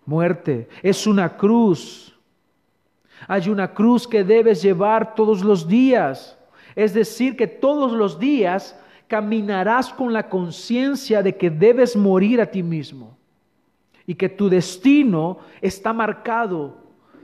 Muerte 0.05 0.69
es 0.83 1.07
una 1.07 1.35
cruz. 1.37 2.15
Hay 3.27 3.49
una 3.49 3.73
cruz 3.73 4.07
que 4.07 4.23
debes 4.23 4.61
llevar 4.61 5.15
todos 5.15 5.43
los 5.43 5.67
días. 5.67 6.37
Es 6.75 6.93
decir, 6.93 7.35
que 7.35 7.47
todos 7.47 7.93
los 7.93 8.19
días 8.19 8.79
caminarás 9.07 9.91
con 9.91 10.13
la 10.13 10.29
conciencia 10.29 11.23
de 11.23 11.35
que 11.35 11.49
debes 11.49 11.95
morir 11.95 12.41
a 12.41 12.45
ti 12.45 12.61
mismo 12.61 13.17
y 14.05 14.13
que 14.13 14.29
tu 14.29 14.49
destino 14.49 15.39
está 15.61 15.93
marcado 15.93 16.77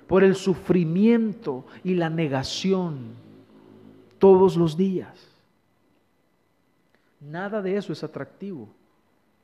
por 0.10 0.24
el 0.24 0.36
sufrimiento 0.36 1.68
y 1.84 1.94
la 1.94 2.10
negación 2.10 3.14
todos 4.18 4.58
los 4.58 4.76
días. 4.76 5.30
Nada 7.22 7.62
de 7.62 7.78
eso 7.78 7.94
es 7.94 8.04
atractivo 8.04 8.68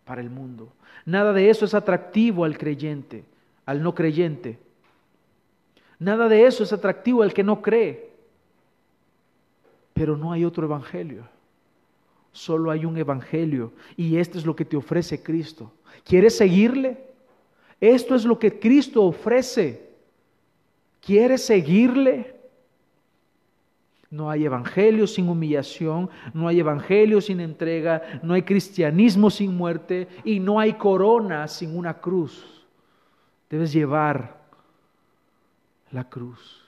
para 0.05 0.21
el 0.21 0.31
mundo. 0.31 0.73
Nada 1.05 1.33
de 1.33 1.51
eso 1.51 1.65
es 1.65 1.75
atractivo 1.75 2.45
al 2.45 2.57
creyente, 2.57 3.25
al 3.67 3.83
no 3.83 3.93
creyente. 3.93 4.57
Nada 5.99 6.27
de 6.27 6.47
eso 6.47 6.63
es 6.63 6.73
atractivo 6.73 7.21
al 7.21 7.31
que 7.31 7.43
no 7.43 7.61
cree. 7.61 8.09
Pero 9.93 10.17
no 10.17 10.31
hay 10.31 10.45
otro 10.45 10.65
evangelio. 10.65 11.27
Solo 12.31 12.71
hay 12.71 12.85
un 12.85 12.97
evangelio 12.97 13.71
y 13.95 14.17
esto 14.17 14.39
es 14.39 14.47
lo 14.47 14.55
que 14.55 14.65
te 14.65 14.75
ofrece 14.75 15.21
Cristo. 15.21 15.71
¿Quieres 16.03 16.35
seguirle? 16.35 16.97
Esto 17.79 18.15
es 18.15 18.25
lo 18.25 18.39
que 18.39 18.59
Cristo 18.59 19.03
ofrece. 19.03 19.84
¿Quieres 21.05 21.45
seguirle? 21.45 22.35
No 24.09 24.31
hay 24.31 24.45
evangelio 24.45 25.05
sin 25.05 25.29
humillación, 25.29 26.09
no 26.33 26.47
hay 26.47 26.59
evangelio 26.59 27.21
sin 27.21 27.41
entrega, 27.41 28.01
no 28.23 28.33
hay 28.33 28.41
cristianismo 28.41 29.29
sin 29.29 29.55
muerte 29.55 30.07
y 30.23 30.39
no 30.39 30.59
hay 30.59 30.73
corona 30.73 31.47
sin 31.47 31.77
una 31.77 31.99
cruz. 32.01 32.65
Debes 33.51 33.71
llevar 33.71 34.45
la 35.91 36.09
cruz. 36.09 36.63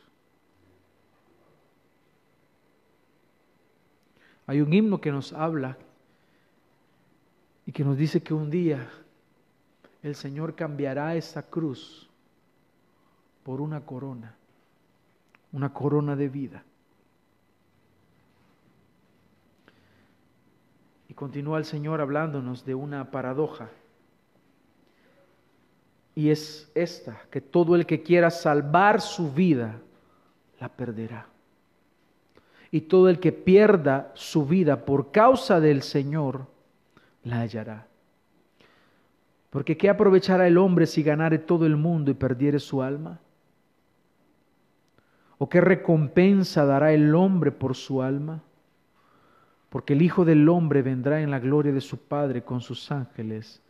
Hay 4.46 4.62
un 4.62 4.72
himno 4.72 5.02
que 5.02 5.12
nos 5.12 5.34
habla 5.34 5.78
y 7.66 7.72
que 7.72 7.84
nos 7.84 7.98
dice 7.98 8.22
que 8.22 8.36
un 8.36 8.52
día 8.52 8.88
el 10.04 10.14
Señor 10.14 10.54
cambiará 10.54 11.16
esa 11.16 11.42
cruz 11.42 12.07
por 13.48 13.62
una 13.62 13.80
corona, 13.86 14.36
una 15.54 15.74
corona 15.74 16.18
de 16.18 16.28
vida. 16.28 16.66
continúa 21.16 21.58
el 21.58 21.64
Señor 21.64 22.02
hablándonos 22.02 22.66
de 22.66 22.76
una 22.76 23.10
paradoja. 23.10 23.70
Y 26.14 26.30
es 26.30 26.70
esta, 26.76 27.22
que 27.32 27.39
todo 27.39 27.76
el 27.76 27.86
que 27.86 28.04
quiera 28.04 28.30
salvar 28.30 29.00
su 29.00 29.32
vida, 29.32 29.80
la 30.60 30.68
perderá. 30.68 31.28
Y 32.70 32.82
todo 32.82 33.08
el 33.08 33.18
que 33.20 33.32
pierda 33.32 34.12
su 34.14 34.45
vida 34.45 34.86
por 34.86 35.12
causa 35.12 35.62
del 35.62 35.84
Señor, 35.84 36.48
la 37.24 37.39
hallará. 37.39 37.88
Porque 39.50 39.78
¿qué 39.78 39.89
aprovechará 39.89 40.48
el 40.48 40.58
hombre 40.58 40.86
si 40.86 41.02
ganare 41.02 41.39
todo 41.39 41.66
el 41.66 41.78
mundo 41.78 42.12
y 42.12 42.14
perdiere 42.14 42.60
su 42.60 42.84
alma? 42.84 43.22
¿O 45.38 45.50
qué 45.50 45.62
recompensa 45.62 46.66
dará 46.66 46.94
el 46.94 47.14
hombre 47.16 47.52
por 47.52 47.76
su 47.76 48.02
alma? 48.02 48.42
porque 49.70 49.94
el 49.94 50.02
Hijo 50.02 50.26
del 50.26 50.48
Hombre 50.50 50.82
vendrá 50.82 51.22
en 51.22 51.32
la 51.32 51.40
gloria 51.40 51.74
de 51.74 51.82
su 51.82 51.98
Padre 51.98 52.44
con 52.44 52.62
sus 52.62 52.92
ángeles, 52.92 53.62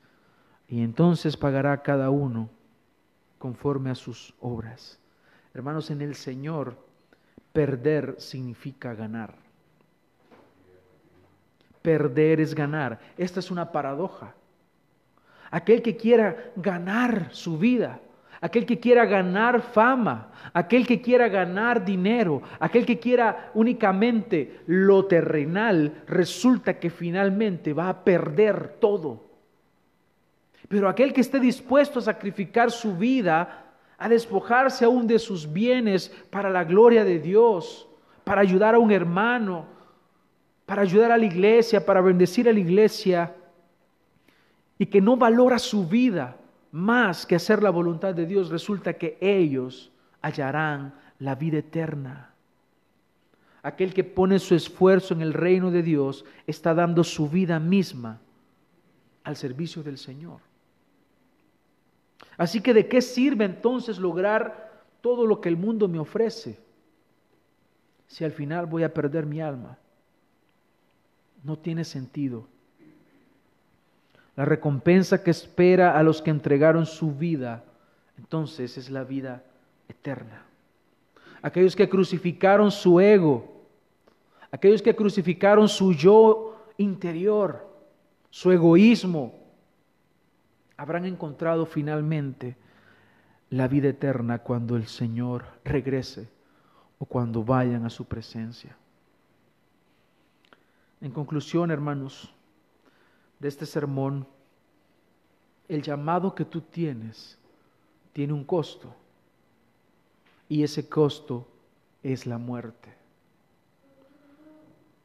y 0.67 0.81
entonces 0.81 1.37
pagará 1.37 1.73
a 1.73 1.81
cada 1.81 2.09
uno 2.09 2.49
conforme 3.37 3.89
a 3.89 3.95
sus 3.95 4.33
obras. 4.39 4.99
Hermanos, 5.53 5.89
en 5.89 6.01
el 6.01 6.15
Señor, 6.15 6.77
perder 7.53 8.15
significa 8.19 8.93
ganar. 8.93 9.35
Perder 11.81 12.41
es 12.41 12.53
ganar. 12.53 12.99
Esta 13.17 13.39
es 13.39 13.49
una 13.49 13.71
paradoja. 13.71 14.35
Aquel 15.49 15.81
que 15.81 15.95
quiera 15.95 16.51
ganar 16.57 17.29
su 17.31 17.57
vida, 17.57 18.01
aquel 18.41 18.65
que 18.65 18.79
quiera 18.79 19.05
ganar 19.05 19.61
fama, 19.61 20.31
aquel 20.53 20.85
que 20.85 21.01
quiera 21.01 21.27
ganar 21.27 21.83
dinero, 21.83 22.41
aquel 22.59 22.85
que 22.85 22.99
quiera 22.99 23.51
únicamente 23.53 24.61
lo 24.67 25.05
terrenal, 25.05 26.03
resulta 26.07 26.79
que 26.79 26.89
finalmente 26.89 27.73
va 27.73 27.89
a 27.89 28.03
perder 28.03 28.77
todo. 28.79 29.25
Pero 30.67 30.89
aquel 30.89 31.13
que 31.13 31.21
esté 31.21 31.39
dispuesto 31.39 31.99
a 31.99 32.01
sacrificar 32.03 32.71
su 32.71 32.95
vida, 32.97 33.65
a 33.97 34.09
despojarse 34.09 34.85
aún 34.85 35.07
de 35.07 35.17
sus 35.17 35.51
bienes 35.51 36.09
para 36.29 36.49
la 36.49 36.63
gloria 36.63 37.03
de 37.03 37.19
Dios, 37.19 37.87
para 38.23 38.41
ayudar 38.41 38.75
a 38.75 38.79
un 38.79 38.91
hermano, 38.91 39.65
para 40.65 40.81
ayudar 40.81 41.11
a 41.11 41.17
la 41.17 41.25
iglesia, 41.25 41.85
para 41.85 42.01
bendecir 42.01 42.47
a 42.49 42.53
la 42.53 42.59
iglesia, 42.59 43.33
y 44.77 44.85
que 44.85 45.01
no 45.01 45.15
valora 45.15 45.57
su 45.57 45.87
vida, 45.87 46.35
más 46.71 47.25
que 47.25 47.35
hacer 47.35 47.63
la 47.63 47.69
voluntad 47.69 48.13
de 48.13 48.25
Dios, 48.25 48.49
resulta 48.49 48.93
que 48.93 49.17
ellos 49.21 49.91
hallarán 50.21 50.93
la 51.19 51.35
vida 51.35 51.59
eterna. 51.59 52.33
Aquel 53.63 53.93
que 53.93 54.03
pone 54.03 54.39
su 54.39 54.55
esfuerzo 54.55 55.13
en 55.13 55.21
el 55.21 55.33
reino 55.33 55.71
de 55.71 55.83
Dios 55.83 56.25
está 56.45 56.73
dando 56.73 57.03
su 57.03 57.29
vida 57.29 57.59
misma 57.59 58.19
al 59.23 59.35
servicio 59.35 59.83
del 59.83 59.97
Señor. 59.97 60.39
Así 62.37 62.61
que 62.61 62.73
¿de 62.73 62.87
qué 62.87 63.01
sirve 63.01 63.45
entonces 63.45 63.97
lograr 63.97 64.83
todo 65.01 65.25
lo 65.25 65.41
que 65.41 65.49
el 65.49 65.57
mundo 65.57 65.87
me 65.87 65.99
ofrece 65.99 66.59
si 68.07 68.23
al 68.23 68.31
final 68.31 68.67
voy 68.67 68.83
a 68.83 68.93
perder 68.93 69.25
mi 69.25 69.41
alma? 69.41 69.77
No 71.43 71.57
tiene 71.57 71.83
sentido. 71.83 72.47
La 74.37 74.45
recompensa 74.45 75.23
que 75.23 75.31
espera 75.31 75.97
a 75.97 76.03
los 76.03 76.21
que 76.21 76.29
entregaron 76.29 76.85
su 76.85 77.11
vida, 77.11 77.63
entonces 78.19 78.77
es 78.77 78.91
la 78.91 79.03
vida 79.03 79.43
eterna. 79.89 80.43
Aquellos 81.41 81.75
que 81.75 81.89
crucificaron 81.89 82.69
su 82.69 82.99
ego, 82.99 83.65
aquellos 84.51 84.83
que 84.83 84.95
crucificaron 84.95 85.67
su 85.67 85.91
yo 85.91 86.55
interior, 86.77 87.67
su 88.29 88.51
egoísmo, 88.51 89.33
habrán 90.77 91.05
encontrado 91.05 91.65
finalmente 91.65 92.55
la 93.49 93.67
vida 93.67 93.89
eterna 93.89 94.39
cuando 94.39 94.75
el 94.75 94.85
Señor 94.85 95.45
regrese 95.63 96.29
o 96.99 97.05
cuando 97.05 97.43
vayan 97.43 97.85
a 97.85 97.89
su 97.89 98.05
presencia. 98.05 98.77
En 101.01 101.11
conclusión, 101.11 101.71
hermanos, 101.71 102.31
de 103.39 103.47
este 103.47 103.65
sermón, 103.65 104.27
el 105.67 105.81
llamado 105.81 106.33
que 106.33 106.45
tú 106.45 106.61
tienes 106.61 107.37
tiene 108.13 108.33
un 108.33 108.43
costo 108.43 108.93
y 110.49 110.63
ese 110.63 110.87
costo 110.87 111.47
es 112.03 112.25
la 112.25 112.37
muerte. 112.37 112.93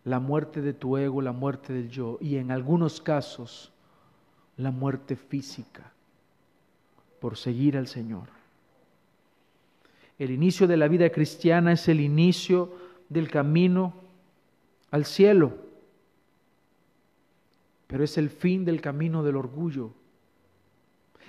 La 0.04 0.18
muerte 0.18 0.60
de 0.60 0.72
tu 0.72 0.96
ego, 0.96 1.20
la 1.20 1.32
muerte 1.32 1.72
del 1.72 1.88
yo 1.88 2.18
y 2.20 2.36
en 2.36 2.50
algunos 2.50 3.00
casos 3.00 3.72
la 4.56 4.70
muerte 4.70 5.16
física, 5.16 5.92
por 7.20 7.36
seguir 7.36 7.76
al 7.76 7.86
Señor. 7.86 8.28
El 10.18 10.30
inicio 10.30 10.66
de 10.66 10.76
la 10.76 10.88
vida 10.88 11.10
cristiana 11.10 11.72
es 11.72 11.88
el 11.88 12.00
inicio 12.00 12.72
del 13.08 13.30
camino 13.30 13.94
al 14.90 15.04
cielo, 15.04 15.54
pero 17.92 18.04
es 18.04 18.16
el 18.16 18.30
fin 18.30 18.64
del 18.64 18.80
camino 18.80 19.22
del 19.22 19.36
orgullo, 19.36 19.90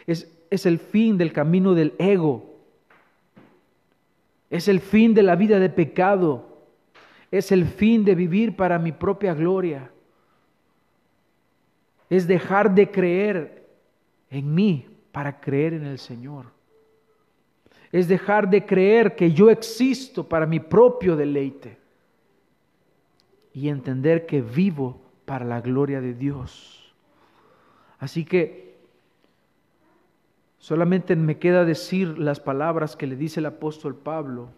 es, 0.07 0.33
es 0.49 0.65
el 0.65 0.79
fin 0.79 1.17
del 1.17 1.33
camino 1.33 1.73
del 1.73 1.93
ego, 1.99 2.55
es 4.49 4.69
el 4.69 4.79
fin 4.79 5.13
de 5.13 5.23
la 5.23 5.35
vida 5.35 5.59
de 5.59 5.69
pecado, 5.69 6.63
es 7.31 7.51
el 7.51 7.65
fin 7.65 8.05
de 8.05 8.15
vivir 8.15 8.55
para 8.55 8.79
mi 8.79 8.93
propia 8.93 9.33
gloria, 9.33 9.91
es 12.09 12.27
dejar 12.27 12.73
de 12.73 12.89
creer 12.89 13.67
en 14.29 14.55
mí 14.55 14.87
para 15.11 15.41
creer 15.41 15.73
en 15.73 15.83
el 15.83 15.99
Señor. 15.99 16.45
Es 17.91 18.07
dejar 18.07 18.49
de 18.49 18.65
creer 18.65 19.17
que 19.17 19.33
yo 19.33 19.49
existo 19.49 20.29
para 20.29 20.45
mi 20.45 20.61
propio 20.61 21.17
deleite 21.17 21.77
y 23.53 23.67
entender 23.67 24.25
que 24.25 24.41
vivo 24.41 25.02
para 25.25 25.45
la 25.45 25.61
gloria 25.61 26.01
de 26.01 26.13
Dios. 26.13 26.93
Así 27.99 28.25
que 28.25 28.77
solamente 30.57 31.15
me 31.15 31.39
queda 31.39 31.65
decir 31.65 32.19
las 32.19 32.39
palabras 32.39 32.95
que 32.95 33.07
le 33.07 33.15
dice 33.15 33.39
el 33.39 33.45
apóstol 33.45 33.95
Pablo 33.95 34.49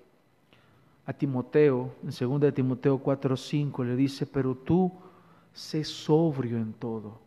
a 1.06 1.14
Timoteo, 1.14 1.94
en 2.04 2.12
2 2.12 2.40
de 2.42 2.52
Timoteo 2.52 2.98
4:5 2.98 3.84
le 3.84 3.96
dice, 3.96 4.26
"Pero 4.26 4.56
tú 4.56 4.92
sé 5.54 5.84
sobrio 5.84 6.58
en 6.58 6.74
todo. 6.74 7.20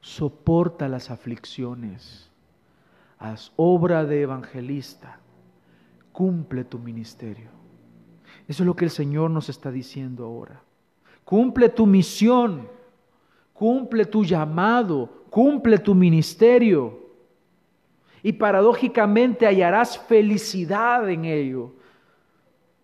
Soporta 0.00 0.88
las 0.88 1.10
aflicciones. 1.10 2.30
Haz 3.18 3.52
obra 3.56 4.04
de 4.04 4.22
evangelista. 4.22 5.20
Cumple 6.12 6.64
tu 6.64 6.78
ministerio." 6.78 7.50
Eso 8.48 8.62
es 8.62 8.66
lo 8.66 8.74
que 8.74 8.86
el 8.86 8.90
Señor 8.90 9.30
nos 9.30 9.48
está 9.48 9.70
diciendo 9.70 10.24
ahora. 10.24 10.62
Cumple 11.28 11.68
tu 11.68 11.84
misión, 11.84 12.66
cumple 13.52 14.06
tu 14.06 14.24
llamado, 14.24 15.26
cumple 15.28 15.76
tu 15.76 15.94
ministerio. 15.94 17.00
Y 18.22 18.32
paradójicamente 18.32 19.44
hallarás 19.44 19.98
felicidad 19.98 21.06
en 21.10 21.26
ello. 21.26 21.72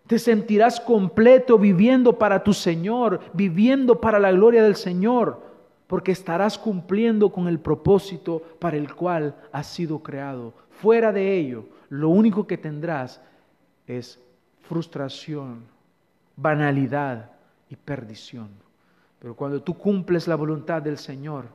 Te 0.05 0.19
sentirás 0.19 0.79
completo 0.79 1.57
viviendo 1.57 2.19
para 2.19 2.43
tu 2.43 2.53
Señor, 2.53 3.19
viviendo 3.33 3.99
para 3.99 4.19
la 4.19 4.31
gloria 4.31 4.61
del 4.61 4.75
Señor, 4.75 5.41
porque 5.87 6.11
estarás 6.11 6.59
cumpliendo 6.59 7.31
con 7.31 7.47
el 7.47 7.57
propósito 7.59 8.43
para 8.59 8.77
el 8.77 8.93
cual 8.93 9.35
has 9.51 9.65
sido 9.65 10.03
creado. 10.03 10.53
Fuera 10.69 11.11
de 11.11 11.35
ello, 11.35 11.65
lo 11.89 12.09
único 12.09 12.45
que 12.45 12.59
tendrás 12.59 13.19
es 13.87 14.19
frustración, 14.61 15.63
banalidad 16.35 17.34
y 17.69 17.75
perdición. 17.75 18.49
Pero 19.19 19.35
cuando 19.35 19.61
tú 19.61 19.77
cumples 19.77 20.27
la 20.27 20.35
voluntad 20.35 20.81
del 20.81 20.97
Señor 20.97 21.45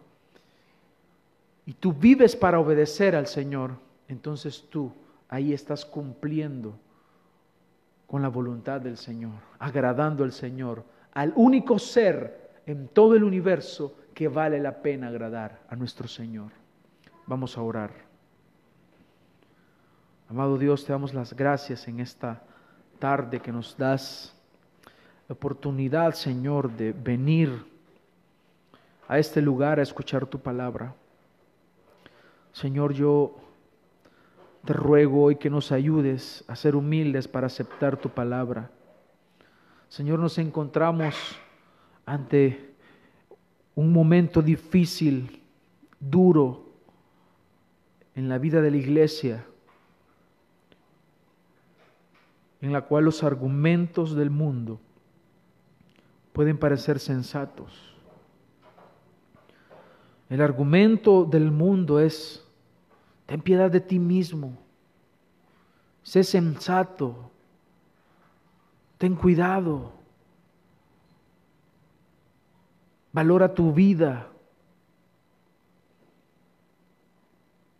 y 1.67 1.75
tú 1.75 1.93
vives 1.93 2.35
para 2.35 2.59
obedecer 2.59 3.15
al 3.15 3.27
Señor, 3.27 3.73
entonces 4.09 4.67
tú 4.71 4.93
ahí 5.29 5.53
estás 5.53 5.85
cumpliendo 5.85 6.79
con 8.07 8.23
la 8.23 8.29
voluntad 8.29 8.81
del 8.81 8.97
Señor, 8.97 9.35
agradando 9.61 10.25
al 10.25 10.33
Señor, 10.33 10.85
al 11.13 11.33
único 11.37 11.79
ser 11.79 12.51
en 12.67 12.89
todo 12.89 13.15
el 13.15 13.23
universo 13.23 13.97
que 14.15 14.27
vale 14.27 14.59
la 14.59 14.83
pena 14.83 15.09
agradar 15.09 15.61
a 15.69 15.77
nuestro 15.77 16.09
Señor. 16.09 16.51
Vamos 17.27 17.57
a 17.57 17.63
orar. 17.63 17.93
Amado 20.29 20.59
Dios, 20.59 20.85
te 20.85 20.93
damos 20.93 21.15
las 21.15 21.35
gracias 21.35 21.87
en 21.87 22.01
esta 22.01 22.43
tarde 22.99 23.41
que 23.41 23.53
nos 23.53 23.77
das 23.77 24.35
oportunidad, 25.33 26.15
Señor, 26.15 26.71
de 26.71 26.93
venir 26.93 27.65
a 29.07 29.19
este 29.19 29.41
lugar 29.41 29.79
a 29.79 29.83
escuchar 29.83 30.27
tu 30.27 30.41
palabra. 30.41 30.95
Señor, 32.53 32.93
yo 32.93 33.37
te 34.65 34.73
ruego 34.73 35.23
hoy 35.23 35.37
que 35.37 35.51
nos 35.51 35.73
ayudes 35.73 36.45
a 36.49 36.57
ser 36.57 36.75
humildes 36.75 37.29
para 37.29 37.47
aceptar 37.47 37.97
tu 37.97 38.09
palabra. 38.09 38.71
Señor, 39.89 40.19
nos 40.19 40.37
encontramos 40.39 41.15
ante 42.05 42.75
un 43.75 43.93
momento 43.93 44.43
difícil, 44.43 45.43
duro 45.99 46.67
en 48.15 48.29
la 48.29 48.39
vida 48.39 48.61
de 48.61 48.71
la 48.71 48.77
iglesia, 48.77 49.45
en 52.61 52.73
la 52.73 52.83
cual 52.83 53.05
los 53.05 53.23
argumentos 53.23 54.15
del 54.15 54.31
mundo 54.31 54.81
pueden 56.41 56.57
parecer 56.57 56.99
sensatos. 56.99 57.71
El 60.31 60.41
argumento 60.41 61.27
del 61.27 61.51
mundo 61.51 62.01
es 62.01 62.43
Ten 63.27 63.43
piedad 63.43 63.71
de 63.71 63.83
ti 63.83 63.99
mismo. 63.99 64.57
Sé 66.03 66.25
sensato. 66.25 67.31
Ten 68.97 69.17
cuidado. 69.17 69.93
Valora 73.13 73.53
tu 73.53 73.75
vida. 73.75 74.27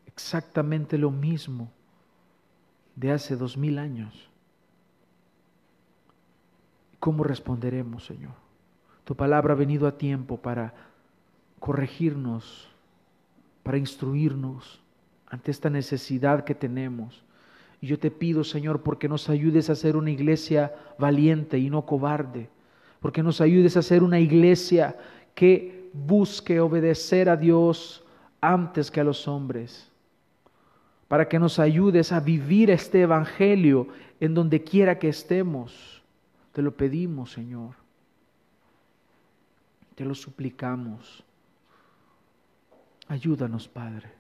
Exactamente 0.05 0.99
lo 0.99 1.11
mismo 1.11 1.73
de 2.95 3.11
hace 3.11 3.37
dos 3.37 3.57
mil 3.57 3.79
años. 3.79 4.29
¿Cómo 6.99 7.25
responderemos, 7.25 8.05
Señor? 8.05 8.50
Tu 9.05 9.15
palabra 9.15 9.55
ha 9.55 9.57
venido 9.57 9.87
a 9.87 9.99
tiempo 9.99 10.37
para 10.37 10.75
corregirnos, 11.59 12.69
para 13.63 13.79
instruirnos, 13.79 14.81
ante 15.29 15.51
esta 15.51 15.71
necesidad 15.71 16.45
que 16.45 16.55
tenemos. 16.55 17.23
Y 17.81 17.87
yo 17.87 17.99
te 17.99 18.11
pido, 18.11 18.45
Señor, 18.45 18.83
porque 18.83 19.09
nos 19.09 19.29
ayudes 19.31 19.71
a 19.71 19.75
ser 19.75 19.97
una 19.97 20.11
iglesia 20.11 20.75
valiente 20.99 21.59
y 21.59 21.71
no 21.71 21.87
cobarde, 21.87 22.49
porque 23.01 23.23
nos 23.23 23.41
ayudes 23.41 23.77
a 23.77 23.83
ser 23.83 24.03
una 24.03 24.21
iglesia 24.21 24.97
que 25.35 25.89
busque 25.93 26.61
obedecer 26.61 27.29
a 27.29 27.37
Dios 27.37 28.05
antes 28.41 28.91
que 28.91 29.01
a 29.01 29.05
los 29.05 29.27
hombres, 29.29 29.91
para 31.09 31.29
que 31.29 31.39
nos 31.39 31.59
ayudes 31.59 32.13
a 32.13 32.21
vivir 32.21 32.71
este 32.71 33.03
Evangelio 33.03 33.89
en 34.21 34.35
donde 34.35 34.63
quiera 34.63 34.99
que 34.99 35.09
estemos. 35.09 36.03
Te 36.53 36.63
lo 36.63 36.73
pedimos, 36.73 37.33
Señor. 37.33 37.80
Te 40.01 40.07
lo 40.07 40.15
suplicamos. 40.15 41.23
Ayúdanos, 43.07 43.69
Padre. 43.69 44.11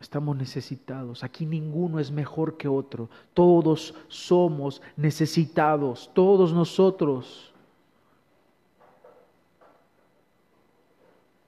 Estamos 0.00 0.34
necesitados. 0.34 1.22
Aquí 1.22 1.44
ninguno 1.44 2.00
es 2.00 2.10
mejor 2.10 2.56
que 2.56 2.68
otro. 2.68 3.10
Todos 3.34 3.94
somos 4.08 4.80
necesitados. 4.96 6.10
Todos 6.14 6.54
nosotros. 6.54 7.52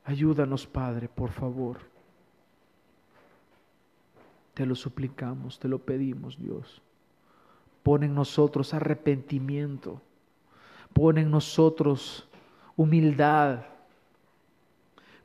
Ayúdanos, 0.04 0.66
Padre, 0.66 1.08
por 1.08 1.30
favor. 1.30 1.78
Te 4.52 4.66
lo 4.66 4.74
suplicamos, 4.74 5.58
te 5.58 5.66
lo 5.66 5.78
pedimos, 5.78 6.38
Dios. 6.38 6.82
Pon 7.82 8.02
en 8.02 8.14
nosotros 8.14 8.74
arrepentimiento. 8.74 10.02
Pon 10.92 11.16
en 11.16 11.30
nosotros 11.30 12.26
humildad. 12.80 13.60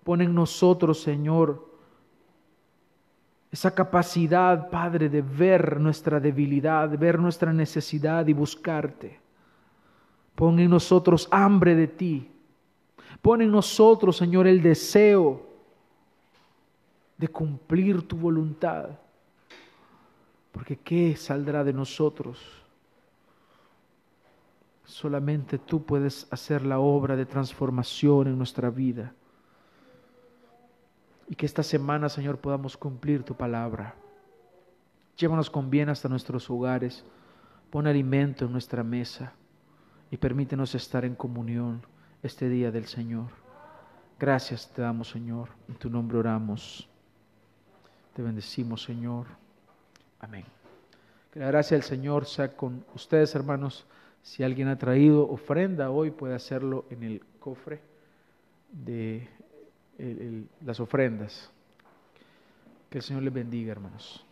Pon 0.03 0.21
en 0.21 0.35
nosotros, 0.35 0.99
Señor, 0.99 1.65
esa 3.49 3.73
capacidad, 3.73 4.69
Padre, 4.69 5.07
de 5.07 5.21
ver 5.21 5.79
nuestra 5.79 6.19
debilidad, 6.19 6.89
ver 6.97 7.17
nuestra 7.17 7.53
necesidad 7.53 8.27
y 8.27 8.33
buscarte. 8.33 9.17
Pon 10.35 10.59
en 10.59 10.69
nosotros 10.69 11.29
hambre 11.31 11.75
de 11.75 11.87
ti. 11.87 12.29
Pon 13.21 13.41
en 13.41 13.51
nosotros, 13.51 14.17
Señor, 14.17 14.47
el 14.47 14.61
deseo 14.61 15.47
de 17.17 17.29
cumplir 17.29 18.05
tu 18.05 18.17
voluntad. 18.17 18.89
Porque 20.51 20.75
¿qué 20.75 21.15
saldrá 21.15 21.63
de 21.63 21.71
nosotros? 21.71 22.64
Solamente 24.85 25.57
tú 25.57 25.83
puedes 25.83 26.27
hacer 26.31 26.65
la 26.65 26.79
obra 26.79 27.15
de 27.15 27.25
transformación 27.25 28.27
en 28.27 28.37
nuestra 28.37 28.69
vida 28.69 29.13
y 31.27 31.35
que 31.35 31.45
esta 31.45 31.63
semana, 31.63 32.09
Señor, 32.09 32.37
podamos 32.37 32.77
cumplir 32.77 33.23
tu 33.23 33.35
palabra. 33.35 33.95
Llévanos 35.17 35.49
con 35.49 35.69
bien 35.69 35.89
hasta 35.89 36.09
nuestros 36.09 36.49
hogares, 36.49 37.03
pon 37.71 37.87
alimento 37.87 38.45
en 38.45 38.51
nuestra 38.51 38.83
mesa 38.83 39.33
y 40.11 40.17
permítenos 40.17 40.75
estar 40.75 41.03
en 41.03 41.15
comunión 41.15 41.81
este 42.21 42.47
día 42.47 42.71
del 42.71 42.85
Señor. 42.85 43.27
Gracias 44.19 44.71
te 44.71 44.81
damos, 44.81 45.09
Señor. 45.09 45.49
En 45.67 45.75
tu 45.75 45.89
nombre 45.89 46.17
oramos. 46.17 46.87
Te 48.13 48.21
bendecimos, 48.21 48.83
Señor. 48.83 49.25
Amén. 50.19 50.45
Que 51.31 51.39
la 51.39 51.47
gracia 51.47 51.75
del 51.75 51.83
Señor 51.83 52.25
sea 52.25 52.55
con 52.55 52.85
ustedes, 52.93 53.35
hermanos. 53.35 53.85
Si 54.25 54.41
alguien 54.43 54.69
ha 54.69 54.77
traído 54.79 55.29
ofrenda 55.29 55.91
hoy, 55.91 56.09
puede 56.09 56.33
hacerlo 56.33 56.85
en 56.89 57.03
el 57.03 57.21
cofre 57.39 57.79
de 58.71 59.29
las 60.65 60.79
ofrendas. 60.79 61.51
Que 62.89 62.97
el 62.97 63.03
Señor 63.03 63.21
les 63.21 63.31
bendiga, 63.31 63.71
hermanos. 63.71 64.25